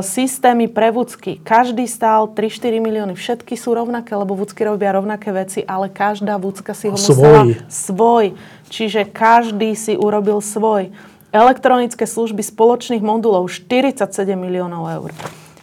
systémy 0.00 0.72
pre 0.72 0.88
vúcky. 0.88 1.36
Každý 1.44 1.84
stál 1.84 2.32
3-4 2.32 2.80
milióny. 2.80 3.12
Všetky 3.12 3.52
sú 3.52 3.76
rovnaké, 3.76 4.16
lebo 4.16 4.32
vúcky 4.32 4.64
robia 4.64 4.96
rovnaké 4.96 5.28
veci, 5.28 5.60
ale 5.60 5.92
každá 5.92 6.40
vúcka 6.40 6.72
si 6.72 6.88
ho 6.88 6.96
musela... 6.96 7.44
Svoj. 7.44 7.48
Svoj. 7.68 8.26
Čiže 8.72 9.12
každý 9.12 9.76
si 9.76 9.92
urobil 9.92 10.40
svoj 10.40 10.88
Elektronické 11.32 12.04
služby 12.04 12.44
spoločných 12.44 13.00
modulov 13.00 13.48
47 13.48 14.04
miliónov 14.36 14.84
eur. 15.00 15.10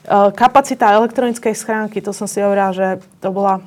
Kapacita 0.09 0.89
elektronickej 0.89 1.53
schránky, 1.53 2.01
to 2.01 2.09
som 2.09 2.25
si 2.25 2.41
hovorila, 2.41 2.73
že 2.73 2.97
to 3.21 3.29
bola 3.29 3.61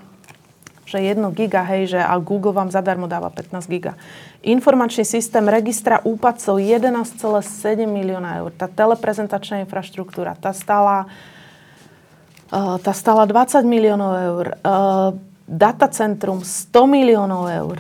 že 0.82 0.98
1 0.98 1.24
giga, 1.32 1.64
hej, 1.64 1.96
že 1.96 2.00
a 2.02 2.12
Google 2.20 2.52
vám 2.52 2.68
zadarmo 2.68 3.08
dáva 3.08 3.32
15 3.32 3.64
giga. 3.64 3.96
Informačný 4.44 5.08
systém 5.08 5.40
registra 5.46 6.04
úpadcov 6.04 6.60
11,7 6.60 7.88
milióna 7.88 8.44
eur. 8.44 8.50
Tá 8.52 8.68
teleprezentačná 8.68 9.64
infraštruktúra, 9.64 10.36
tá 10.36 10.52
stála, 10.52 11.08
uh, 12.52 12.76
tá 12.82 12.92
stála 12.92 13.24
20 13.24 13.64
miliónov 13.64 14.12
eur. 14.20 14.46
Datacentrum 15.48 16.44
100 16.44 16.74
miliónov 16.84 17.48
eur. 17.48 17.76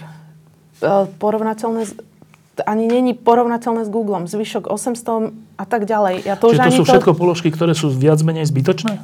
Porovnateľné 1.18 1.84
ani 2.68 2.84
není 2.84 3.12
porovnateľné 3.16 3.88
s 3.88 3.90
Googlem. 3.90 4.28
Zvyšok 4.28 4.68
800 4.68 5.51
a 5.62 5.64
tak 5.64 5.86
ďalej. 5.86 6.26
Ja 6.26 6.34
to 6.34 6.50
Čiže 6.50 6.74
to 6.74 6.82
sú 6.82 6.84
všetko 6.90 7.12
to... 7.14 7.18
položky, 7.22 7.48
ktoré 7.54 7.78
sú 7.78 7.94
viac 7.94 8.18
menej 8.26 8.50
zbytočné? 8.50 8.98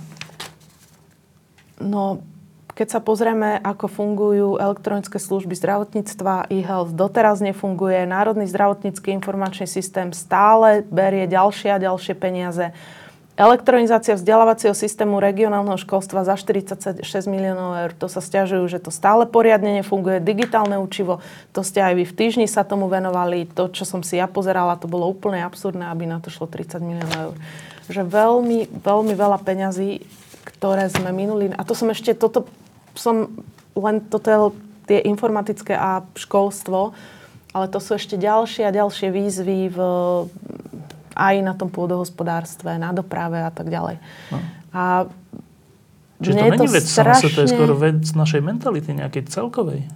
No, 1.79 2.27
keď 2.75 2.99
sa 2.99 3.01
pozrieme, 3.03 3.59
ako 3.63 3.87
fungujú 3.87 4.49
elektronické 4.59 5.19
služby 5.23 5.55
zdravotníctva, 5.55 6.51
e-health 6.51 6.95
doteraz 6.95 7.39
nefunguje, 7.39 8.07
Národný 8.07 8.51
zdravotnícky 8.51 9.15
informačný 9.15 9.71
systém 9.71 10.11
stále 10.11 10.83
berie 10.87 11.31
ďalšie 11.31 11.75
a 11.75 11.83
ďalšie 11.83 12.15
peniaze. 12.19 12.75
Elektronizácia 13.39 14.19
vzdelávacieho 14.19 14.75
systému 14.75 15.23
regionálneho 15.23 15.79
školstva 15.79 16.27
za 16.27 16.35
46 16.35 17.07
miliónov 17.31 17.79
eur. 17.87 17.95
To 18.03 18.11
sa 18.11 18.19
stiažujú, 18.19 18.67
že 18.67 18.83
to 18.83 18.91
stále 18.91 19.31
poriadne 19.31 19.79
nefunguje. 19.79 20.19
Digitálne 20.19 20.75
učivo, 20.83 21.23
to 21.55 21.63
ste 21.63 21.79
aj 21.79 21.95
vy 21.95 22.03
v 22.03 22.17
týždni 22.19 22.51
sa 22.51 22.67
tomu 22.67 22.91
venovali. 22.91 23.47
To, 23.55 23.71
čo 23.71 23.87
som 23.87 24.03
si 24.03 24.19
ja 24.19 24.27
pozerala, 24.27 24.75
to 24.75 24.91
bolo 24.91 25.07
úplne 25.07 25.47
absurdné, 25.47 25.87
aby 25.87 26.11
na 26.11 26.19
to 26.19 26.35
šlo 26.35 26.51
30 26.51 26.83
miliónov 26.83 27.19
eur. 27.31 27.37
Že 27.87 28.03
veľmi, 28.11 28.59
veľmi 28.83 29.15
veľa 29.15 29.39
peňazí 29.47 30.03
ktoré 30.49 30.89
sme 30.89 31.13
minuli. 31.13 31.53
A 31.55 31.63
to 31.63 31.77
som 31.77 31.93
ešte, 31.93 32.17
toto 32.17 32.49
som 32.97 33.31
len 33.77 34.03
toto 34.03 34.57
tie 34.89 35.05
informatické 35.05 35.77
a 35.77 36.03
školstvo, 36.17 36.97
ale 37.53 37.67
to 37.69 37.79
sú 37.79 37.95
ešte 37.95 38.17
ďalšie 38.17 38.65
a 38.65 38.75
ďalšie 38.75 39.09
výzvy 39.13 39.71
v, 39.71 39.79
aj 41.19 41.35
na 41.43 41.53
tom 41.59 41.67
pôdohospodárstve, 41.69 42.79
na 42.79 42.95
doprave 42.95 43.43
a 43.43 43.51
tak 43.51 43.67
ďalej. 43.67 43.99
No. 44.31 44.39
A 44.71 44.83
Čiže 46.19 46.35
to 46.35 46.45
není 46.51 46.67
vec 46.71 46.87
strašne... 46.87 47.31
to 47.31 47.41
je 47.47 47.49
skoro 47.51 47.75
vec 47.79 48.03
našej 48.03 48.43
mentality, 48.43 48.91
nejakej 48.95 49.31
celkovej. 49.31 49.87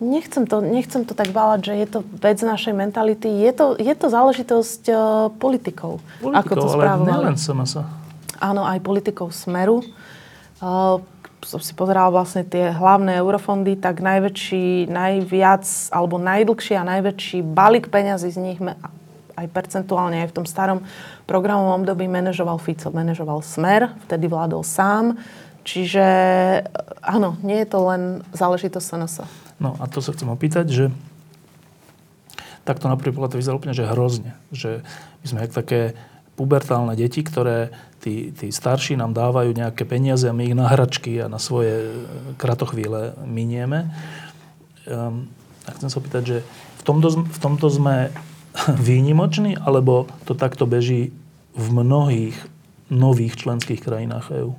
Nechcem 0.00 0.48
to, 0.48 0.64
nechcem 0.64 1.04
to 1.04 1.12
tak 1.12 1.28
bálať, 1.28 1.60
že 1.60 1.74
je 1.76 1.86
to 1.88 1.98
vec 2.24 2.40
našej 2.40 2.72
mentality. 2.72 3.28
Je 3.28 3.52
to, 3.52 3.76
je 3.76 3.92
to 3.92 4.06
záležitosť 4.08 4.82
uh, 4.88 4.96
politikov. 5.36 6.00
Politikov, 6.24 6.40
ako 6.40 6.52
to 6.56 6.66
ale 6.72 7.04
nielen 7.04 7.36
sa. 7.36 7.84
Áno, 8.40 8.64
aj 8.64 8.80
politikov 8.80 9.36
Smeru. 9.36 9.84
Uh, 10.60 11.04
som 11.44 11.60
si 11.60 11.72
pozerala 11.72 12.12
vlastne 12.12 12.44
tie 12.44 12.72
hlavné 12.72 13.16
eurofondy, 13.20 13.76
tak 13.80 14.04
najväčší, 14.04 14.88
najviac 14.88 15.64
alebo 15.92 16.20
najdlhší 16.20 16.76
a 16.76 16.84
najväčší 16.84 17.38
balík 17.44 17.88
peňazí 17.88 18.28
z 18.28 18.40
nich 18.40 18.60
aj 19.36 19.46
percentuálne 19.50 20.22
aj 20.24 20.30
v 20.30 20.36
tom 20.42 20.46
starom 20.46 20.80
programovom 21.26 21.82
období 21.84 22.06
manažoval 22.06 22.58
Fico, 22.58 22.90
manažoval 22.90 23.42
Smer, 23.44 23.94
vtedy 24.06 24.26
vládol 24.26 24.62
sám. 24.66 25.18
Čiže 25.60 26.06
áno, 27.04 27.36
nie 27.44 27.60
je 27.62 27.68
to 27.68 27.78
len 27.84 28.02
záležitosť 28.32 28.86
SNS. 28.86 29.14
No 29.60 29.76
a 29.76 29.84
to 29.86 30.00
sa 30.00 30.16
chcem 30.16 30.28
opýtať, 30.32 30.66
že 30.72 30.84
takto 32.64 32.88
na 32.88 32.96
prvý 32.96 33.12
to 33.12 33.36
vyzerá 33.36 33.56
úplne, 33.56 33.76
že 33.76 33.88
hrozne. 33.88 34.36
Že 34.52 34.80
my 35.20 35.26
sme 35.28 35.38
jak 35.44 35.52
také 35.52 35.80
pubertálne 36.40 36.96
deti, 36.96 37.20
ktoré 37.20 37.68
tí, 38.00 38.32
tí 38.32 38.48
starší 38.48 38.96
nám 38.96 39.12
dávajú 39.12 39.52
nejaké 39.52 39.84
peniaze 39.84 40.24
a 40.24 40.32
my 40.32 40.48
ich 40.48 40.56
na 40.56 40.72
hračky 40.72 41.20
a 41.20 41.28
na 41.28 41.36
svoje 41.36 41.92
kratochvíle 42.40 43.12
minieme. 43.28 43.92
Um, 44.88 45.28
a 45.68 45.76
chcem 45.76 45.92
sa 45.92 46.00
opýtať, 46.00 46.22
že 46.24 46.38
v 46.80 46.82
tomto, 46.82 47.08
v 47.28 47.38
tomto 47.38 47.68
sme 47.68 48.08
výnimoční, 48.90 49.56
alebo 49.56 50.06
to 50.24 50.34
takto 50.34 50.66
beží 50.66 51.12
v 51.54 51.66
mnohých 51.70 52.36
nových 52.90 53.38
členských 53.38 53.80
krajinách 53.82 54.30
EÚ? 54.30 54.52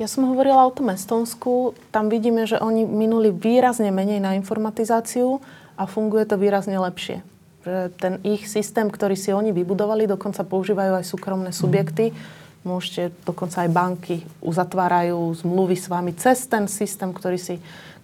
Ja 0.00 0.08
som 0.08 0.24
hovorila 0.32 0.64
o 0.64 0.72
tom 0.72 0.88
Estonsku. 0.88 1.76
Tam 1.92 2.08
vidíme, 2.08 2.48
že 2.48 2.56
oni 2.56 2.88
minuli 2.88 3.28
výrazne 3.28 3.92
menej 3.92 4.18
na 4.24 4.32
informatizáciu 4.32 5.44
a 5.76 5.84
funguje 5.84 6.24
to 6.24 6.40
výrazne 6.40 6.80
lepšie 6.80 7.20
že 7.60 7.92
ten 8.00 8.16
ich 8.24 8.48
systém, 8.48 8.88
ktorý 8.88 9.16
si 9.16 9.30
oni 9.36 9.52
vybudovali, 9.52 10.08
dokonca 10.08 10.44
používajú 10.48 10.96
aj 10.96 11.04
súkromné 11.04 11.52
subjekty. 11.52 12.16
Môžete, 12.64 13.12
dokonca 13.24 13.64
aj 13.64 13.70
banky 13.72 14.16
uzatvárajú 14.44 15.32
zmluvy 15.44 15.76
s 15.76 15.88
vami 15.88 16.12
cez 16.16 16.44
ten 16.44 16.68
systém, 16.68 17.08
ktorý 17.12 17.40
si, 17.40 17.56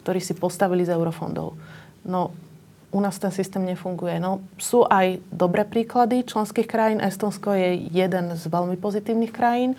ktorý 0.05 0.21
si 0.21 0.33
postavili 0.37 0.85
z 0.85 0.97
eurofondov. 0.97 1.57
No, 2.05 2.33
u 2.97 3.01
nás 3.05 3.21
ten 3.21 3.29
systém 3.29 3.61
nefunguje. 3.61 4.17
No, 4.17 4.41
sú 4.57 4.89
aj 4.89 5.21
dobré 5.29 5.69
príklady 5.69 6.25
členských 6.25 6.65
krajín. 6.65 7.05
Estonsko 7.05 7.53
je 7.53 7.77
jeden 7.93 8.33
z 8.33 8.45
veľmi 8.49 8.81
pozitívnych 8.81 9.37
krajín 9.37 9.77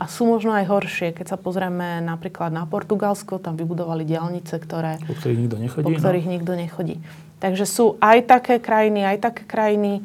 a 0.00 0.08
sú 0.08 0.24
možno 0.24 0.56
aj 0.56 0.64
horšie. 0.64 1.12
Keď 1.12 1.36
sa 1.36 1.38
pozrieme 1.38 2.00
napríklad 2.00 2.48
na 2.48 2.64
Portugalsko, 2.64 3.36
tam 3.36 3.60
vybudovali 3.60 4.08
diálnice, 4.08 4.56
ktoré, 4.56 4.96
po 5.04 5.12
ktorých 5.12 5.38
nikto 5.44 5.56
nechodí. 5.60 5.84
Po 5.84 5.92
ktorých 5.92 6.26
no? 6.26 6.32
nikto 6.32 6.52
nechodí. 6.56 6.96
Takže 7.44 7.64
sú 7.68 8.00
aj 8.00 8.24
také 8.24 8.56
krajiny, 8.56 9.04
aj 9.04 9.18
také 9.20 9.44
krajiny. 9.44 10.00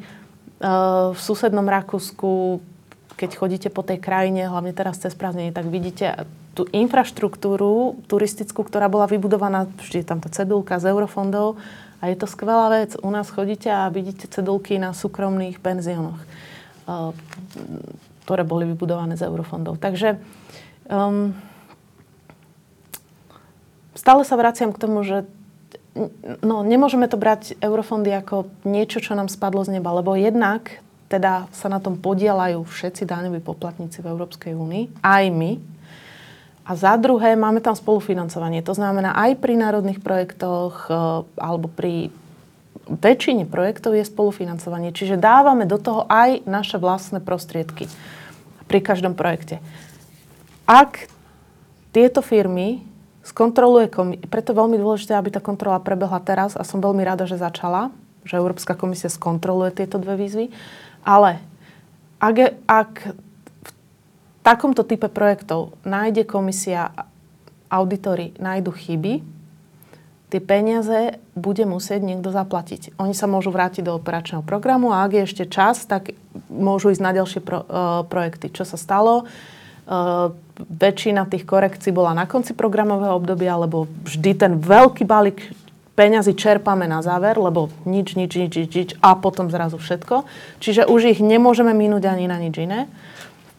Uh, 0.60 1.16
v 1.16 1.20
susednom 1.24 1.64
Rakúsku, 1.64 2.60
keď 3.16 3.30
chodíte 3.32 3.68
po 3.72 3.80
tej 3.80 3.96
krajine, 3.96 4.44
hlavne 4.44 4.76
teraz 4.76 5.00
cez 5.00 5.16
prázdnenie, 5.16 5.56
tak 5.56 5.64
vidíte 5.72 6.28
tú 6.52 6.68
infraštruktúru 6.68 7.96
turistickú, 8.04 8.60
ktorá 8.60 8.92
bola 8.92 9.08
vybudovaná, 9.08 9.64
vždy 9.80 10.04
je 10.04 10.06
tam 10.06 10.20
tá 10.20 10.28
cedulka 10.28 10.76
z 10.76 10.92
eurofondov 10.92 11.56
a 12.00 12.08
je 12.08 12.16
to 12.16 12.26
skvelá 12.26 12.72
vec. 12.72 12.96
U 13.00 13.10
nás 13.12 13.28
chodíte 13.28 13.68
a 13.68 13.92
vidíte 13.92 14.26
cedulky 14.26 14.80
na 14.80 14.96
súkromných 14.96 15.60
penziónoch, 15.60 16.20
uh, 16.88 17.12
ktoré 18.24 18.42
boli 18.42 18.64
vybudované 18.64 19.20
z 19.20 19.28
eurofondov. 19.28 19.76
Takže 19.76 20.16
um, 20.88 21.36
stále 23.92 24.24
sa 24.24 24.34
vraciam 24.40 24.72
k 24.72 24.80
tomu, 24.80 25.04
že 25.04 25.28
no, 26.40 26.62
nemôžeme 26.62 27.04
to 27.10 27.20
brať 27.20 27.58
eurofondy 27.60 28.14
ako 28.14 28.48
niečo, 28.64 29.02
čo 29.02 29.12
nám 29.12 29.28
spadlo 29.28 29.60
z 29.66 29.76
neba, 29.76 29.92
lebo 29.92 30.16
jednak 30.16 30.80
teda 31.10 31.50
sa 31.50 31.66
na 31.66 31.82
tom 31.82 31.98
podielajú 31.98 32.62
všetci 32.62 33.02
daňoví 33.02 33.42
poplatníci 33.42 33.98
v 33.98 34.14
Európskej 34.14 34.54
únii, 34.54 35.02
aj 35.02 35.24
my. 35.34 35.58
A 36.70 36.78
za 36.78 36.94
druhé, 36.94 37.34
máme 37.34 37.58
tam 37.58 37.74
spolufinancovanie. 37.74 38.62
To 38.62 38.78
znamená, 38.78 39.10
aj 39.18 39.42
pri 39.42 39.58
národných 39.58 39.98
projektoch 39.98 40.86
e, 40.86 40.94
alebo 41.34 41.66
pri 41.66 42.14
väčšine 42.86 43.50
projektov 43.50 43.98
je 43.98 44.06
spolufinancovanie. 44.06 44.94
Čiže 44.94 45.18
dávame 45.18 45.66
do 45.66 45.82
toho 45.82 46.06
aj 46.06 46.46
naše 46.46 46.78
vlastné 46.78 47.18
prostriedky 47.18 47.90
pri 48.70 48.78
každom 48.78 49.18
projekte. 49.18 49.58
Ak 50.62 51.10
tieto 51.90 52.22
firmy 52.22 52.86
skontroluje 53.26 53.90
komisia. 53.90 54.26
Preto 54.30 54.54
veľmi 54.54 54.78
dôležité, 54.78 55.14
aby 55.14 55.30
tá 55.34 55.42
kontrola 55.42 55.82
prebehla 55.82 56.22
teraz 56.22 56.54
a 56.54 56.62
som 56.62 56.82
veľmi 56.82 57.02
rada, 57.02 57.26
že 57.26 57.38
začala, 57.38 57.90
že 58.22 58.38
Európska 58.38 58.78
komisia 58.78 59.10
skontroluje 59.10 59.74
tieto 59.74 59.98
dve 59.98 60.18
výzvy. 60.18 60.54
Ale 61.02 61.42
ak, 62.18 62.36
ak 62.66 62.92
takomto 64.40 64.82
type 64.82 65.08
projektov 65.12 65.76
nájde 65.84 66.24
komisia, 66.24 66.92
auditory 67.70 68.34
nájdu 68.40 68.72
chyby, 68.74 69.14
tie 70.30 70.40
peniaze 70.40 71.18
bude 71.34 71.66
musieť 71.66 72.00
niekto 72.06 72.30
zaplatiť. 72.30 72.94
Oni 73.02 73.12
sa 73.12 73.26
môžu 73.26 73.50
vrátiť 73.50 73.82
do 73.82 73.98
operačného 73.98 74.46
programu 74.46 74.94
a 74.94 75.02
ak 75.02 75.10
je 75.18 75.22
ešte 75.26 75.44
čas, 75.50 75.84
tak 75.84 76.14
môžu 76.46 76.94
ísť 76.94 77.02
na 77.02 77.12
ďalšie 77.14 77.40
pro, 77.42 77.66
uh, 77.66 78.06
projekty. 78.06 78.50
Čo 78.54 78.62
sa 78.62 78.78
stalo? 78.78 79.26
Uh, 79.90 80.30
väčšina 80.60 81.26
tých 81.26 81.42
korekcií 81.42 81.90
bola 81.90 82.14
na 82.14 82.30
konci 82.30 82.54
programového 82.54 83.18
obdobia, 83.18 83.58
lebo 83.58 83.90
vždy 84.06 84.30
ten 84.38 84.52
veľký 84.62 85.02
balík 85.02 85.50
peňazí 85.98 86.38
čerpáme 86.38 86.86
na 86.86 87.02
záver, 87.02 87.34
lebo 87.34 87.68
nič, 87.82 88.14
nič, 88.14 88.32
nič, 88.38 88.52
nič, 88.54 88.70
nič 88.72 88.90
a 89.02 89.18
potom 89.18 89.50
zrazu 89.50 89.76
všetko. 89.76 90.24
Čiže 90.62 90.86
už 90.86 91.12
ich 91.12 91.20
nemôžeme 91.20 91.74
minúť 91.74 92.06
ani 92.06 92.30
na 92.30 92.38
nič 92.38 92.56
iné. 92.56 92.86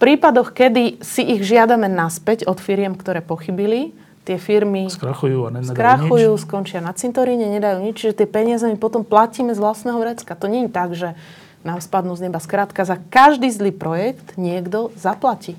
Prípadoch, 0.01 0.49
kedy 0.49 0.97
si 1.05 1.21
ich 1.21 1.45
žiadame 1.45 1.85
naspäť 1.85 2.49
od 2.49 2.57
firiem, 2.57 2.97
ktoré 2.97 3.21
pochybili, 3.21 3.93
tie 4.25 4.41
firmy 4.41 4.89
skrachujú, 4.89 5.45
a 5.45 5.61
skrachujú 5.61 6.33
nič. 6.33 6.41
skončia 6.41 6.81
na 6.81 6.89
cintoríne, 6.97 7.45
nedajú 7.45 7.85
nič, 7.85 8.01
čiže 8.01 8.25
tie 8.25 8.27
peniaze 8.29 8.65
my 8.65 8.81
potom 8.81 9.05
platíme 9.05 9.53
z 9.53 9.61
vlastného 9.61 10.01
vrecka. 10.01 10.33
To 10.33 10.49
nie 10.49 10.65
je 10.65 10.71
tak, 10.73 10.97
že 10.97 11.13
nám 11.61 11.85
spadnú 11.85 12.17
z 12.17 12.25
neba. 12.25 12.41
Skrátka, 12.41 12.81
za 12.81 12.97
každý 13.13 13.53
zlý 13.53 13.69
projekt 13.69 14.33
niekto 14.41 14.89
zaplatí. 14.97 15.53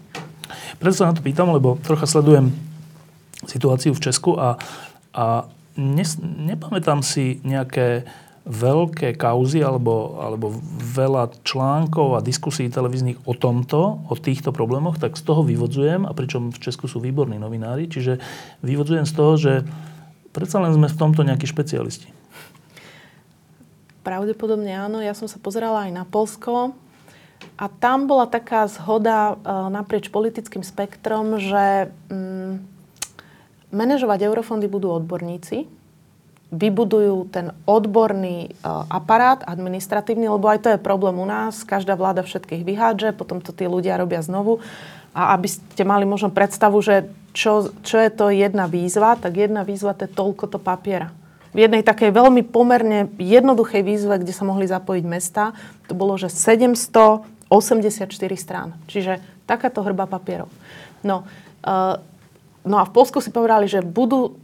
Preto 0.82 0.94
sa 0.98 1.10
na 1.10 1.14
to 1.14 1.22
pýtam, 1.22 1.54
lebo 1.54 1.78
trocha 1.78 2.10
sledujem 2.10 2.50
situáciu 3.46 3.94
v 3.94 4.02
Česku 4.02 4.34
a, 4.34 4.58
a 5.14 5.46
nes, 5.78 6.18
nepamätám 6.18 7.06
si 7.06 7.38
nejaké 7.46 8.10
veľké 8.42 9.14
kauzy 9.14 9.62
alebo, 9.62 10.18
alebo 10.18 10.50
veľa 10.82 11.46
článkov 11.46 12.18
a 12.18 12.24
diskusí 12.24 12.66
televíznych 12.66 13.22
o 13.22 13.38
tomto, 13.38 14.02
o 14.10 14.14
týchto 14.18 14.50
problémoch, 14.50 14.98
tak 14.98 15.14
z 15.14 15.22
toho 15.22 15.46
vyvodzujem, 15.46 16.02
a 16.02 16.10
pričom 16.10 16.50
v 16.50 16.58
Česku 16.58 16.90
sú 16.90 16.98
výborní 16.98 17.38
novinári, 17.38 17.86
čiže 17.86 18.18
vyvodzujem 18.66 19.06
z 19.06 19.14
toho, 19.14 19.32
že 19.38 19.52
predsa 20.34 20.58
len 20.58 20.74
sme 20.74 20.90
v 20.90 20.98
tomto 20.98 21.22
nejakí 21.22 21.46
špecialisti. 21.46 22.10
Pravdepodobne 24.02 24.74
áno. 24.74 24.98
Ja 24.98 25.14
som 25.14 25.30
sa 25.30 25.38
pozerala 25.38 25.86
aj 25.86 25.92
na 25.94 26.02
Polsko 26.02 26.74
a 27.54 27.64
tam 27.70 28.10
bola 28.10 28.26
taká 28.26 28.66
zhoda 28.66 29.38
e, 29.38 29.54
naprieč 29.70 30.10
politickým 30.10 30.66
spektrom, 30.66 31.38
že 31.38 31.94
mm, 32.10 32.52
manažovať 33.70 34.26
eurofondy 34.26 34.66
budú 34.66 34.90
odborníci, 34.90 35.70
vybudujú 36.52 37.32
ten 37.32 37.56
odborný 37.64 38.52
uh, 38.60 38.84
aparát 38.92 39.40
administratívny, 39.48 40.28
lebo 40.28 40.52
aj 40.52 40.58
to 40.60 40.68
je 40.76 40.84
problém 40.84 41.16
u 41.16 41.24
nás. 41.24 41.64
Každá 41.64 41.96
vláda 41.96 42.20
všetkých 42.20 42.60
vyhádže, 42.60 43.16
potom 43.16 43.40
to 43.40 43.56
tí 43.56 43.64
ľudia 43.64 43.96
robia 43.96 44.20
znovu. 44.20 44.60
A 45.16 45.32
aby 45.32 45.48
ste 45.48 45.82
mali 45.88 46.04
možno 46.04 46.28
predstavu, 46.28 46.76
že 46.84 47.08
čo, 47.32 47.72
čo 47.80 47.96
je 47.96 48.10
to 48.12 48.28
jedna 48.28 48.68
výzva, 48.68 49.16
tak 49.16 49.40
jedna 49.40 49.64
výzva 49.64 49.96
to 49.96 50.04
je 50.04 50.12
toľko 50.12 50.44
to 50.52 50.58
papiera. 50.60 51.08
V 51.56 51.64
jednej 51.64 51.84
takej 51.84 52.12
veľmi 52.12 52.44
pomerne 52.48 53.08
jednoduchej 53.16 53.84
výzve, 53.84 54.20
kde 54.20 54.32
sa 54.32 54.44
mohli 54.44 54.68
zapojiť 54.68 55.04
mesta, 55.04 55.52
to 55.88 55.96
bolo, 55.96 56.16
že 56.16 56.32
784 56.32 57.20
strán. 58.36 58.76
Čiže 58.88 59.20
takáto 59.44 59.84
hrba 59.84 60.08
papierov. 60.08 60.48
No, 61.04 61.24
uh, 61.64 61.96
no 62.64 62.76
a 62.80 62.84
v 62.88 62.92
Polsku 62.92 63.20
si 63.20 63.28
povedali, 63.32 63.68
že 63.68 63.84
budú 63.84 64.36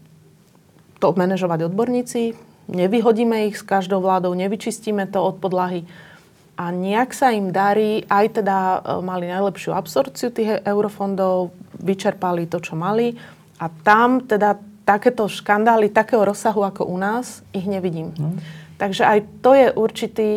to 0.98 1.14
manažovať 1.14 1.70
odborníci, 1.70 2.34
nevyhodíme 2.68 3.48
ich 3.48 3.58
s 3.58 3.64
každou 3.64 4.04
vládou, 4.04 4.34
nevyčistíme 4.34 5.08
to 5.08 5.22
od 5.22 5.40
podlahy. 5.40 5.86
A 6.58 6.74
nejak 6.74 7.14
sa 7.14 7.30
im 7.30 7.54
darí, 7.54 8.02
aj 8.10 8.42
teda 8.42 8.58
e, 8.58 8.78
mali 8.98 9.30
najlepšiu 9.30 9.70
absorciu 9.70 10.34
tých 10.34 10.58
eurofondov, 10.66 11.54
vyčerpali 11.78 12.50
to, 12.50 12.58
čo 12.58 12.74
mali. 12.74 13.14
A 13.62 13.70
tam 13.70 14.26
teda 14.26 14.58
takéto 14.82 15.30
škandály 15.30 15.94
takého 15.94 16.26
rozsahu 16.26 16.66
ako 16.66 16.90
u 16.90 16.98
nás, 16.98 17.46
ich 17.54 17.62
nevidím. 17.62 18.10
Mm. 18.18 18.42
Takže 18.74 19.06
aj 19.06 19.18
to 19.38 19.54
je 19.54 19.68
určitý 19.70 20.30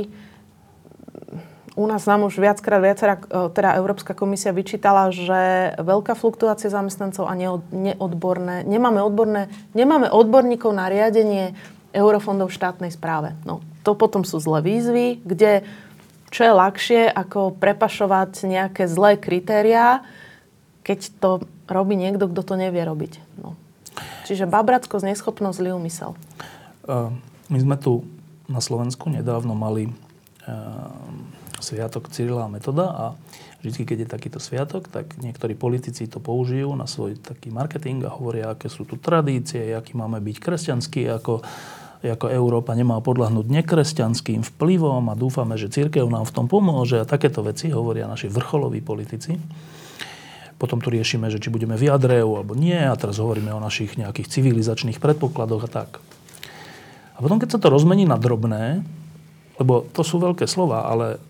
u 1.76 1.86
nás 1.88 2.04
nám 2.04 2.28
už 2.28 2.40
viackrát 2.40 2.84
viacera, 2.84 3.16
e, 3.16 3.48
teda 3.56 3.80
Európska 3.80 4.12
komisia 4.12 4.52
vyčítala, 4.52 5.12
že 5.12 5.74
veľká 5.80 6.20
fluktuácia 6.20 6.68
zamestnancov 6.68 7.28
a 7.28 7.34
neodborné, 7.72 8.68
nemáme, 8.68 9.00
odborné, 9.00 9.48
nemáme 9.72 10.12
odborníkov 10.12 10.72
na 10.76 10.92
riadenie 10.92 11.56
eurofondov 11.96 12.52
v 12.52 12.58
štátnej 12.60 12.92
správe. 12.92 13.36
No, 13.48 13.64
to 13.84 13.96
potom 13.96 14.28
sú 14.28 14.40
zlé 14.40 14.64
výzvy, 14.64 15.24
kde 15.24 15.64
čo 16.32 16.48
je 16.48 16.54
ľahšie, 16.56 17.02
ako 17.12 17.60
prepašovať 17.60 18.48
nejaké 18.48 18.88
zlé 18.88 19.20
kritériá, 19.20 20.00
keď 20.88 21.00
to 21.20 21.30
robí 21.68 22.00
niekto, 22.00 22.32
kto 22.32 22.42
to 22.44 22.56
nevie 22.56 22.80
robiť. 22.88 23.20
No. 23.36 23.60
Čiže 24.24 24.48
babracko, 24.48 25.04
neschopnosť, 25.04 25.60
zlý 25.60 25.76
úmysel. 25.76 26.16
My 27.52 27.60
sme 27.60 27.76
tu 27.76 28.08
na 28.48 28.64
Slovensku 28.64 29.12
nedávno 29.12 29.52
mali 29.60 29.92
sviatok 31.62 32.10
Cyrila 32.10 32.46
a 32.46 32.52
Metoda 32.52 32.86
a 32.90 33.06
vždy, 33.62 33.86
keď 33.86 33.98
je 34.06 34.10
takýto 34.10 34.40
sviatok, 34.42 34.90
tak 34.90 35.22
niektorí 35.22 35.54
politici 35.54 36.10
to 36.10 36.18
použijú 36.18 36.74
na 36.74 36.90
svoj 36.90 37.18
taký 37.22 37.54
marketing 37.54 38.04
a 38.06 38.14
hovoria, 38.14 38.54
aké 38.54 38.68
sú 38.68 38.84
tu 38.84 38.98
tradície, 38.98 39.72
aký 39.72 39.94
máme 39.94 40.18
byť 40.18 40.38
kresťanský, 40.42 41.02
ako, 41.22 41.46
ako 42.02 42.26
Európa 42.34 42.74
nemá 42.74 42.98
podľahnúť 43.00 43.46
nekresťanským 43.46 44.42
vplyvom 44.58 45.14
a 45.14 45.18
dúfame, 45.18 45.56
že 45.62 45.70
církev 45.70 46.10
nám 46.10 46.26
v 46.26 46.34
tom 46.34 46.46
pomôže 46.50 46.98
a 46.98 47.06
takéto 47.06 47.46
veci 47.46 47.70
hovoria 47.70 48.10
naši 48.10 48.28
vrcholoví 48.34 48.82
politici. 48.82 49.38
Potom 50.58 50.78
tu 50.78 50.94
riešime, 50.94 51.26
že 51.34 51.42
či 51.42 51.50
budeme 51.50 51.74
v 51.74 51.90
Jadreu 51.90 52.38
alebo 52.38 52.54
nie 52.54 52.78
a 52.78 52.94
teraz 52.94 53.18
hovoríme 53.18 53.50
o 53.50 53.62
našich 53.62 53.98
nejakých 53.98 54.30
civilizačných 54.30 55.02
predpokladoch 55.02 55.66
a 55.66 55.70
tak. 55.70 55.90
A 57.18 57.18
potom, 57.18 57.42
keď 57.42 57.58
sa 57.58 57.62
to 57.62 57.74
rozmení 57.74 58.06
na 58.06 58.18
drobné, 58.18 58.86
lebo 59.62 59.86
to 59.94 60.02
sú 60.02 60.18
veľké 60.18 60.50
slova, 60.50 60.90
ale 60.90 61.22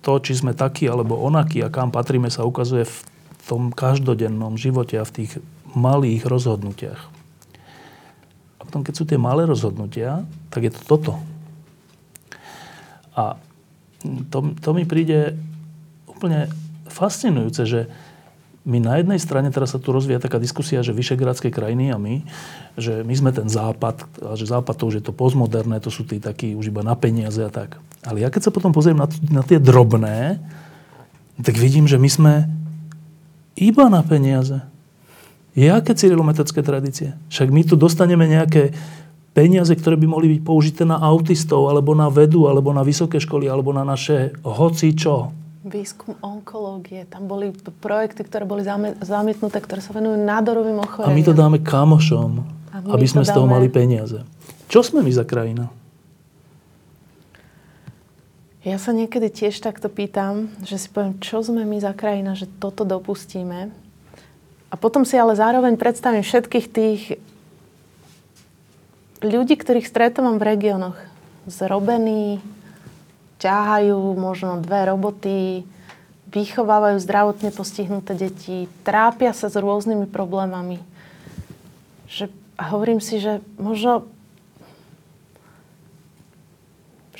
to, 0.00 0.12
či 0.20 0.32
sme 0.36 0.56
takí 0.56 0.88
alebo 0.88 1.20
onakí 1.20 1.60
a 1.60 1.72
kam 1.72 1.92
patríme, 1.92 2.32
sa 2.32 2.48
ukazuje 2.48 2.88
v 2.88 2.96
tom 3.44 3.72
každodennom 3.72 4.56
živote 4.56 4.96
a 4.96 5.04
v 5.04 5.14
tých 5.22 5.32
malých 5.76 6.26
rozhodnutiach. 6.26 7.00
A 8.58 8.60
potom, 8.64 8.82
keď 8.84 8.94
sú 8.96 9.04
tie 9.06 9.20
malé 9.20 9.44
rozhodnutia, 9.44 10.24
tak 10.48 10.68
je 10.68 10.72
to 10.72 10.82
toto. 10.84 11.12
A 13.14 13.36
to, 14.32 14.56
to 14.56 14.70
mi 14.72 14.88
príde 14.88 15.36
úplne 16.08 16.48
fascinujúce, 16.88 17.62
že 17.68 17.80
my 18.70 18.78
na 18.78 19.02
jednej 19.02 19.18
strane, 19.18 19.50
teraz 19.50 19.74
sa 19.74 19.82
tu 19.82 19.90
rozvíja 19.90 20.22
taká 20.22 20.38
diskusia, 20.38 20.86
že 20.86 20.94
vyšegrádske 20.94 21.50
krajiny 21.50 21.90
a 21.90 21.98
my, 21.98 22.22
že 22.78 23.02
my 23.02 23.14
sme 23.18 23.30
ten 23.34 23.50
západ, 23.50 24.06
a 24.22 24.38
že 24.38 24.46
západ 24.46 24.78
to 24.78 24.84
už 24.86 24.94
je 25.02 25.04
to 25.04 25.12
postmoderné, 25.12 25.82
to 25.82 25.90
sú 25.90 26.06
tí 26.06 26.22
takí 26.22 26.54
už 26.54 26.70
iba 26.70 26.86
na 26.86 26.94
peniaze 26.94 27.42
a 27.42 27.50
tak. 27.50 27.82
Ale 28.06 28.22
ja 28.22 28.30
keď 28.30 28.48
sa 28.48 28.54
potom 28.54 28.70
pozriem 28.70 29.02
na, 29.02 29.10
na 29.26 29.42
tie 29.42 29.58
drobné, 29.58 30.38
tak 31.42 31.58
vidím, 31.58 31.90
že 31.90 31.98
my 31.98 32.08
sme 32.08 32.34
iba 33.58 33.90
na 33.90 34.06
peniaze. 34.06 34.62
Jaké 35.58 35.98
cyrilometrické 35.98 36.62
tradície? 36.62 37.18
Však 37.26 37.50
my 37.50 37.66
tu 37.66 37.74
dostaneme 37.74 38.22
nejaké 38.30 38.70
peniaze, 39.34 39.74
ktoré 39.74 39.98
by 39.98 40.06
mohli 40.06 40.38
byť 40.38 40.40
použité 40.46 40.82
na 40.86 41.02
autistov, 41.02 41.66
alebo 41.66 41.90
na 41.98 42.06
vedu, 42.06 42.46
alebo 42.46 42.70
na 42.70 42.86
vysoké 42.86 43.18
školy, 43.18 43.50
alebo 43.50 43.74
na 43.74 43.82
naše 43.82 44.30
hoci 44.46 44.94
čo 44.94 45.34
výskum 45.60 46.16
onkológie. 46.24 47.04
Tam 47.04 47.28
boli 47.28 47.52
projekty, 47.84 48.24
ktoré 48.24 48.48
boli 48.48 48.64
zamietnuté, 49.04 49.60
ktoré 49.60 49.84
sa 49.84 49.92
venujú 49.92 50.16
nádorovým 50.16 50.80
ochoreniam. 50.80 51.12
A 51.12 51.18
my 51.18 51.24
to 51.24 51.36
dáme 51.36 51.60
kamošom, 51.60 52.40
aby 52.88 53.04
sme 53.04 53.28
z 53.28 53.30
toho 53.36 53.44
mali 53.44 53.68
peniaze. 53.68 54.24
Čo 54.72 54.80
sme 54.80 55.04
my 55.04 55.12
za 55.12 55.28
krajina? 55.28 55.68
Ja 58.60 58.76
sa 58.76 58.92
niekedy 58.92 59.32
tiež 59.32 59.60
takto 59.64 59.88
pýtam, 59.88 60.52
že 60.64 60.76
si 60.76 60.88
poviem, 60.92 61.16
čo 61.20 61.40
sme 61.40 61.64
my 61.64 61.80
za 61.80 61.96
krajina, 61.96 62.36
že 62.36 62.44
toto 62.44 62.84
dopustíme. 62.84 63.72
A 64.70 64.74
potom 64.76 65.04
si 65.04 65.16
ale 65.16 65.32
zároveň 65.32 65.80
predstavím 65.80 66.20
všetkých 66.20 66.66
tých 66.68 67.02
ľudí, 69.24 69.56
ktorých 69.56 69.88
stretávam 69.88 70.36
v 70.36 70.44
regiónoch. 70.56 70.96
Zrobení, 71.48 72.40
ťahajú 73.40 73.96
možno 74.20 74.60
dve 74.60 74.86
roboty, 74.86 75.64
vychovávajú 76.30 77.00
zdravotne 77.02 77.50
postihnuté 77.50 78.14
deti, 78.14 78.70
trápia 78.86 79.34
sa 79.34 79.50
s 79.50 79.58
rôznymi 79.58 80.06
problémami. 80.06 80.78
Že, 82.06 82.30
a 82.54 82.62
hovorím 82.70 83.02
si, 83.02 83.18
že 83.18 83.42
možno 83.58 84.06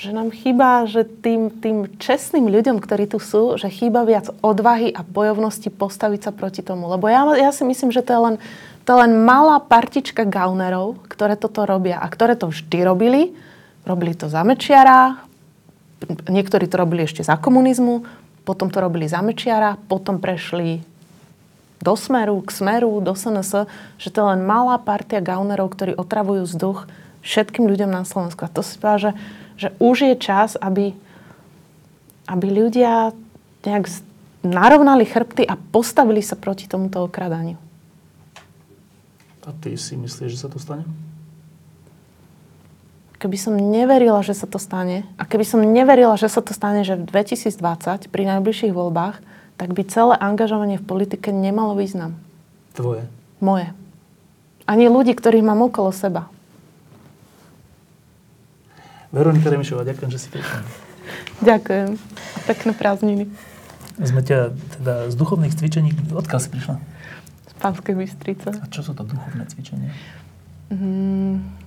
že 0.01 0.17
nám 0.17 0.33
chýba, 0.33 0.89
že 0.89 1.05
tým, 1.05 1.53
tým 1.61 1.85
čestným 2.01 2.49
ľuďom, 2.49 2.81
ktorí 2.81 3.05
tu 3.05 3.21
sú, 3.21 3.53
že 3.61 3.69
chýba 3.69 4.01
viac 4.01 4.33
odvahy 4.41 4.89
a 4.89 5.05
bojovnosti 5.05 5.69
postaviť 5.69 6.25
sa 6.25 6.31
proti 6.33 6.65
tomu. 6.65 6.89
Lebo 6.89 7.05
ja, 7.05 7.21
ja 7.37 7.53
si 7.53 7.61
myslím, 7.61 7.93
že 7.93 8.01
to 8.01 8.17
je 8.17 8.21
len, 8.25 8.35
to 8.81 8.97
je 8.97 9.01
len 9.05 9.13
malá 9.21 9.61
partička 9.61 10.25
gaunerov, 10.25 11.05
ktoré 11.05 11.37
toto 11.37 11.69
robia 11.69 12.01
a 12.01 12.09
ktoré 12.09 12.33
to 12.33 12.49
vždy 12.49 12.81
robili. 12.81 13.21
Robili 13.85 14.17
to 14.17 14.25
za 14.25 14.41
Mečiara, 14.41 15.21
niektorí 16.29 16.65
to 16.65 16.79
robili 16.81 17.05
ešte 17.05 17.21
za 17.21 17.37
komunizmu, 17.37 18.05
potom 18.41 18.73
to 18.73 18.81
robili 18.81 19.05
za 19.05 19.21
Mečiara, 19.21 19.77
potom 19.77 20.17
prešli 20.17 20.81
do 21.81 21.93
Smeru, 21.97 22.41
k 22.45 22.49
Smeru, 22.53 23.01
do 23.01 23.13
SNS, 23.17 23.65
že 23.97 24.09
to 24.13 24.17
je 24.21 24.27
len 24.37 24.41
malá 24.45 24.77
partia 24.77 25.21
gaunerov, 25.21 25.73
ktorí 25.73 25.97
otravujú 25.97 26.45
vzduch 26.45 26.85
všetkým 27.25 27.65
ľuďom 27.65 27.89
na 27.89 28.05
Slovensku. 28.05 28.45
A 28.45 28.53
to 28.53 28.61
si 28.61 28.77
povedal, 28.77 28.99
že, 29.01 29.11
že 29.57 29.67
už 29.81 30.13
je 30.13 30.15
čas, 30.17 30.57
aby, 30.61 30.93
aby 32.29 32.47
ľudia 32.49 33.13
nejak 33.65 33.89
narovnali 34.41 35.05
chrbty 35.05 35.45
a 35.45 35.57
postavili 35.57 36.21
sa 36.25 36.33
proti 36.37 36.65
tomuto 36.65 37.05
okradaniu. 37.05 37.57
A 39.41 39.49
ty 39.57 39.73
si 39.73 39.97
myslíš, 39.97 40.37
že 40.37 40.41
sa 40.45 40.49
to 40.49 40.61
stane? 40.61 40.85
Keby 43.21 43.37
som 43.37 43.53
neverila, 43.53 44.25
že 44.25 44.33
sa 44.33 44.49
to 44.49 44.57
stane, 44.57 45.05
a 45.21 45.23
keby 45.29 45.45
som 45.45 45.61
neverila, 45.61 46.17
že 46.17 46.25
sa 46.25 46.41
to 46.41 46.57
stane, 46.57 46.81
že 46.81 46.97
v 46.97 47.05
2020 47.05 48.09
pri 48.09 48.23
najbližších 48.25 48.73
voľbách, 48.73 49.21
tak 49.61 49.77
by 49.77 49.85
celé 49.85 50.17
angažovanie 50.17 50.81
v 50.81 50.85
politike 50.89 51.29
nemalo 51.29 51.77
význam. 51.77 52.17
Tvoje? 52.73 53.05
Moje. 53.37 53.69
Ani 54.65 54.89
ľudí, 54.89 55.13
ktorých 55.13 55.45
mám 55.45 55.61
okolo 55.61 55.93
seba. 55.93 56.33
Veronika 59.13 59.53
Remišová, 59.53 59.85
ďakujem, 59.85 60.09
že 60.09 60.19
si 60.23 60.27
prišla. 60.33 60.59
Ďakujem. 61.45 61.99
Pekné 62.49 62.71
prázdniny. 62.73 63.23
Sme 64.01 64.25
ťa 64.25 64.55
teda 64.79 64.93
z 65.11 65.15
duchovných 65.19 65.53
cvičení, 65.53 65.93
odkiaľ 66.09 66.39
si 66.41 66.49
prišla? 66.49 66.75
Z 67.45 67.53
Pánskej 67.61 67.93
Bystrice. 67.93 68.49
A 68.55 68.65
čo 68.71 68.81
sú 68.81 68.97
to 68.97 69.05
duchovné 69.05 69.45
cvičenia? 69.51 69.93
Mm, 70.71 71.60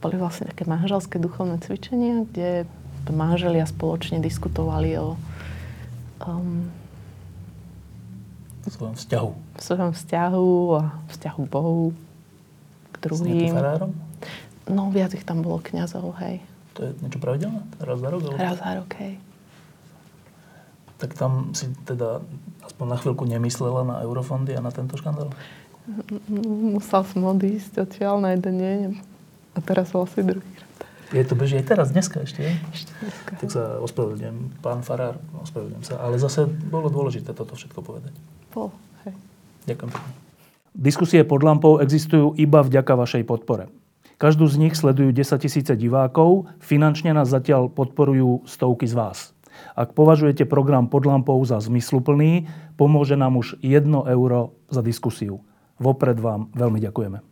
boli 0.00 0.16
vlastne 0.16 0.48
také 0.48 0.64
manželské 0.64 1.20
duchovné 1.20 1.60
cvičenia, 1.60 2.24
kde 2.24 2.64
manželia 3.12 3.68
spoločne 3.68 4.20
diskutovali 4.20 4.96
o 4.96 5.16
um, 6.24 6.68
svojom 8.70 8.94
vzťahu. 8.96 9.30
V 9.58 9.62
svojom 9.62 9.92
vzťahu 9.92 10.50
a 10.78 10.82
vzťahu 11.10 11.42
Bohu, 11.50 11.92
k 12.92 12.96
druhým. 13.02 13.52
S 13.52 13.56
farárom? 13.56 13.90
No, 14.70 14.88
viac 14.94 15.12
ich 15.12 15.26
tam 15.26 15.42
bolo 15.42 15.58
kňazov, 15.58 16.14
hej. 16.22 16.38
To 16.78 16.86
je 16.86 16.90
niečo 17.02 17.18
pravidelné? 17.18 17.60
Raz 17.82 17.98
za 17.98 18.08
rok? 18.08 18.20
Raz 18.38 18.56
za 18.62 18.70
rok, 18.78 18.90
hej. 19.02 19.14
Tak 21.02 21.16
tam 21.18 21.50
si 21.56 21.66
teda 21.88 22.22
aspoň 22.62 22.86
na 22.86 22.96
chvíľku 23.00 23.24
nemyslela 23.26 23.82
na 23.82 23.96
eurofondy 24.06 24.54
a 24.54 24.62
na 24.62 24.70
tento 24.70 24.94
škandál? 24.94 25.34
Musel 26.76 27.02
som 27.08 27.20
odísť 27.26 27.82
odtiaľ 27.82 28.22
na 28.22 28.36
jeden 28.38 28.56
deň 28.60 28.78
a 29.54 29.58
teraz 29.62 29.90
si 29.90 30.20
druhý 30.22 30.50
krát. 30.56 30.70
Je 31.10 31.26
to 31.26 31.34
beží 31.34 31.58
aj 31.58 31.66
teraz, 31.66 31.90
dneska 31.90 32.22
ešte? 32.22 32.54
Ešte 32.70 32.92
dneska. 33.02 33.32
Tak 33.34 33.48
sa 33.50 33.82
ospravedlňujem, 33.82 34.62
pán 34.62 34.86
Farár, 34.86 35.18
ospravedlňujem 35.42 35.82
sa. 35.82 35.98
Ale 35.98 36.22
zase 36.22 36.46
bolo 36.46 36.86
dôležité 36.86 37.34
toto 37.34 37.58
všetko 37.58 37.82
povedať. 37.82 38.14
Bol, 38.54 38.70
hej. 39.02 39.14
Ďakujem 39.66 39.90
pekne. 39.90 40.12
Diskusie 40.70 41.26
pod 41.26 41.42
lampou 41.42 41.82
existujú 41.82 42.38
iba 42.38 42.62
vďaka 42.62 42.94
vašej 42.94 43.26
podpore. 43.26 43.66
Každú 44.22 44.46
z 44.46 44.60
nich 44.62 44.78
sledujú 44.78 45.10
10 45.10 45.42
tisíce 45.42 45.72
divákov, 45.74 46.46
finančne 46.62 47.10
nás 47.10 47.26
zatiaľ 47.26 47.66
podporujú 47.72 48.46
stovky 48.46 48.86
z 48.86 48.94
vás. 48.94 49.34
Ak 49.74 49.98
považujete 49.98 50.46
program 50.46 50.86
pod 50.86 51.10
lampou 51.10 51.42
za 51.42 51.58
zmysluplný, 51.58 52.46
pomôže 52.78 53.18
nám 53.18 53.34
už 53.34 53.58
1 53.66 53.82
euro 54.14 54.54
za 54.70 54.78
diskusiu. 54.78 55.42
Vopred 55.82 56.20
vám 56.22 56.54
veľmi 56.54 56.78
ďakujeme. 56.78 57.29